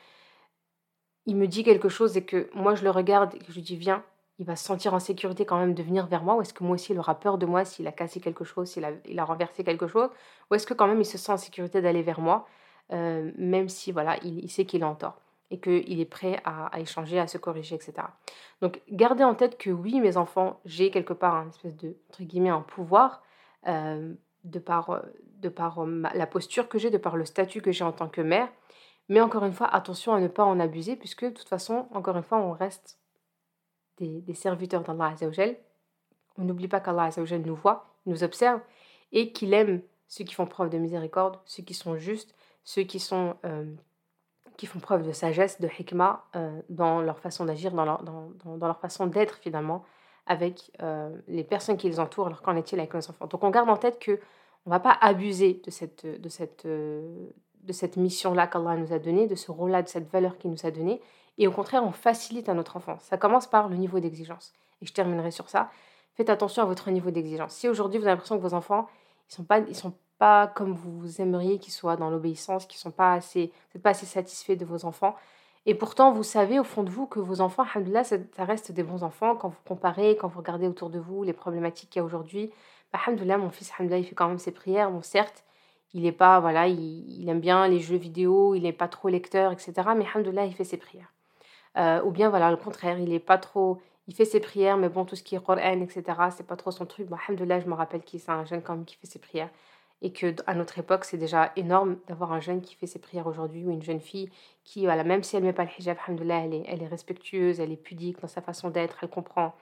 il 1.27 1.37
me 1.37 1.47
dit 1.47 1.65
quelque 1.65 1.89
chose 1.89 2.17
et 2.17 2.25
que 2.25 2.51
moi 2.55 2.75
je 2.75 2.85
le 2.85 2.91
regarde 2.91 3.35
et 3.35 3.39
je 3.49 3.55
lui 3.55 3.63
dis 3.63 3.77
viens, 3.77 4.03
il 4.39 4.47
va 4.47 4.57
se 4.57 4.65
sentir 4.65 4.95
en 4.95 4.99
sécurité 4.99 5.45
quand 5.45 5.59
même 5.59 5.75
de 5.75 5.83
venir 5.83 6.07
vers 6.07 6.23
moi 6.23 6.37
Ou 6.37 6.43
est-ce 6.43 6.53
que 6.53 6.65
moi 6.65 6.75
aussi 6.75 6.93
il 6.93 6.99
aura 6.99 7.19
peur 7.19 7.39
de 7.39 7.47
moi 7.47 7.65
s'il 7.65 7.87
a 7.87 7.93
cassé 7.93 8.21
quelque 8.21 8.45
chose, 8.45 8.69
s'il 8.69 8.85
a, 8.85 8.91
il 9.07 9.19
a 9.19 9.25
renversé 9.25 9.63
quelque 9.63 9.87
chose? 9.87 10.11
Ou 10.51 10.55
est-ce 10.55 10.67
que 10.67 10.75
quand 10.75 10.87
même 10.87 11.01
il 11.01 11.07
se 11.07 11.19
sent 11.19 11.33
en 11.33 11.37
sécurité 11.37 11.81
d'aller 11.81 12.03
vers 12.03 12.21
moi, 12.21 12.47
euh, 12.93 13.31
même 13.39 13.69
si 13.69 13.93
voilà, 13.93 14.17
il, 14.25 14.51
sait 14.51 14.65
qu'il 14.65 14.83
est 14.83 14.87
en 14.87 14.97
tort 14.97 15.21
et 15.51 15.61
qu'il 15.61 16.01
est 16.01 16.05
prêt 16.05 16.41
à, 16.45 16.71
échanger, 16.81 17.19
à 17.21 17.29
se 17.29 17.39
corriger, 17.39 17.77
etc. 17.77 17.93
Donc 18.61 18.81
gardez 18.91 19.23
en 19.23 19.35
tête 19.35 19.57
que 19.57 19.71
oui, 19.71 20.01
mes 20.01 20.17
enfants, 20.17 20.59
j'ai 20.65 20.91
quelque 20.91 21.13
part 21.13 21.37
un 21.37 21.49
espèce 21.49 21.77
de, 21.77 21.97
entre 22.11 22.25
guillemets, 22.25 22.51
un 22.51 22.61
pouvoir 22.61 23.23
euh, 23.69 24.15
de 24.43 24.59
par, 24.59 25.03
de 25.41 25.49
par 25.49 25.87
la 25.87 26.27
posture 26.27 26.69
que 26.69 26.79
j'ai, 26.79 26.91
de 26.91 26.99
par 26.99 27.17
le 27.17 27.25
statut 27.25 27.63
que 27.63 27.71
j'ai 27.71 27.85
en 27.85 27.93
tant 27.93 28.09
que 28.09 28.21
mère. 28.21 28.49
Mais 29.09 29.21
encore 29.21 29.45
une 29.45 29.53
fois, 29.53 29.67
attention 29.67 30.15
à 30.15 30.21
ne 30.21 30.29
pas 30.29 30.45
en 30.45 30.59
abuser, 30.61 30.97
puisque 30.97 31.25
de 31.25 31.31
toute 31.31 31.49
façon, 31.49 31.89
encore 31.93 32.17
une 32.17 32.23
fois, 32.23 32.39
on 32.39 32.53
reste 32.53 32.99
des, 33.99 34.35
serviteurs 34.35 34.83
d'Allah 34.83 35.13
Azzawajal, 35.13 35.57
on 36.39 36.45
n'oublie 36.45 36.69
pas 36.69 36.81
qu'Allah 36.81 37.05
Azzawajal 37.05 37.43
nous 37.43 37.55
voit, 37.55 37.95
nous 38.07 38.25
observe 38.25 38.61
et 39.13 39.33
qu'il 39.33 39.55
aime 39.55 39.83
ceux 40.09 40.25
qui 40.25 40.35
font 40.35 40.47
preuve 40.47 40.71
de 40.71 40.79
miséricorde, 40.79 41.39
ceux 41.45 41.63
qui 41.63 41.75
sont 41.75 41.97
justes, 41.97 42.35
ceux 42.65 42.83
qui, 42.83 42.99
sont, 42.99 43.37
euh, 43.45 43.73
qui 44.57 44.67
font 44.67 44.81
preuve 44.81 45.07
de 45.07 45.13
sagesse, 45.13 45.61
de 45.61 45.69
hikmah 45.79 46.25
euh, 46.35 46.61
dans 46.69 47.01
leur 47.01 47.21
façon 47.21 47.45
d'agir, 47.45 47.73
dans 47.73 47.85
leur, 47.85 48.03
dans, 48.03 48.31
dans, 48.45 48.67
leur 48.67 48.81
façon 48.81 49.07
d'être 49.07 49.37
finalement 49.37 49.85
avec 50.27 50.73
euh, 50.83 51.15
les 51.29 51.45
personnes 51.45 51.77
qui 51.77 51.89
les 51.89 52.01
entourent, 52.01 52.27
alors 52.27 52.43
qu'en 52.43 52.57
est-il 52.57 52.79
avec 52.81 52.95
nos 52.95 53.11
enfants. 53.11 53.27
Donc 53.27 53.45
on 53.45 53.51
garde 53.51 53.69
en 53.69 53.77
tête 53.77 53.99
que 53.99 54.19
on 54.67 54.71
ne 54.71 54.75
va 54.75 54.81
pas 54.81 54.97
abuser 55.03 55.61
de 55.63 55.71
cette, 55.71 56.07
de 56.07 56.29
cette, 56.31 56.67
de 57.65 57.73
cette 57.73 57.97
mission-là 57.97 58.47
qu'Allah 58.47 58.77
nous 58.77 58.93
a 58.93 58.99
donnée, 58.99 59.27
de 59.27 59.35
ce 59.35 59.51
rôle-là, 59.51 59.83
de 59.83 59.89
cette 59.89 60.11
valeur 60.11 60.39
qu'il 60.39 60.51
nous 60.51 60.67
a 60.67 60.71
donnée, 60.71 61.01
et 61.39 61.49
au 61.49 61.51
contraire, 61.51 61.85
on 61.85 61.93
facilite 61.93 62.49
à 62.49 62.55
notre 62.55 62.77
enfant. 62.77 62.97
Ça 63.01 63.17
commence 63.17 63.47
par 63.47 63.69
le 63.69 63.77
niveau 63.77 64.01
d'exigence. 64.01 64.53
Et 64.83 64.87
je 64.87 64.93
terminerai 64.93 65.31
sur 65.31 65.49
ça. 65.49 65.71
Faites 66.15 66.31
attention 66.31 66.63
à 66.63 66.67
votre 66.67 66.91
niveau 66.91 67.11
d'exigence. 67.11 67.53
Si 67.53 67.69
aujourd'hui 67.69 67.99
vous 67.99 68.05
avez 68.05 68.13
l'impression 68.13 68.37
que 68.37 68.43
vos 68.43 68.55
enfants, 68.55 68.87
ils 69.29 69.35
sont 69.35 69.45
pas, 69.45 69.75
sont 69.75 69.95
pas 70.19 70.47
comme 70.47 70.73
vous 70.73 71.21
aimeriez 71.21 71.59
qu'ils 71.59 71.73
soient 71.73 71.97
dans 71.97 72.11
l'obéissance, 72.11 72.67
qu'ils 72.67 72.79
sont 72.79 72.93
pas 72.93 73.15
assez, 73.15 73.51
vous 73.75 73.81
pas 73.81 73.91
assez 73.91 74.07
satisfait 74.07 74.55
de 74.55 74.65
vos 74.65 74.85
enfants. 74.85 75.17
Et 75.67 75.75
pourtant, 75.75 76.13
vous 76.13 76.23
savez 76.23 76.61
au 76.61 76.65
fond 76.65 76.83
de 76.83 76.91
vous 76.91 77.07
que 77.07 77.19
vos 77.19 77.41
enfants, 77.41 77.65
alhamdoulilah, 77.65 78.05
ça, 78.05 78.19
reste 78.39 78.71
des 78.71 78.83
bons 78.83 79.03
enfants. 79.03 79.35
Quand 79.35 79.49
vous 79.49 79.61
comparez, 79.67 80.17
quand 80.17 80.29
vous 80.29 80.39
regardez 80.39 80.69
autour 80.69 80.91
de 80.91 80.99
vous 80.99 81.25
les 81.25 81.33
problématiques 81.33 81.91
qu'il 81.91 82.01
y 82.01 82.03
a 82.03 82.05
aujourd'hui, 82.05 82.53
bah, 82.93 83.01
mon 83.39 83.51
fils, 83.51 83.73
il 83.81 84.05
fait 84.05 84.15
quand 84.15 84.29
même 84.29 84.39
ses 84.39 84.53
prières. 84.53 84.91
Bon, 84.91 85.03
certes, 85.03 85.43
il 85.95 86.07
est 86.07 86.13
pas, 86.13 86.41
voilà, 86.41 86.67
il, 86.67 87.29
aime 87.29 87.41
bien 87.41 87.69
les 87.69 87.79
jeux 87.79 87.97
vidéo, 87.97 88.55
il 88.57 88.65
n'est 88.65 88.73
pas 88.73 88.89
trop 88.89 89.09
lecteur, 89.09 89.53
etc. 89.53 89.73
Mais 89.97 90.05
alhamdoulilah, 90.05 90.45
il 90.45 90.53
fait 90.53 90.65
ses 90.65 90.77
prières. 90.77 91.13
Euh, 91.79 92.03
ou 92.03 92.11
bien, 92.11 92.29
voilà, 92.31 92.51
le 92.51 92.57
contraire, 92.57 92.99
il 92.99 93.13
est 93.13 93.21
pas 93.21 93.39
trop. 93.39 93.81
Il 94.09 94.15
fait 94.15 94.25
ses 94.25 94.41
prières, 94.41 94.77
mais 94.77 94.89
bon, 94.89 95.05
tout 95.05 95.17
ce 95.17 95.23
qui 95.23 95.37
est 95.37 95.43
Qur'an, 95.43 95.57
etc., 95.81 96.03
c'est 96.37 96.47
pas 96.47 96.57
trop 96.57 96.73
son 96.73 96.85
truc. 96.85 97.07
Bon, 97.09 97.17
alhamdoulilah, 97.17 97.61
je 97.61 97.67
me 97.67 97.75
rappelle 97.75 98.03
qu'il 98.03 98.21
c'est 98.21 98.33
un 98.33 98.45
jeune 98.45 98.61
quand 98.61 98.75
même 98.75 98.85
qui 98.85 98.97
fait 98.97 99.07
ses 99.07 99.21
prières. 99.21 99.51
Et 100.03 100.13
que 100.13 100.35
à 100.47 100.55
notre 100.55 100.79
époque, 100.79 101.05
c'est 101.05 101.17
déjà 101.17 101.53
énorme 101.57 101.97
d'avoir 102.09 102.33
un 102.33 102.41
jeune 102.41 102.61
qui 102.61 102.75
fait 102.75 102.89
ses 102.89 102.99
prières 102.99 103.29
aujourd'hui, 103.29 103.65
ou 103.65 103.71
une 103.71 103.83
jeune 103.83 104.01
fille 104.01 104.31
qui, 104.65 104.85
voilà, 104.85 105.05
même 105.05 105.23
si 105.23 105.37
elle 105.37 105.45
met 105.45 105.53
pas 105.53 105.65
le 105.65 105.71
hijab, 105.79 105.97
alhamdoulilah, 106.07 106.45
elle 106.45 106.55
est, 106.55 106.65
elle 106.67 106.83
est 106.83 106.89
respectueuse, 106.89 107.61
elle 107.61 107.73
est 107.73 107.77
pudique 107.77 108.21
dans 108.21 108.29
sa 108.29 108.43
façon 108.43 108.69
d'être, 108.69 108.99
elle 109.03 109.09
comprend 109.09 109.55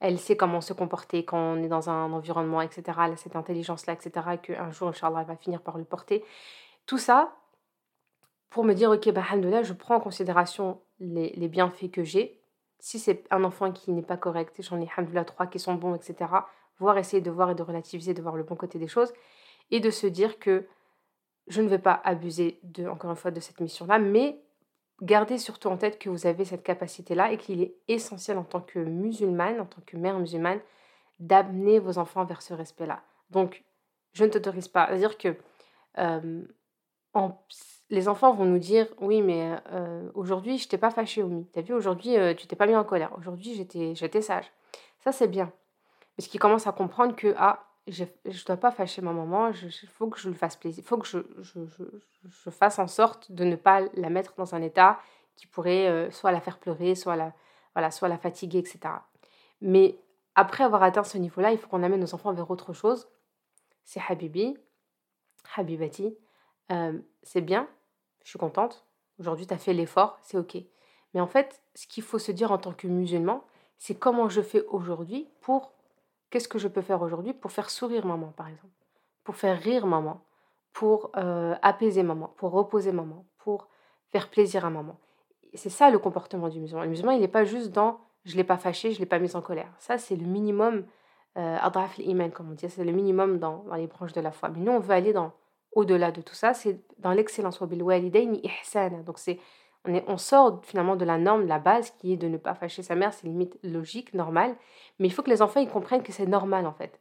elle 0.00 0.18
sait 0.18 0.36
comment 0.36 0.60
se 0.60 0.72
comporter 0.72 1.24
quand 1.24 1.38
on 1.38 1.62
est 1.62 1.68
dans 1.68 1.88
un 1.88 2.12
environnement, 2.12 2.60
etc. 2.60 2.98
Cette 3.16 3.36
intelligence-là, 3.36 3.94
etc. 3.94 4.26
Et 4.34 4.38
qu'un 4.38 4.70
jour, 4.70 4.88
Inch'Allah, 4.88 5.20
elle 5.20 5.26
va 5.26 5.36
finir 5.36 5.62
par 5.62 5.78
le 5.78 5.84
porter. 5.84 6.24
Tout 6.86 6.98
ça 6.98 7.34
pour 8.50 8.64
me 8.64 8.72
dire, 8.74 8.90
ok, 8.90 9.10
bah, 9.10 9.24
je 9.62 9.72
prends 9.72 9.96
en 9.96 10.00
considération 10.00 10.80
les, 11.00 11.48
bienfaits 11.48 11.90
que 11.90 12.04
j'ai. 12.04 12.40
Si 12.78 12.98
c'est 12.98 13.24
un 13.30 13.42
enfant 13.42 13.72
qui 13.72 13.90
n'est 13.90 14.02
pas 14.02 14.16
correct, 14.16 14.54
j'en 14.60 14.80
ai 14.80 14.88
alhamdoulilah 14.96 15.24
trois 15.24 15.46
qui 15.46 15.58
sont 15.58 15.74
bons, 15.74 15.94
etc. 15.94 16.30
Voir, 16.78 16.98
essayer 16.98 17.20
de 17.20 17.30
voir 17.30 17.50
et 17.50 17.54
de 17.54 17.62
relativiser, 17.62 18.14
de 18.14 18.22
voir 18.22 18.36
le 18.36 18.42
bon 18.42 18.54
côté 18.54 18.78
des 18.78 18.86
choses 18.86 19.12
et 19.70 19.80
de 19.80 19.90
se 19.90 20.06
dire 20.06 20.38
que 20.38 20.66
je 21.48 21.62
ne 21.62 21.68
vais 21.68 21.78
pas 21.78 22.00
abuser 22.04 22.60
de, 22.62 22.86
encore 22.86 23.10
une 23.10 23.16
fois, 23.16 23.30
de 23.30 23.40
cette 23.40 23.60
mission-là, 23.60 23.98
mais 23.98 24.38
gardez 25.02 25.38
surtout 25.38 25.68
en 25.68 25.76
tête 25.76 25.98
que 25.98 26.08
vous 26.08 26.26
avez 26.26 26.44
cette 26.44 26.62
capacité-là 26.62 27.32
et 27.32 27.38
qu'il 27.38 27.62
est 27.62 27.74
essentiel 27.88 28.38
en 28.38 28.44
tant 28.44 28.60
que 28.60 28.78
musulmane, 28.78 29.60
en 29.60 29.66
tant 29.66 29.82
que 29.86 29.96
mère 29.96 30.18
musulmane, 30.18 30.60
d'amener 31.20 31.78
vos 31.78 31.98
enfants 31.98 32.24
vers 32.24 32.42
ce 32.42 32.54
respect-là. 32.54 33.02
Donc, 33.30 33.64
je 34.12 34.24
ne 34.24 34.30
t'autorise 34.30 34.68
pas 34.68 34.84
à 34.84 34.96
dire 34.96 35.18
que 35.18 35.36
euh, 35.98 36.44
les 37.90 38.08
enfants 38.08 38.32
vont 38.32 38.44
nous 38.44 38.58
dire 38.58 38.88
oui 39.00 39.22
mais 39.22 39.56
euh, 39.72 40.10
aujourd'hui 40.14 40.58
je 40.58 40.68
t'ai 40.68 40.78
pas 40.78 40.90
fâché 40.90 41.22
Omi 41.22 41.46
t'as 41.52 41.60
vu 41.60 41.72
aujourd'hui 41.72 42.16
euh, 42.16 42.34
tu 42.34 42.46
t'es 42.46 42.56
pas 42.56 42.66
mis 42.66 42.76
en 42.76 42.84
colère. 42.84 43.16
Aujourd'hui 43.18 43.54
j'étais 43.54 43.94
j'étais 43.94 44.22
sage. 44.22 44.50
Ça 45.00 45.12
c'est 45.12 45.28
bien. 45.28 45.52
Parce 46.16 46.28
qu'ils 46.28 46.40
commencent 46.40 46.66
à 46.66 46.72
comprendre 46.72 47.14
que 47.14 47.34
ah 47.36 47.64
je 47.86 48.04
ne 48.04 48.44
dois 48.46 48.56
pas 48.56 48.70
fâcher 48.70 49.02
ma 49.02 49.12
maman 49.12 49.50
il 49.50 49.88
faut 49.88 50.08
que 50.08 50.18
je 50.18 50.28
lui 50.28 50.36
fasse 50.36 50.56
plaisir 50.56 50.82
il 50.82 50.86
faut 50.86 50.98
que 50.98 51.06
je, 51.06 52.50
fasse 52.50 52.78
en 52.78 52.86
sorte 52.86 53.30
de 53.30 53.44
ne 53.44 53.56
pas 53.56 53.82
la 53.94 54.08
mettre 54.08 54.34
dans 54.36 54.54
un 54.54 54.62
état 54.62 54.98
qui 55.36 55.46
pourrait 55.46 55.88
euh, 55.88 56.10
soit 56.10 56.32
la 56.32 56.40
faire 56.40 56.58
pleurer 56.58 56.94
soit 56.94 57.16
la 57.16 57.34
voilà 57.74 57.90
soit 57.90 58.08
la 58.08 58.18
fatiguer 58.18 58.58
etc 58.58 58.80
mais 59.60 59.98
après 60.34 60.64
avoir 60.64 60.82
atteint 60.82 61.04
ce 61.04 61.18
niveau 61.18 61.40
là 61.40 61.52
il 61.52 61.58
faut 61.58 61.68
qu'on 61.68 61.82
amène 61.82 62.00
nos 62.00 62.14
enfants 62.14 62.32
vers 62.32 62.50
autre 62.50 62.72
chose 62.72 63.08
c'est 63.84 64.00
Habibi 64.08 64.56
Habibati 65.56 66.16
c'est 67.22 67.40
bien, 67.40 67.68
je 68.22 68.30
suis 68.30 68.38
contente. 68.38 68.84
Aujourd'hui, 69.18 69.46
tu 69.46 69.54
as 69.54 69.58
fait 69.58 69.72
l'effort, 69.72 70.18
c'est 70.22 70.38
OK. 70.38 70.56
Mais 71.12 71.20
en 71.20 71.26
fait, 71.26 71.62
ce 71.74 71.86
qu'il 71.86 72.02
faut 72.02 72.18
se 72.18 72.32
dire 72.32 72.52
en 72.52 72.58
tant 72.58 72.72
que 72.72 72.86
musulman, 72.86 73.44
c'est 73.78 73.94
comment 73.94 74.28
je 74.28 74.40
fais 74.40 74.64
aujourd'hui 74.66 75.28
pour... 75.40 75.73
Qu'est-ce 76.34 76.48
que 76.48 76.58
je 76.58 76.66
peux 76.66 76.82
faire 76.82 77.00
aujourd'hui 77.00 77.32
pour 77.32 77.52
faire 77.52 77.70
sourire 77.70 78.04
maman, 78.04 78.32
par 78.36 78.48
exemple 78.48 78.74
Pour 79.22 79.36
faire 79.36 79.56
rire 79.56 79.86
maman 79.86 80.20
Pour 80.72 81.12
euh, 81.16 81.54
apaiser 81.62 82.02
maman 82.02 82.34
Pour 82.36 82.50
reposer 82.50 82.90
maman 82.90 83.24
Pour 83.38 83.68
faire 84.10 84.28
plaisir 84.28 84.64
à 84.64 84.70
maman 84.70 84.98
C'est 85.54 85.70
ça 85.70 85.90
le 85.90 86.00
comportement 86.00 86.48
du 86.48 86.58
musulman. 86.58 86.82
Le 86.82 86.88
musulman, 86.88 87.12
il 87.12 87.20
n'est 87.20 87.28
pas 87.28 87.44
juste 87.44 87.70
dans 87.70 88.00
je 88.24 88.32
ne 88.32 88.38
l'ai 88.38 88.42
pas 88.42 88.56
fâché, 88.56 88.90
je 88.90 88.96
ne 88.96 89.00
l'ai 89.02 89.06
pas 89.06 89.20
mis 89.20 89.36
en 89.36 89.42
colère. 89.42 89.70
Ça, 89.78 89.96
c'est 89.96 90.16
le 90.16 90.26
minimum, 90.26 90.84
euh, 91.38 91.56
adraf 91.60 92.00
comme 92.34 92.50
on 92.50 92.54
dit, 92.54 92.68
c'est 92.68 92.82
le 92.82 92.90
minimum 92.90 93.38
dans, 93.38 93.62
dans, 93.68 93.76
les 93.76 93.86
branches 93.86 94.12
de 94.12 94.20
la 94.20 94.32
foi. 94.32 94.48
Mais 94.48 94.58
nous, 94.58 94.72
on 94.72 94.80
veut 94.80 94.94
aller 94.94 95.12
dans 95.12 95.34
au-delà 95.70 96.10
de 96.10 96.20
tout 96.20 96.34
ça, 96.34 96.52
c'est 96.52 96.80
dans 96.98 97.12
l'excellence. 97.12 97.60
Donc, 97.60 99.18
c'est 99.18 99.38
on, 99.86 100.16
sort 100.16 100.60
finalement 100.64 100.96
de 100.96 101.04
la 101.04 101.18
norme, 101.18 101.44
de 101.44 101.48
la 101.48 101.58
base 101.58 101.90
qui 101.98 102.12
est 102.12 102.16
de 102.16 102.28
ne 102.28 102.36
pas 102.36 102.54
fâcher 102.54 102.82
sa 102.82 102.94
mère, 102.94 103.12
c'est 103.12 103.26
limite 103.26 103.58
logique, 103.62 104.14
normal. 104.14 104.56
Mais 104.98 105.08
il 105.08 105.10
faut 105.10 105.22
que 105.22 105.30
les 105.30 105.42
enfants 105.42 105.60
ils 105.60 105.68
comprennent 105.68 106.02
que 106.02 106.12
c'est 106.12 106.26
normal 106.26 106.66
en 106.66 106.72
fait. 106.72 107.00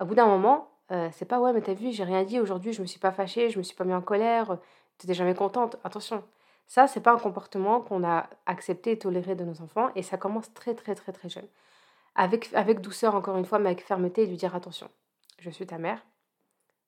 Au 0.00 0.04
bout 0.04 0.14
d'un 0.14 0.26
moment, 0.26 0.70
euh, 0.90 1.08
c'est 1.12 1.24
pas 1.24 1.40
ouais, 1.40 1.52
mais 1.52 1.62
t'as 1.62 1.74
vu, 1.74 1.92
j'ai 1.92 2.04
rien 2.04 2.22
dit 2.24 2.38
aujourd'hui, 2.38 2.72
je 2.72 2.82
me 2.82 2.86
suis 2.86 3.00
pas 3.00 3.12
fâchée, 3.12 3.50
je 3.50 3.58
me 3.58 3.62
suis 3.62 3.76
pas 3.76 3.84
mis 3.84 3.94
en 3.94 4.02
colère, 4.02 4.58
tu 4.98 5.06
n'étais 5.06 5.14
jamais 5.14 5.34
contente. 5.34 5.76
Attention, 5.84 6.22
ça, 6.66 6.86
c'est 6.86 7.00
pas 7.00 7.12
un 7.12 7.18
comportement 7.18 7.80
qu'on 7.80 8.04
a 8.04 8.28
accepté 8.46 8.92
et 8.92 8.98
toléré 8.98 9.34
de 9.34 9.44
nos 9.44 9.62
enfants 9.62 9.90
et 9.94 10.02
ça 10.02 10.16
commence 10.18 10.52
très 10.54 10.74
très 10.74 10.94
très 10.94 11.12
très 11.12 11.28
jeune. 11.28 11.46
Avec, 12.14 12.50
avec 12.52 12.80
douceur, 12.80 13.14
encore 13.14 13.38
une 13.38 13.46
fois, 13.46 13.58
mais 13.58 13.70
avec 13.70 13.82
fermeté, 13.82 14.26
lui 14.26 14.36
dire 14.36 14.54
attention, 14.54 14.88
je 15.38 15.48
suis 15.48 15.66
ta 15.66 15.78
mère, 15.78 16.04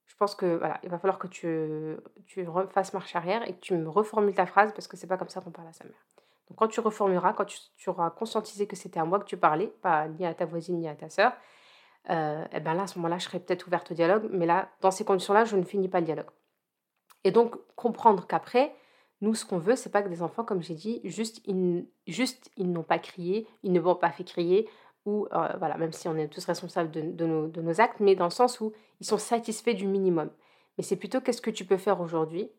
je 0.06 0.16
pense 0.16 0.34
que 0.34 0.56
voilà, 0.56 0.78
il 0.82 0.90
va 0.90 0.98
falloir 0.98 1.18
que 1.18 1.26
tu, 1.26 1.96
tu 2.26 2.46
fasses 2.70 2.92
marche 2.92 3.16
arrière 3.16 3.48
et 3.48 3.54
que 3.54 3.60
tu 3.60 3.74
me 3.74 3.88
reformules 3.88 4.34
ta 4.34 4.46
phrase 4.46 4.72
parce 4.72 4.86
que 4.86 4.96
c'est 4.96 5.06
pas 5.06 5.16
comme 5.16 5.28
ça 5.28 5.40
qu'on 5.40 5.50
parle 5.50 5.68
à 5.68 5.72
sa 5.72 5.84
mère. 5.84 6.04
Donc 6.48 6.58
quand 6.58 6.68
tu 6.68 6.80
reformuleras, 6.80 7.32
quand 7.32 7.46
tu, 7.46 7.90
auras 7.90 8.10
conscientisé 8.10 8.66
que 8.66 8.76
c'était 8.76 9.00
à 9.00 9.04
moi 9.04 9.18
que 9.18 9.24
tu 9.24 9.36
parlais, 9.36 9.68
pas 9.68 10.08
ni 10.08 10.26
à 10.26 10.34
ta 10.34 10.44
voisine 10.44 10.78
ni 10.78 10.88
à 10.88 10.94
ta 10.94 11.08
sœur, 11.08 11.32
euh, 12.10 12.44
et 12.52 12.60
ben 12.60 12.74
là 12.74 12.82
à 12.82 12.86
ce 12.86 12.98
moment-là 12.98 13.18
je 13.18 13.24
serai 13.24 13.40
peut-être 13.40 13.66
ouverte 13.66 13.90
au 13.90 13.94
dialogue, 13.94 14.28
mais 14.30 14.46
là 14.46 14.68
dans 14.82 14.90
ces 14.90 15.04
conditions-là 15.04 15.44
je 15.44 15.56
ne 15.56 15.64
finis 15.64 15.88
pas 15.88 16.00
le 16.00 16.06
dialogue. 16.06 16.30
Et 17.24 17.30
donc 17.30 17.56
comprendre 17.74 18.26
qu'après 18.26 18.74
nous 19.22 19.34
ce 19.34 19.46
qu'on 19.46 19.58
veut 19.58 19.74
c'est 19.74 19.90
pas 19.90 20.02
que 20.02 20.08
des 20.08 20.22
enfants 20.22 20.44
comme 20.44 20.62
j'ai 20.62 20.74
dit 20.74 21.00
juste 21.04 21.40
ils, 21.46 21.88
juste 22.06 22.50
ils 22.58 22.70
n'ont 22.70 22.82
pas 22.82 22.98
crié, 22.98 23.48
ils 23.62 23.72
ne 23.72 23.80
vont 23.80 23.94
pas 23.94 24.10
fait 24.10 24.24
crier, 24.24 24.68
ou 25.06 25.26
euh, 25.32 25.48
voilà, 25.58 25.76
même 25.76 25.92
si 25.92 26.08
on 26.08 26.16
est 26.16 26.28
tous 26.28 26.44
responsables 26.44 26.90
de, 26.90 27.02
de, 27.02 27.26
nos, 27.26 27.46
de, 27.48 27.60
nos, 27.60 27.80
actes, 27.80 28.00
mais 28.00 28.14
dans 28.14 28.24
le 28.24 28.30
sens 28.30 28.60
où 28.60 28.72
ils 29.00 29.06
sont 29.06 29.18
satisfaits 29.18 29.74
du 29.74 29.86
minimum. 29.86 30.30
Mais 30.76 30.84
c'est 30.84 30.96
plutôt 30.96 31.20
qu'est-ce 31.20 31.42
que 31.42 31.50
tu 31.50 31.64
peux 31.64 31.76
faire 31.76 32.00
aujourd'hui 32.00 32.50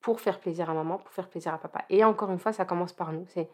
pour 0.00 0.20
faire 0.20 0.40
plaisir 0.40 0.70
à 0.70 0.74
maman, 0.74 0.98
pour 0.98 1.12
faire 1.12 1.28
plaisir 1.28 1.52
à 1.52 1.58
papa. 1.58 1.84
Et 1.90 2.04
encore 2.04 2.30
une 2.30 2.38
fois, 2.38 2.52
ça 2.52 2.64
commence 2.64 2.92
par 2.92 3.12
nous. 3.12 3.26
C'est 3.28 3.48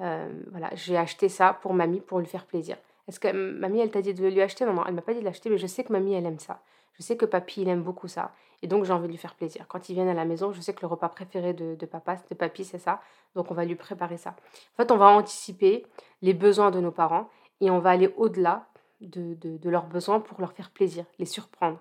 euh, 0.00 0.28
voilà, 0.50 0.70
j'ai 0.74 0.96
acheté 0.96 1.28
ça 1.28 1.58
pour 1.60 1.74
mamie 1.74 2.00
pour 2.00 2.20
lui 2.20 2.26
faire 2.26 2.46
plaisir. 2.46 2.76
Est-ce 3.08 3.18
que 3.18 3.32
mamie, 3.32 3.80
elle 3.80 3.90
t'a 3.90 4.02
dit 4.02 4.14
de 4.14 4.26
lui 4.26 4.40
acheter? 4.40 4.64
Maman, 4.64 4.84
elle 4.86 4.94
m'a 4.94 5.02
pas 5.02 5.12
dit 5.12 5.20
de 5.20 5.24
l'acheter, 5.24 5.50
mais 5.50 5.58
je 5.58 5.66
sais 5.66 5.82
que 5.82 5.92
mamie, 5.92 6.14
elle 6.14 6.26
aime 6.26 6.38
ça. 6.38 6.60
Je 6.94 7.02
sais 7.02 7.16
que 7.16 7.26
papy, 7.26 7.62
il 7.62 7.68
aime 7.68 7.82
beaucoup 7.82 8.08
ça. 8.08 8.32
Et 8.62 8.66
donc, 8.66 8.84
j'ai 8.84 8.92
envie 8.92 9.06
de 9.06 9.12
lui 9.12 9.18
faire 9.18 9.34
plaisir. 9.34 9.66
Quand 9.68 9.88
ils 9.88 9.94
viennent 9.94 10.08
à 10.08 10.14
la 10.14 10.24
maison, 10.24 10.52
je 10.52 10.60
sais 10.60 10.74
que 10.74 10.80
le 10.82 10.88
repas 10.88 11.08
préféré 11.08 11.52
de, 11.52 11.76
de 11.76 11.86
papa, 11.86 12.16
de 12.28 12.34
papy, 12.34 12.64
c'est 12.64 12.78
ça. 12.78 13.00
Donc, 13.34 13.50
on 13.50 13.54
va 13.54 13.64
lui 13.64 13.76
préparer 13.76 14.16
ça. 14.16 14.30
En 14.30 14.76
fait, 14.76 14.90
on 14.90 14.96
va 14.96 15.06
anticiper 15.06 15.86
les 16.22 16.34
besoins 16.34 16.70
de 16.70 16.80
nos 16.80 16.90
parents 16.90 17.28
et 17.60 17.70
on 17.70 17.78
va 17.78 17.90
aller 17.90 18.12
au-delà 18.16 18.66
de, 19.00 19.34
de, 19.34 19.70
leurs 19.70 19.86
besoins 19.86 20.20
pour 20.20 20.40
leur 20.40 20.52
faire 20.52 20.70
plaisir, 20.70 21.04
les 21.18 21.24
surprendre, 21.24 21.78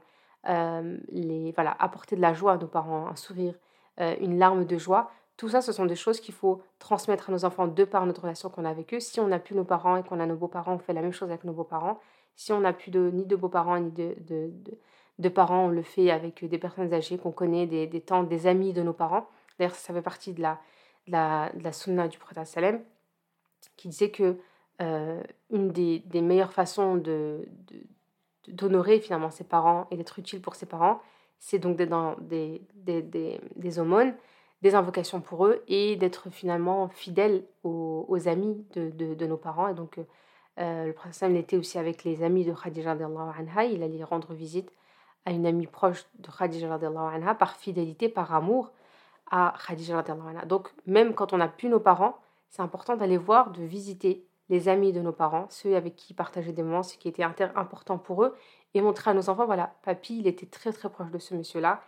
euh, 0.48 0.98
les, 1.10 1.52
voilà, 1.54 1.76
apporter 1.80 2.16
de 2.16 2.22
la 2.22 2.34
joie 2.34 2.54
à 2.54 2.58
nos 2.58 2.68
parents, 2.68 3.08
un 3.08 3.16
sourire, 3.16 3.56
euh, 4.00 4.16
une 4.20 4.38
larme 4.38 4.66
de 4.66 4.78
joie. 4.78 5.12
Tout 5.36 5.50
ça, 5.50 5.62
ce 5.62 5.72
sont 5.72 5.86
des 5.86 5.96
choses 5.96 6.20
qu'il 6.20 6.34
faut 6.34 6.62
transmettre 6.80 7.30
à 7.30 7.32
nos 7.32 7.46
enfants 7.46 7.68
de 7.68 7.84
par 7.84 8.06
notre 8.06 8.22
relation 8.22 8.50
qu'on 8.50 8.66
a 8.66 8.70
avec 8.70 8.94
eux. 8.94 9.00
Si 9.00 9.20
on 9.20 9.28
n'a 9.28 9.40
plus 9.40 9.56
nos 9.56 9.64
parents 9.64 9.98
et 9.98 10.04
qu'on 10.04 10.20
a 10.20 10.26
nos 10.26 10.36
beaux-parents, 10.36 10.74
on 10.74 10.80
fait 10.80 10.94
la 10.94 11.02
même 11.02 11.14
chose 11.14 11.30
avec 11.30 11.44
nos 11.44 11.54
beaux-parents. 11.54 12.00
Si 12.36 12.54
on 12.54 12.60
n'a 12.60 12.74
plus 12.74 12.92
ni 12.92 13.26
de 13.26 13.36
beaux-parents 13.36 13.80
ni 13.80 13.92
de, 13.92 14.16
de, 14.28 14.52
de, 15.20 15.30
parents, 15.30 15.66
on 15.66 15.70
le 15.70 15.82
fait 15.82 16.12
avec 16.12 16.46
des 16.46 16.58
personnes 16.58 16.94
âgées 16.94 17.18
qu'on 17.18 17.32
connaît, 17.32 17.66
des, 17.66 17.88
des 17.88 18.02
tantes, 18.02 18.30
des 18.30 18.48
amis 18.48 18.74
de 18.74 18.84
nos 18.84 18.94
parents. 18.94 19.28
D'ailleurs, 19.58 19.76
ça 19.76 19.94
fait 19.94 20.02
partie 20.04 20.34
de 20.34 20.42
la, 20.42 20.60
de 21.08 21.12
la, 21.12 21.52
la 21.60 21.72
sunna 21.72 22.08
du 22.08 22.18
prophète 22.20 22.46
Salem, 22.46 22.84
qui 23.76 23.90
disait 23.90 24.12
que 24.12 24.38
euh, 24.82 25.24
une 25.50 25.72
des, 25.72 26.22
meilleures 26.22 26.54
façons 26.54 26.98
de, 26.98 27.48
d'honorer 28.48 29.00
finalement 29.00 29.32
ses 29.32 29.44
parents 29.44 29.88
et 29.90 29.98
d'être 29.98 30.20
utile 30.20 30.42
pour 30.42 30.56
ses 30.56 30.68
parents, 30.68 31.02
c'est 31.40 31.58
donc 31.58 31.78
d'être 31.78 31.90
dans 31.90 32.16
des, 32.20 32.62
des, 32.76 33.02
des, 33.02 33.42
des, 33.56 33.80
aumônes, 33.80 34.14
des 34.62 34.76
invocations 34.76 35.20
pour 35.20 35.48
eux 35.48 35.64
et 35.68 35.96
d'être 35.96 36.30
finalement 36.30 36.90
fidèle 36.90 37.44
aux, 37.64 38.28
amis 38.28 38.66
de, 38.74 38.90
de, 38.92 39.14
de, 39.16 39.26
nos 39.26 39.38
parents. 39.38 39.68
Et 39.68 39.74
donc, 39.74 40.00
euh, 40.60 40.86
le 40.86 40.94
prince 40.94 41.18
Sam 41.18 41.36
était 41.36 41.58
aussi 41.58 41.80
avec 41.80 42.04
les 42.04 42.24
amis 42.24 42.46
de 42.46 42.54
Khadija 42.54 42.92
anha. 42.92 43.66
Il 43.66 43.82
allait 43.82 44.04
rendre 44.04 44.34
visite 44.34 44.72
à 45.26 45.32
une 45.32 45.46
amie 45.46 45.68
proche 45.68 46.06
de 46.20 46.30
Khadija 46.30 46.72
anha 46.72 47.36
par 47.36 47.56
fidélité, 47.56 48.10
par 48.10 48.34
amour 48.34 48.72
à 49.32 49.56
Khadija 49.68 50.00
anha. 50.00 50.46
Donc, 50.46 50.72
même 50.86 51.16
quand 51.16 51.34
on 51.34 51.38
n'a 51.38 51.48
plus 51.48 51.70
nos 51.70 51.80
parents, 51.80 52.18
c'est 52.50 52.62
important 52.62 52.96
d'aller 52.96 53.18
voir, 53.18 53.52
de 53.52 53.64
visiter 53.64 54.27
les 54.50 54.70
amis 54.70 54.94
de 54.94 55.02
nos 55.02 55.12
parents, 55.12 55.48
ceux 55.50 55.76
avec 55.76 55.96
qui 55.96 56.14
ils 56.14 56.16
partageaient 56.16 56.54
des 56.54 56.64
moments, 56.64 56.84
ce 56.84 56.98
qui 56.98 57.08
était 57.08 57.24
important 57.24 57.98
pour 57.98 58.24
eux, 58.24 58.36
et 58.74 58.82
montrer 58.82 59.12
à 59.12 59.14
nos 59.14 59.30
enfants, 59.30 59.46
voilà, 59.46 59.76
papy, 59.84 60.20
il 60.20 60.28
était 60.28 60.46
très 60.46 60.72
très 60.72 60.90
proche 60.90 61.12
de 61.12 61.18
ce 61.18 61.36
monsieur-là, 61.36 61.82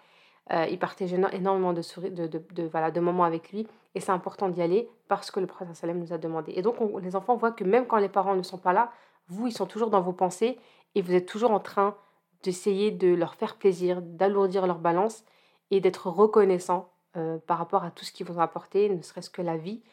euh, 0.52 0.66
il 0.70 0.80
partageait 0.80 1.20
énormément 1.34 1.74
de, 1.74 1.82
de, 2.10 2.28
de, 2.28 2.90
de 2.90 3.00
moments 3.00 3.24
avec 3.24 3.52
lui, 3.52 3.68
et 3.96 4.00
c'est 4.00 4.12
important 4.12 4.50
d'y 4.50 4.62
aller 4.62 4.90
parce 5.08 5.32
que 5.32 5.40
le 5.40 5.48
prophète 5.48 5.76
Salem 5.76 6.00
nous 6.00 6.14
a 6.14 6.18
demandé. 6.18 6.54
Et 6.56 6.62
donc 6.62 6.78
les 7.02 7.16
enfants 7.16 7.36
voient 7.36 7.52
que 7.52 7.64
même 7.64 7.86
quand 7.86 7.98
les 7.98 8.10
parents 8.10 8.36
ne 8.36 8.44
sont 8.44 8.58
pas 8.58 8.74
là, 8.74 8.92
vous, 9.28 9.48
ils 9.48 9.54
sont 9.54 9.68
toujours 9.68 9.90
dans 9.90 10.02
vos 10.02 10.14
pensées, 10.14 10.58
et 10.96 11.02
vous 11.02 11.14
êtes 11.14 11.28
toujours 11.28 11.52
en 11.52 11.60
train 11.60 11.96
d'essayer 12.42 12.90
de 12.90 13.14
leur 13.14 13.36
faire 13.36 13.58
plaisir, 13.58 14.02
d'alourdir 14.02 14.66
leur 14.66 14.80
balance, 14.80 15.24
et 15.72 15.82
d'être 15.82 16.08
reconnaissant 16.08 16.90
euh, 17.16 17.38
par 17.46 17.60
rapport 17.60 17.84
à 17.84 17.92
tout 17.92 18.06
ce 18.06 18.12
qu'ils 18.12 18.26
vous 18.26 18.38
ont 18.38 18.42
apporté, 18.42 18.90
ne 18.90 19.02
serait-ce 19.02 19.30
que 19.30 19.44
la 19.44 19.58
vie, 19.58 19.84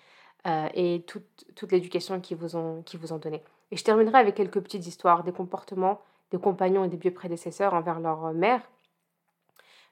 euh, 0.47 0.69
et 0.75 1.03
toute, 1.07 1.45
toute 1.55 1.73
l'éducation 1.73 2.21
qu'ils 2.21 2.37
vous, 2.37 2.57
ont, 2.57 2.83
qui 2.83 2.97
vous 2.97 3.13
ont 3.13 3.19
donnée. 3.19 3.43
Et 3.71 3.77
je 3.77 3.85
terminerai 3.85 4.19
avec 4.19 4.35
quelques 4.35 4.61
petites 4.61 4.87
histoires 4.87 5.25
des 5.25 5.33
comportements 5.33 6.01
des 6.31 6.39
compagnons 6.39 6.85
et 6.85 6.89
des 6.89 6.97
vieux 6.97 7.13
prédécesseurs 7.13 7.75
envers 7.75 8.01
leur 8.01 8.33
mère. 8.33 8.63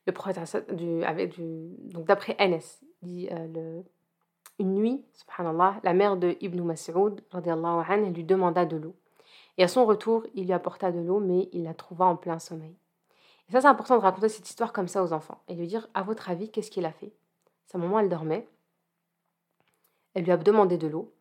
Le 0.07 0.75
du, 0.75 1.03
avec 1.05 1.35
du, 1.35 1.69
donc 1.93 2.07
d'après 2.07 2.37
Anas, 2.39 2.81
dit 3.03 3.29
euh, 3.31 3.81
une 4.59 4.75
nuit, 4.75 5.05
subhanallah, 5.15 5.81
la 5.83 5.95
mère 5.95 6.17
de 6.17 6.37
Ibn 6.41 6.61
Mas'ud, 6.63 7.23
lui 8.13 8.25
demanda 8.25 8.67
de 8.67 8.77
l'eau. 8.77 8.95
Et 9.57 9.65
à 9.65 9.69
son 9.69 9.87
retour, 9.87 10.27
il 10.35 10.47
lui 10.47 10.53
apporta 10.53 10.93
de 10.93 11.01
l'eau, 11.01 11.21
mais 11.21 11.49
il 11.53 11.63
la 11.63 11.75
trouva 11.75 12.07
en 12.07 12.17
plein 12.17 12.39
sommeil. 12.39 12.77
Et 13.49 13.53
ça, 13.53 13.61
c'est 13.61 13.67
important 13.67 13.97
de 13.97 14.03
raconter 14.03 14.29
cette 14.29 14.49
histoire 14.49 14.73
comme 14.73 14.89
ça 14.89 15.03
aux 15.03 15.13
enfants 15.13 15.41
et 15.49 15.55
de 15.55 15.65
dire, 15.65 15.89
à 15.95 16.03
votre 16.03 16.29
avis, 16.31 16.51
qu'est-ce 16.51 16.71
qu'il 16.71 16.87
a 16.87 16.93
fait? 16.93 17.13
Sa 17.67 17.79
maman, 17.79 18.01
elle 18.01 18.09
dormait. 18.09 18.47
Elle 20.15 20.25
lui 20.25 20.33
a 20.33 20.37
demandé 20.37 20.79
de 20.79 20.87
l'eau. 20.87 21.13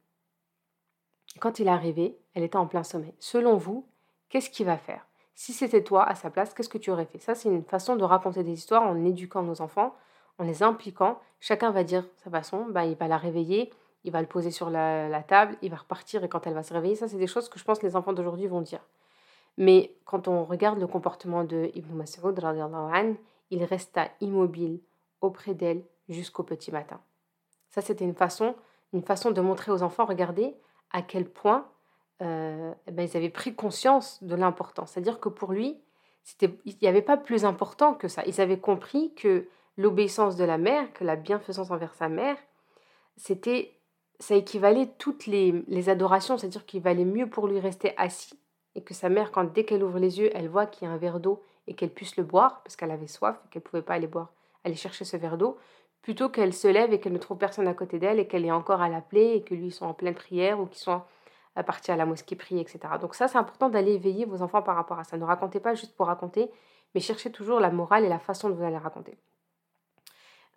Quand 1.40 1.60
il 1.60 1.68
est 1.68 1.72
arrivé, 1.72 2.18
elle 2.34 2.44
était 2.44 2.58
en 2.58 2.68
plein 2.68 2.84
sommeil. 2.84 3.14
Selon 3.20 3.58
vous, 3.58 3.88
qu'est-ce 4.30 4.50
qu'il 4.50 4.66
va 4.66 4.78
faire? 4.78 5.06
Si 5.36 5.52
c'était 5.52 5.84
toi 5.84 6.04
à 6.04 6.16
sa 6.16 6.30
place, 6.30 6.54
qu'est-ce 6.54 6.70
que 6.70 6.78
tu 6.78 6.92
aurais 6.92 7.06
fait? 7.06 7.18
Ça, 7.18 7.34
c'est 7.34 7.50
une 7.50 7.64
façon 7.64 7.96
de 7.96 8.04
raconter 8.04 8.44
des 8.44 8.54
histoires 8.54 8.84
en 8.84 9.04
éduquant 9.04 9.42
nos 9.42 9.62
enfants, 9.62 9.96
en 10.38 10.44
les 10.44 10.62
impliquant. 10.62 11.20
Chacun 11.40 11.72
va 11.72 11.84
dire 11.84 12.06
sa 12.24 12.30
façon, 12.30 12.68
bah, 12.70 12.86
il 12.86 12.96
va 12.96 13.08
la 13.08 13.18
réveiller, 13.18 13.72
il 14.04 14.12
va 14.12 14.22
le 14.22 14.28
poser 14.28 14.52
sur 14.52 14.70
la, 14.70 15.24
table, 15.24 15.58
il 15.62 15.72
va 15.72 15.78
repartir 15.78 16.24
et 16.24 16.30
quand 16.30 16.46
elle 16.46 16.54
va 16.54 16.64
se 16.64 16.74
réveiller, 16.74 16.96
ça, 16.96 17.08
c'est 17.08 17.18
des 17.18 17.28
choses 17.28 17.50
que 17.50 17.58
je 17.58 17.64
pense 17.64 17.80
que 17.80 17.88
les 17.88 17.96
enfants 17.96 18.14
d'aujourd'hui 18.14 18.48
vont 18.48 18.62
dire. 18.62 18.82
Mais 19.58 19.96
quand 20.06 20.28
on 20.28 20.46
regarde 20.46 20.80
le 20.80 20.88
comportement 20.88 21.44
de 21.44 21.72
Ibn 21.74 21.96
Mas'ud, 21.96 22.40
il 23.50 23.64
resta 23.64 24.10
immobile 24.20 24.80
auprès 25.22 25.54
d'elle 25.54 25.84
jusqu'au 26.10 26.44
petit 26.44 26.72
matin. 26.72 27.00
Ça, 27.70 27.82
c'était 27.82 28.06
une 28.06 28.16
façon 28.16 28.56
une 28.94 29.04
façon 29.04 29.32
de 29.32 29.42
montrer 29.42 29.72
aux 29.72 29.84
enfants, 29.84 30.06
regardez 30.06 30.56
à 30.92 31.02
quel 31.02 31.26
point 31.26 31.68
euh, 32.22 32.72
eh 32.88 32.92
ben, 32.92 33.08
ils 33.10 33.18
avaient 33.18 33.30
pris 33.30 33.56
conscience 33.56 34.24
de 34.24 34.36
l'importance. 34.36 34.92
C'est-à-dire 34.92 35.20
que 35.20 35.30
pour 35.30 35.52
lui, 35.52 35.82
il 36.42 36.78
n'y 36.82 36.88
avait 36.88 37.02
pas 37.02 37.18
plus 37.18 37.44
important 37.44 37.94
que 37.96 38.08
ça. 38.08 38.24
Ils 38.26 38.40
avaient 38.40 38.60
compris 38.60 39.14
que 39.16 39.48
l'obéissance 39.78 40.36
de 40.36 40.44
la 40.44 40.58
mère, 40.58 40.94
que 40.94 41.04
la 41.04 41.16
bienfaisance 41.16 41.72
envers 41.72 41.94
sa 41.96 42.08
mère, 42.08 42.38
c'était, 43.18 43.74
ça 44.20 44.36
équivalait 44.36 44.90
toutes 44.98 45.26
les, 45.26 45.90
adorations. 45.90 46.38
C'est-à-dire 46.38 46.66
qu'il 46.66 46.82
valait 46.82 47.06
mieux 47.06 47.30
pour 47.30 47.48
lui 47.48 47.60
rester 47.60 47.94
assis 47.98 48.40
et 48.76 48.82
que 48.84 48.94
sa 48.94 49.10
mère, 49.10 49.32
quand 49.32 49.52
dès 49.52 49.66
qu'elle 49.66 49.84
ouvre 49.84 50.00
les 50.00 50.20
yeux, 50.20 50.30
elle 50.34 50.48
voit 50.48 50.66
qu'il 50.66 50.88
y 50.88 50.92
a 50.92 50.94
un 50.94 50.98
verre 50.98 51.20
d'eau 51.20 51.44
et 51.68 51.74
qu'elle 51.74 51.92
puisse 51.92 52.16
le 52.16 52.24
boire 52.24 52.62
parce 52.64 52.76
qu'elle 52.76 52.92
avait 52.92 53.08
soif 53.08 53.38
et 53.46 53.50
qu'elle 53.50 53.62
ne 53.62 53.68
pouvait 53.68 53.82
pas 53.82 53.96
aller 53.96 54.08
boire, 54.08 54.32
aller 54.64 54.76
chercher 54.76 55.06
ce 55.06 55.18
verre 55.18 55.38
d'eau, 55.38 55.58
plutôt 56.04 56.30
qu'elle 56.30 56.54
se 56.54 56.68
lève 56.68 56.94
et 56.94 57.00
qu'elle 57.00 57.14
ne 57.14 57.18
trouve 57.18 57.38
personne 57.38 57.68
à 57.68 57.74
côté 57.74 57.98
d'elle 57.98 58.20
et 58.20 58.28
qu'elle 58.28 58.46
est 58.46 58.52
encore 58.52 58.82
à 58.82 58.90
l'appeler 58.90 59.34
et 59.34 59.42
que 59.42 59.56
lui 59.56 59.72
sont 59.72 59.86
en 59.86 59.94
pleine 59.94 60.14
prière 60.14 60.60
ou 60.60 60.68
qu'ils 60.68 60.80
sont 60.80 61.02
partis 61.66 61.92
à 61.92 61.96
la 61.96 62.06
mosquée 62.06 62.36
prier, 62.36 62.62
etc. 62.62 62.80
Donc 63.00 63.16
ça, 63.16 63.28
c'est 63.28 63.38
important 63.38 63.70
d'aller 63.70 63.94
éveiller 63.94 64.26
vos 64.26 64.42
enfants 64.42 64.62
par 64.62 64.76
rapport 64.76 65.00
à 65.00 65.06
ça. 65.06 65.18
Ne 65.18 65.24
racontez 65.24 65.60
pas 65.60 65.74
juste 65.74 65.96
pour 65.96 66.08
raconter, 66.08 66.52
mais 66.94 67.02
cherchez 67.02 67.32
toujours 67.32 67.60
la 67.60 67.72
morale 67.72 68.04
et 68.04 68.10
la 68.10 68.20
façon 68.20 68.50
de 68.50 68.54
vous 68.54 68.64
aller 68.64 68.78
raconter. 68.78 69.18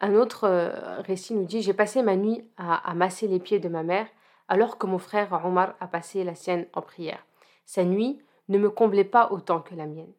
Un 0.01 0.15
autre 0.15 0.45
euh, 0.45 1.01
récit 1.01 1.35
nous 1.35 1.45
dit 1.45 1.63
J'ai 1.63 1.75
passé 1.75 2.03
ma 2.03 2.17
nuit 2.17 2.51
à, 2.59 2.93
masser 2.95 3.29
les 3.29 3.39
pieds 3.39 3.61
de 3.61 3.69
ma 3.69 3.83
mère, 3.83 4.07
alors 4.49 4.79
que 4.79 4.87
mon 4.87 4.99
frère 4.99 5.33
Omar 5.45 5.75
a 5.81 5.87
passé 5.87 6.25
la 6.25 6.35
sienne 6.35 6.67
en 6.75 6.83
prière. 6.83 7.25
Sa 7.65 7.85
nuit 7.85 8.21
ne 8.49 8.59
me 8.59 8.71
comblait 8.71 9.05
pas 9.05 9.31
autant 9.31 9.61
que 9.61 9.75
la 9.75 9.87
mienne. 9.87 10.13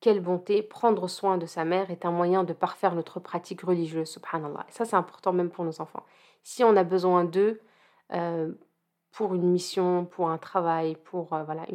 Quelle 0.00 0.20
bonté, 0.20 0.62
prendre 0.62 1.08
soin 1.08 1.36
de 1.36 1.44
sa 1.44 1.66
mère 1.66 1.90
est 1.90 2.06
un 2.06 2.10
moyen 2.10 2.42
de 2.42 2.54
parfaire 2.54 2.94
notre 2.94 3.20
pratique 3.20 3.60
religieuse, 3.60 4.08
subhanallah. 4.08 4.64
Et 4.66 4.72
ça, 4.72 4.86
c'est 4.86 4.96
important 4.96 5.34
même 5.34 5.50
pour 5.50 5.62
nos 5.62 5.78
enfants. 5.82 6.04
Si 6.42 6.64
on 6.64 6.74
a 6.76 6.84
besoin 6.84 7.24
d'eux 7.24 7.60
euh, 8.14 8.50
pour 9.12 9.34
une 9.34 9.50
mission, 9.50 10.06
pour 10.06 10.30
un 10.30 10.38
travail, 10.38 10.96
pour 11.04 11.34
euh, 11.34 11.44
voilà, 11.44 11.66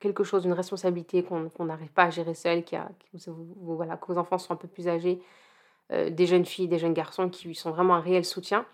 quelque 0.00 0.24
chose, 0.24 0.46
une 0.46 0.54
responsabilité 0.54 1.22
qu'on 1.22 1.64
n'arrive 1.66 1.92
pas 1.92 2.04
à 2.04 2.10
gérer 2.10 2.32
seul, 2.32 2.64
qui 2.64 2.76
a, 2.76 2.88
voilà, 3.60 3.98
que 3.98 4.06
vos 4.06 4.18
enfants 4.18 4.38
sont 4.38 4.54
un 4.54 4.56
peu 4.56 4.68
plus 4.68 4.88
âgés, 4.88 5.20
euh, 5.92 6.08
des 6.08 6.24
jeunes 6.24 6.46
filles, 6.46 6.68
des 6.68 6.78
jeunes 6.78 6.94
garçons 6.94 7.28
qui 7.28 7.46
lui 7.46 7.54
sont 7.54 7.72
vraiment 7.72 7.94
un 7.94 8.00
réel 8.00 8.24
soutien, 8.24 8.64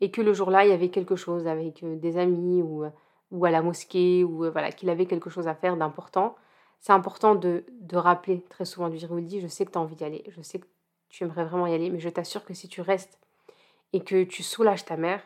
et 0.00 0.12
que 0.12 0.20
le 0.20 0.32
jour-là, 0.34 0.64
il 0.64 0.70
y 0.70 0.72
avait 0.72 0.90
quelque 0.90 1.16
chose 1.16 1.48
avec 1.48 1.84
des 1.98 2.16
amis 2.16 2.62
ou, 2.62 2.84
ou 3.32 3.44
à 3.44 3.50
la 3.50 3.60
mosquée, 3.60 4.22
ou 4.22 4.48
voilà, 4.52 4.70
qu'il 4.70 4.88
avait 4.88 5.06
quelque 5.06 5.30
chose 5.30 5.48
à 5.48 5.54
faire 5.56 5.76
d'important, 5.76 6.36
c'est 6.80 6.92
important 6.92 7.34
de, 7.34 7.64
de, 7.70 7.96
rappeler 7.96 8.42
très 8.48 8.64
souvent, 8.64 8.88
du 8.88 8.96
dire, 8.96 9.14
dit, 9.16 9.40
je 9.40 9.46
sais 9.46 9.66
que 9.66 9.70
tu 9.70 9.78
as 9.78 9.80
envie 9.80 9.96
d'y 9.96 10.04
aller, 10.04 10.24
je 10.28 10.40
sais 10.40 10.58
que 10.58 10.66
tu 11.10 11.24
aimerais 11.24 11.44
vraiment 11.44 11.66
y 11.66 11.74
aller, 11.74 11.90
mais 11.90 12.00
je 12.00 12.08
t'assure 12.08 12.44
que 12.44 12.54
si 12.54 12.68
tu 12.68 12.80
restes 12.80 13.18
et 13.92 14.00
que 14.00 14.24
tu 14.24 14.42
soulages 14.42 14.84
ta 14.84 14.96
mère, 14.96 15.22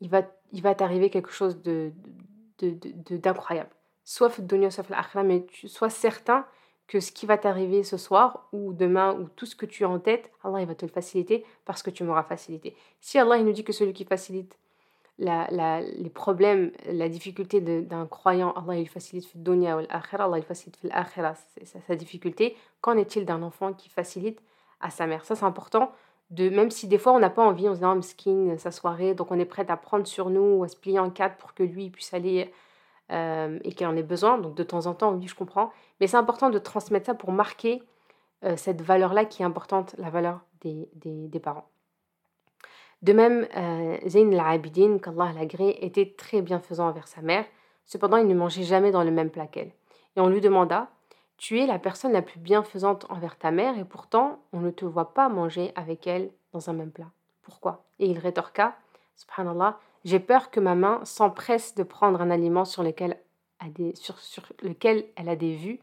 il 0.00 0.10
va, 0.10 0.22
il 0.52 0.62
va 0.62 0.74
t'arriver 0.74 1.08
quelque 1.08 1.30
chose 1.30 1.62
de, 1.62 1.92
d'incroyable. 2.60 3.70
Soit 4.04 4.38
mais 5.24 5.46
sois 5.66 5.90
certain 5.90 6.46
que 6.86 7.00
ce 7.00 7.12
qui 7.12 7.24
va 7.24 7.38
t'arriver 7.38 7.82
ce 7.82 7.96
soir 7.96 8.46
ou 8.52 8.74
demain 8.74 9.14
ou 9.14 9.28
tout 9.28 9.46
ce 9.46 9.56
que 9.56 9.64
tu 9.64 9.84
as 9.84 9.88
en 9.88 9.98
tête, 9.98 10.30
Allah 10.42 10.60
il 10.60 10.66
va 10.66 10.74
te 10.74 10.84
le 10.84 10.90
faciliter 10.90 11.46
parce 11.64 11.82
que 11.82 11.88
tu 11.88 12.04
m'auras 12.04 12.24
facilité. 12.24 12.76
Si 13.00 13.18
Allah 13.18 13.38
il 13.38 13.46
nous 13.46 13.52
dit 13.52 13.64
que 13.64 13.72
celui 13.72 13.94
qui 13.94 14.04
facilite 14.04 14.58
la, 15.18 15.46
la, 15.50 15.80
les 15.80 16.10
problèmes, 16.10 16.72
la 16.86 17.08
difficulté 17.08 17.60
d'un 17.60 18.06
croyant, 18.06 18.52
Allah 18.52 18.76
il 18.78 18.88
facilite 18.88 19.32
le 19.34 19.40
dunya 19.40 19.76
ou 19.76 19.80
l'akhira, 19.80 20.24
Allah 20.24 20.38
il 20.38 20.44
facilite 20.44 20.78
l'akhira, 20.82 21.34
sa, 21.64 21.80
sa 21.80 21.96
difficulté, 21.96 22.56
qu'en 22.80 22.96
est-il 22.96 23.24
d'un 23.24 23.42
enfant 23.42 23.72
qui 23.72 23.88
facilite 23.88 24.40
à 24.80 24.90
sa 24.90 25.06
mère? 25.06 25.24
Ça 25.24 25.36
c'est 25.36 25.44
important 25.44 25.92
de 26.30 26.48
même 26.48 26.70
si 26.70 26.88
des 26.88 26.98
fois 26.98 27.12
on 27.12 27.18
n'a 27.18 27.30
pas 27.30 27.44
envie, 27.44 27.68
on 27.68 27.74
se 27.74 27.80
dit 27.80 27.86
oh, 27.86 28.02
skin 28.02 28.56
sa 28.58 28.70
soirée, 28.70 29.14
donc 29.14 29.30
on 29.30 29.38
est 29.38 29.44
prête 29.44 29.70
à 29.70 29.76
prendre 29.76 30.06
sur 30.06 30.30
nous 30.30 30.58
ou 30.58 30.64
à 30.64 30.68
se 30.68 30.76
plier 30.76 30.98
en 30.98 31.10
quatre 31.10 31.36
pour 31.36 31.54
que 31.54 31.62
lui 31.62 31.90
puisse 31.90 32.12
aller 32.14 32.52
euh, 33.12 33.58
et 33.62 33.72
qu'il 33.72 33.86
en 33.86 33.96
ait 33.96 34.02
besoin. 34.02 34.38
Donc 34.38 34.54
de 34.54 34.62
temps 34.62 34.86
en 34.86 34.94
temps, 34.94 35.12
oui, 35.12 35.28
je 35.28 35.34
comprends. 35.34 35.70
Mais 36.00 36.06
c'est 36.06 36.16
important 36.16 36.50
de 36.50 36.58
transmettre 36.58 37.06
ça 37.06 37.14
pour 37.14 37.32
marquer 37.32 37.82
euh, 38.44 38.56
cette 38.56 38.82
valeur-là 38.82 39.26
qui 39.26 39.42
est 39.42 39.44
importante, 39.44 39.94
la 39.98 40.10
valeur 40.10 40.40
des, 40.62 40.88
des, 40.94 41.40
parents. 41.40 41.68
De 43.02 43.12
même, 43.12 43.46
euh, 43.56 43.96
Zayn 44.06 44.32
al-Abidin, 44.32 44.98
qu'Allah 44.98 45.32
l'agré, 45.34 45.78
était 45.80 46.14
très 46.16 46.42
bienfaisant 46.42 46.88
envers 46.88 47.08
sa 47.08 47.20
mère. 47.20 47.44
Cependant, 47.84 48.16
il 48.16 48.26
ne 48.26 48.34
mangeait 48.34 48.62
jamais 48.62 48.90
dans 48.90 49.04
le 49.04 49.10
même 49.10 49.30
plat 49.30 49.46
qu'elle. 49.46 49.72
Et 50.16 50.20
on 50.20 50.28
lui 50.28 50.40
demanda 50.40 50.88
tu 51.36 51.60
es 51.60 51.66
la 51.66 51.78
personne 51.78 52.12
la 52.12 52.22
plus 52.22 52.38
bienfaisante 52.38 53.06
envers 53.10 53.36
ta 53.36 53.50
mère 53.50 53.78
et 53.78 53.84
pourtant 53.84 54.40
on 54.52 54.60
ne 54.60 54.70
te 54.70 54.84
voit 54.84 55.14
pas 55.14 55.28
manger 55.28 55.72
avec 55.74 56.06
elle 56.06 56.30
dans 56.52 56.70
un 56.70 56.72
même 56.72 56.90
plat. 56.90 57.10
Pourquoi? 57.42 57.84
Et 57.98 58.06
il 58.06 58.18
rétorqua 58.18 58.74
Subhanallah, 59.16 59.78
j'ai 60.04 60.20
peur 60.20 60.50
que 60.50 60.60
ma 60.60 60.74
main 60.74 61.04
s'empresse 61.04 61.74
de 61.74 61.82
prendre 61.82 62.20
un 62.20 62.30
aliment 62.30 62.64
sur 62.64 62.82
lequel, 62.82 63.18
sur, 63.94 64.44
lequel 64.62 65.06
elle 65.16 65.28
a 65.28 65.36
des 65.36 65.54
vues 65.54 65.80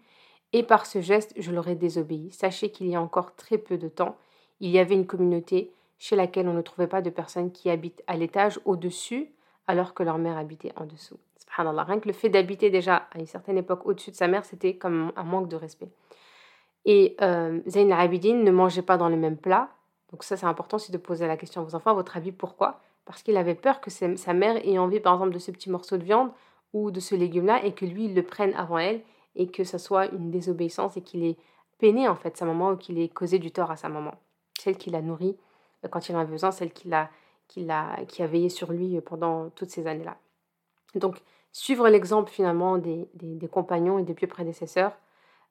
et 0.54 0.64
par 0.64 0.86
ce 0.86 1.02
geste 1.02 1.34
je 1.38 1.52
l'aurais 1.52 1.76
désobéi. 1.76 2.32
Sachez 2.32 2.72
qu'il 2.72 2.88
y 2.88 2.96
a 2.96 3.02
encore 3.02 3.36
très 3.36 3.58
peu 3.58 3.78
de 3.78 3.88
temps, 3.88 4.18
il 4.60 4.70
y 4.70 4.80
avait 4.80 4.96
une 4.96 5.08
communauté 5.08 5.72
chez 6.02 6.16
laquelle 6.16 6.48
on 6.48 6.54
ne 6.54 6.64
trouvait 6.64 6.88
pas 6.88 7.04
de 7.04 7.12
personnes 7.12 7.52
qui 7.52 7.70
habitent 7.70 8.02
à 8.08 8.18
l'étage 8.18 8.60
au-dessus 8.66 9.30
alors 9.68 9.94
que 9.94 10.02
leur 10.02 10.18
mère 10.18 10.36
habitait 10.36 10.74
en 10.76 10.86
dessous. 10.86 11.20
Rien 11.56 12.00
que 12.00 12.08
le 12.08 12.14
fait 12.14 12.30
d'habiter 12.30 12.72
déjà 12.72 13.08
à 13.14 13.20
une 13.20 13.28
certaine 13.28 13.60
époque 13.60 13.86
au-dessus 13.86 14.10
de 14.10 14.16
sa 14.16 14.28
mère, 14.28 14.44
c'était 14.44 14.74
comme 14.74 15.12
un 15.16 15.24
manque 15.24 15.48
de 15.48 15.56
respect. 15.56 15.90
Et 16.86 17.16
euh, 17.22 17.60
al-Abidin 17.76 18.38
ne 18.38 18.50
mangeait 18.50 18.82
pas 18.82 18.98
dans 18.98 19.10
le 19.10 19.16
même 19.16 19.38
plat. 19.38 19.70
Donc 20.12 20.24
ça, 20.24 20.38
c'est 20.38 20.48
important 20.48 20.78
aussi 20.78 20.92
de 20.92 20.98
poser 20.98 21.28
la 21.28 21.38
question 21.38 21.62
à 21.62 21.66
vos 21.66 21.76
enfants, 21.76 21.92
à 21.92 21.94
votre 21.94 22.18
avis, 22.18 22.32
pourquoi? 22.32 22.82
Parce 23.06 23.22
qu'il 23.22 23.38
avait 23.38 23.54
peur 23.54 23.80
que 23.80 23.92
sa 23.92 24.34
mère 24.34 24.58
ait 24.66 24.80
envie, 24.80 25.00
par 25.00 25.14
exemple, 25.14 25.34
de 25.34 25.40
ce 25.40 25.52
petit 25.52 25.70
morceau 25.70 25.98
de 25.98 26.04
viande 26.04 26.32
ou 26.74 26.90
de 26.90 27.00
ce 27.00 27.14
légume-là 27.14 27.64
et 27.64 27.74
que 27.74 27.86
lui, 27.86 28.06
il 28.06 28.16
le 28.16 28.24
prenne 28.24 28.56
avant 28.56 28.80
elle 28.80 29.02
et 29.36 29.52
que 29.52 29.64
ça 29.64 29.78
soit 29.78 30.08
une 30.08 30.32
désobéissance 30.32 30.98
et 30.98 31.02
qu'il 31.02 31.24
ait 31.24 31.38
peiné, 31.78 32.08
en 32.08 32.16
fait, 32.16 32.38
sa 32.38 32.46
maman 32.46 32.72
ou 32.72 32.76
qu'il 32.76 32.98
ait 32.98 33.10
causé 33.10 33.38
du 33.38 33.52
tort 33.52 33.70
à 33.70 33.76
sa 33.76 33.88
maman. 33.88 34.16
Celle 34.60 34.78
qui 34.78 34.90
l'a 34.90 35.04
nourri 35.04 35.38
euh, 35.38 35.51
quand 35.90 36.10
il 36.10 36.16
en 36.16 36.20
avait 36.20 36.32
besoin, 36.32 36.52
celle 36.52 36.72
qui, 36.72 36.94
a, 36.94 37.10
qui, 37.48 37.70
a, 37.70 38.04
qui 38.06 38.24
a 38.24 38.28
veillé 38.28 38.50
sur 38.50 38.72
lui 38.72 39.00
pendant 39.02 39.50
toutes 39.50 39.70
ces 39.70 39.88
années-là. 39.88 40.18
Donc, 40.96 41.22
suivre 41.52 41.88
l'exemple 41.90 42.32
finalement 42.32 42.78
des, 42.78 43.10
compagnons 43.52 44.00
et 44.00 44.04
des 44.04 44.14
pieux 44.14 44.28
prédécesseurs 44.28 44.94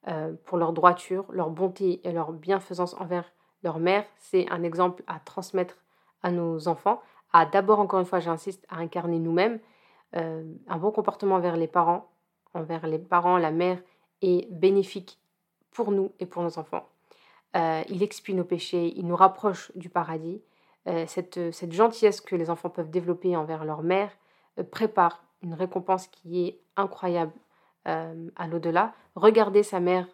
euh, 0.08 0.32
pour 0.44 0.58
leur 0.58 0.72
droiture, 0.72 1.26
leur 1.30 1.50
bonté 1.50 2.00
et 2.06 2.12
leur 2.12 2.32
bienfaisance 2.32 2.94
envers 2.98 3.30
leur 3.62 3.78
mère, 3.78 4.04
c'est 4.16 4.48
un 4.50 4.62
exemple 4.62 5.02
à 5.06 5.20
transmettre 5.20 5.76
à 6.22 6.30
nos 6.30 6.68
enfants, 6.68 7.02
à 7.32 7.46
d'abord, 7.46 7.80
encore 7.80 8.00
une 8.00 8.06
fois, 8.06 8.20
j'insiste, 8.20 8.66
à 8.70 8.76
incarner 8.76 9.18
nous-mêmes. 9.18 9.60
Euh, 10.16 10.42
un 10.66 10.78
bon 10.78 10.90
comportement 10.90 11.36
envers 11.36 11.56
les 11.56 11.68
parents, 11.68 12.10
envers 12.54 12.86
les 12.86 12.98
parents, 12.98 13.36
la 13.36 13.50
mère, 13.50 13.78
est 14.22 14.50
bénéfique 14.50 15.20
pour 15.70 15.92
nous 15.92 16.12
et 16.18 16.26
pour 16.26 16.42
nos 16.42 16.58
enfants. 16.58 16.86
Euh, 17.56 17.82
il 17.88 18.02
expie 18.02 18.34
nos 18.34 18.44
péchés, 18.44 18.92
il 18.96 19.06
nous 19.06 19.16
rapproche 19.16 19.72
du 19.74 19.88
paradis. 19.88 20.40
cette, 21.06 21.52
cette 21.52 21.72
gentillesse 21.72 22.20
que 22.20 22.36
les 22.36 22.48
enfants 22.48 22.70
peuvent 22.70 22.90
développer 22.90 23.36
envers 23.36 23.64
leur 23.64 23.82
mère 23.82 24.10
prépare 24.62 25.22
une 25.42 25.54
récompense 25.54 26.06
qui 26.08 26.46
est 26.46 26.60
incroyable 26.76 27.32
euh, 27.88 28.28
à 28.36 28.46
l'au-delà. 28.46 28.92
Regarder 29.14 29.62
sa 29.62 29.80
mère 29.80 30.06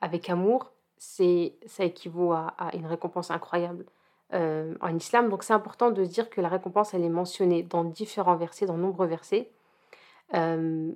avec 0.00 0.28
amour, 0.28 0.72
ça 0.98 1.84
équivaut 1.84 2.32
à, 2.32 2.54
une 2.74 2.86
récompense 2.86 3.30
incroyable 3.30 3.86
euh, 4.32 4.74
en 4.80 4.94
islam. 4.94 5.28
Donc 5.30 5.42
c'est 5.42 5.52
important 5.52 5.90
de 5.90 6.04
dire 6.04 6.28
que 6.30 6.40
la 6.40 6.48
récompense, 6.48 6.94
elle 6.94 7.04
est 7.04 7.08
mentionnée 7.08 7.62
dans 7.62 7.84
différents 7.84 8.36
versets, 8.36 8.66
dans 8.66 8.76
nombreux 8.76 9.06
versets. 9.06 9.50
Euh, 10.34 10.92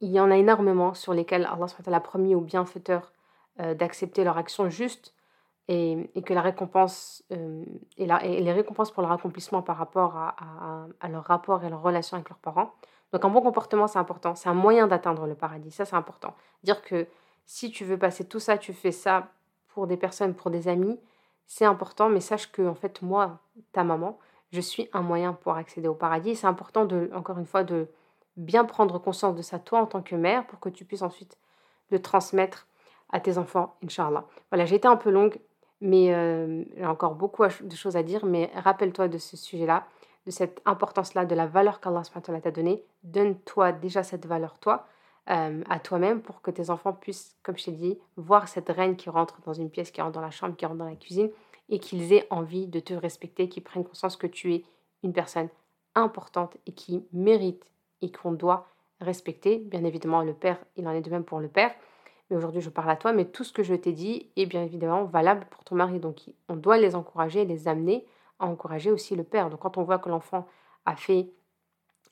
il 0.00 0.10
y 0.10 0.18
en 0.18 0.30
a 0.30 0.36
énormément 0.36 0.94
sur 0.94 1.14
lesquels 1.14 1.46
Allah 1.46 1.66
a 1.86 2.00
promis 2.00 2.34
aux 2.34 2.40
bienfaiteurs 2.40 3.12
d'accepter 3.58 4.24
leur 4.24 4.38
action 4.38 4.68
juste 4.70 5.14
et, 5.68 6.10
que 6.24 6.34
la 6.34 6.42
récompense 6.42 7.24
et, 7.30 8.06
la, 8.06 8.24
et, 8.24 8.40
les 8.40 8.52
récompenses 8.52 8.90
pour 8.90 9.02
leur 9.02 9.12
accomplissement 9.12 9.62
par 9.62 9.76
rapport 9.76 10.16
à, 10.16 10.34
à, 11.00 11.08
leur 11.08 11.24
rapport 11.24 11.64
et 11.64 11.70
leur 11.70 11.82
relation 11.82 12.16
avec 12.16 12.28
leurs 12.28 12.38
parents. 12.38 12.72
Donc 13.12 13.24
un 13.24 13.28
bon 13.28 13.42
comportement, 13.42 13.86
c'est 13.86 13.98
important. 13.98 14.34
C'est 14.34 14.48
un 14.48 14.54
moyen 14.54 14.86
d'atteindre 14.86 15.26
le 15.26 15.34
paradis. 15.34 15.70
Ça, 15.70 15.84
c'est 15.84 15.96
important. 15.96 16.34
Dire 16.64 16.82
que 16.82 17.06
si 17.46 17.70
tu 17.70 17.84
veux 17.84 17.98
passer 17.98 18.26
tout 18.26 18.40
ça, 18.40 18.58
tu 18.58 18.72
fais 18.72 18.92
ça 18.92 19.28
pour 19.68 19.86
des 19.86 19.96
personnes, 19.96 20.34
pour 20.34 20.50
des 20.50 20.68
amis, 20.68 20.98
c'est 21.46 21.64
important. 21.64 22.08
Mais 22.08 22.20
sache 22.20 22.50
que, 22.50 22.66
en 22.66 22.74
fait, 22.74 23.02
moi, 23.02 23.40
ta 23.72 23.84
maman, 23.84 24.18
je 24.50 24.60
suis 24.60 24.88
un 24.92 25.02
moyen 25.02 25.32
pour 25.32 25.56
accéder 25.56 25.88
au 25.88 25.94
paradis. 25.94 26.36
C'est 26.36 26.46
important, 26.46 26.84
de, 26.84 27.10
encore 27.14 27.38
une 27.38 27.46
fois, 27.46 27.64
de 27.64 27.88
bien 28.36 28.64
prendre 28.64 28.98
conscience 28.98 29.36
de 29.36 29.42
ça, 29.42 29.58
toi, 29.58 29.80
en 29.80 29.86
tant 29.86 30.02
que 30.02 30.14
mère, 30.14 30.46
pour 30.46 30.60
que 30.60 30.68
tu 30.68 30.84
puisses 30.84 31.02
ensuite 31.02 31.38
le 31.90 32.00
transmettre 32.00 32.66
à 33.10 33.20
tes 33.20 33.36
enfants, 33.36 33.76
Inch'Allah. 33.84 34.24
Voilà, 34.50 34.64
j'ai 34.64 34.76
été 34.76 34.88
un 34.88 34.96
peu 34.96 35.10
longue, 35.10 35.38
mais 35.82 36.14
euh, 36.14 36.64
j'ai 36.76 36.86
encore 36.86 37.14
beaucoup 37.14 37.44
de 37.44 37.76
choses 37.76 37.96
à 37.96 38.02
dire. 38.02 38.24
Mais 38.24 38.50
rappelle-toi 38.54 39.08
de 39.08 39.18
ce 39.18 39.36
sujet-là 39.36 39.84
de 40.26 40.30
cette 40.30 40.60
importance-là, 40.64 41.24
de 41.24 41.34
la 41.34 41.46
valeur 41.46 41.80
qu'Allah 41.80 42.02
t'a 42.02 42.50
donnée. 42.50 42.84
Donne-toi 43.02 43.72
déjà 43.72 44.02
cette 44.02 44.26
valeur, 44.26 44.58
toi, 44.58 44.86
euh, 45.30 45.62
à 45.68 45.78
toi-même, 45.78 46.22
pour 46.22 46.42
que 46.42 46.50
tes 46.50 46.70
enfants 46.70 46.92
puissent, 46.92 47.36
comme 47.42 47.56
je 47.58 47.64
t'ai 47.64 47.72
dit, 47.72 47.98
voir 48.16 48.48
cette 48.48 48.68
reine 48.68 48.96
qui 48.96 49.10
rentre 49.10 49.40
dans 49.42 49.52
une 49.52 49.70
pièce, 49.70 49.90
qui 49.90 50.00
rentre 50.00 50.14
dans 50.14 50.20
la 50.20 50.30
chambre, 50.30 50.56
qui 50.56 50.66
rentre 50.66 50.78
dans 50.78 50.88
la 50.88 50.96
cuisine, 50.96 51.30
et 51.68 51.78
qu'ils 51.78 52.12
aient 52.12 52.26
envie 52.30 52.66
de 52.66 52.80
te 52.80 52.94
respecter, 52.94 53.48
qu'ils 53.48 53.62
prennent 53.62 53.84
conscience 53.84 54.16
que 54.16 54.26
tu 54.26 54.54
es 54.54 54.64
une 55.02 55.12
personne 55.12 55.48
importante 55.94 56.56
et 56.66 56.72
qui 56.72 57.04
mérite 57.12 57.64
et 58.00 58.10
qu'on 58.10 58.32
doit 58.32 58.66
respecter. 59.00 59.58
Bien 59.58 59.84
évidemment, 59.84 60.22
le 60.22 60.34
père, 60.34 60.58
il 60.76 60.86
en 60.86 60.92
est 60.92 61.00
de 61.00 61.10
même 61.10 61.24
pour 61.24 61.40
le 61.40 61.48
père. 61.48 61.72
Aujourd'hui, 62.34 62.60
je 62.60 62.70
parle 62.70 62.90
à 62.90 62.96
toi, 62.96 63.12
mais 63.12 63.24
tout 63.24 63.44
ce 63.44 63.52
que 63.52 63.62
je 63.62 63.74
t'ai 63.74 63.92
dit 63.92 64.30
est 64.36 64.46
bien 64.46 64.62
évidemment 64.62 65.04
valable 65.04 65.46
pour 65.50 65.64
ton 65.64 65.74
mari. 65.74 66.00
Donc, 66.00 66.20
on 66.48 66.56
doit 66.56 66.78
les 66.78 66.94
encourager, 66.94 67.44
les 67.44 67.68
amener 67.68 68.06
encourager 68.42 68.90
aussi 68.90 69.16
le 69.16 69.24
père. 69.24 69.50
Donc 69.50 69.60
quand 69.60 69.78
on 69.78 69.82
voit 69.82 69.98
que 69.98 70.08
l'enfant 70.08 70.46
a 70.84 70.96
fait 70.96 71.30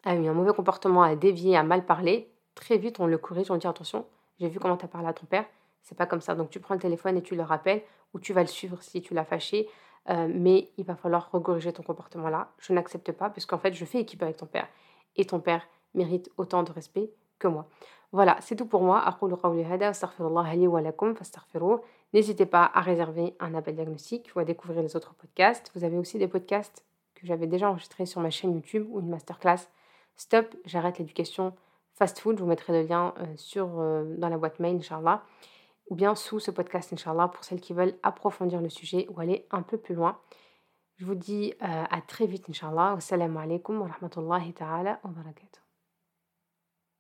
eu 0.07 0.27
un 0.27 0.33
mauvais 0.33 0.53
comportement, 0.53 1.03
a 1.03 1.15
dévié, 1.17 1.57
a 1.57 1.63
mal 1.63 1.85
parlé, 1.85 2.31
très 2.55 2.79
vite 2.79 3.01
on 3.01 3.07
le 3.07 3.19
corrige, 3.19 3.51
on 3.51 3.57
dit 3.57 3.67
attention, 3.67 4.07
j'ai 4.39 4.49
vu 4.49 4.59
comment 4.59 4.77
tu 4.77 4.85
as 4.85 4.89
parlé 4.89 5.09
à 5.09 5.13
ton 5.13 5.27
père, 5.27 5.45
c'est 5.83 5.97
pas 5.97 6.07
comme 6.07 6.21
ça. 6.21 6.35
Donc 6.35 6.51
tu 6.51 6.61
prends 6.61 6.75
le 6.75 6.81
téléphone 6.81 7.17
et 7.17 7.23
tu 7.23 7.35
le 7.35 7.43
rappelles, 7.43 7.83
ou 8.15 8.21
tu 8.21 8.33
vas 8.33 8.43
le 8.43 8.49
suivre 8.49 8.83
si 8.83 9.03
tu 9.03 9.15
l'as 9.15 9.25
fâché, 9.25 9.69
euh, 10.09 10.29
mais 10.33 10.71
il 10.79 10.85
va 10.85 10.97
falloir 10.97 11.31
recorriger 11.31 11.73
ton 11.73 11.83
comportement 11.83 12.29
là. 12.29 12.53
Je 12.59 12.73
n'accepte 12.73 13.13
pas, 13.13 13.31
parce 13.31 13.47
qu'en 13.47 13.59
fait 13.59 13.73
je 13.73 13.85
fais 13.85 14.01
équipe 14.01 14.23
avec 14.23 14.37
ton 14.37 14.47
père, 14.47 14.69
et 15.17 15.25
ton 15.25 15.41
père 15.41 15.67
mérite 15.95 16.31
autant 16.37 16.63
de 16.63 16.73
respect 16.73 17.11
que 17.41 17.49
moi. 17.49 17.67
Voilà, 18.13 18.37
c'est 18.41 18.57
tout 18.57 18.67
pour 18.67 18.83
moi. 18.83 19.05
N'hésitez 22.13 22.47
pas 22.47 22.71
à 22.75 22.81
réserver 22.81 23.37
un 23.39 23.55
appel 23.55 23.75
diagnostic 23.77 24.31
ou 24.35 24.41
à 24.41 24.45
découvrir 24.45 24.83
les 24.83 24.97
autres 24.97 25.15
podcasts. 25.15 25.71
Vous 25.75 25.85
avez 25.85 25.97
aussi 25.97 26.19
des 26.19 26.27
podcasts 26.29 26.85
que 27.15 27.27
j'avais 27.27 27.47
déjà 27.47 27.69
enregistrés 27.71 28.07
sur 28.07 28.21
ma 28.21 28.31
chaîne 28.31 28.53
YouTube 28.53 28.87
ou 28.91 29.01
une 29.01 29.09
masterclass. 29.09 29.69
Stop, 30.17 30.55
j'arrête 30.65 30.99
l'éducation 30.99 31.55
fast 31.95 32.19
food. 32.19 32.37
Je 32.39 32.43
vous 32.43 32.49
mettrai 32.49 32.73
le 32.73 32.89
lien 32.89 33.15
euh, 33.19 33.27
sur, 33.37 33.79
euh, 33.79 34.17
dans 34.19 34.29
la 34.29 34.39
boîte 34.39 34.59
mail, 34.59 34.77
Inch'Allah, 34.77 35.23
ou 35.89 35.95
bien 35.95 36.15
sous 36.15 36.41
ce 36.41 36.51
podcast, 36.51 36.93
Inch'Allah, 36.93 37.29
pour 37.29 37.45
celles 37.45 37.61
qui 37.61 37.75
veulent 37.75 37.95
approfondir 38.03 38.61
le 38.61 38.71
sujet 38.71 39.07
ou 39.11 39.21
aller 39.21 39.47
un 39.51 39.63
peu 39.63 39.77
plus 39.77 39.95
loin. 39.95 40.19
Je 40.97 41.07
vous 41.07 41.15
dis 41.15 41.55
euh, 41.63 41.85
à 41.89 42.01
très 42.01 42.27
vite, 42.27 42.49
Inch'Allah. 42.51 42.95
Wassalamu 42.95 43.39
alaikum 43.39 43.81
wa 43.81 43.87
rahmatullahi 43.87 44.53
ta'ala 44.53 44.99
wa 45.05 45.11
barakatuh. 45.11 45.60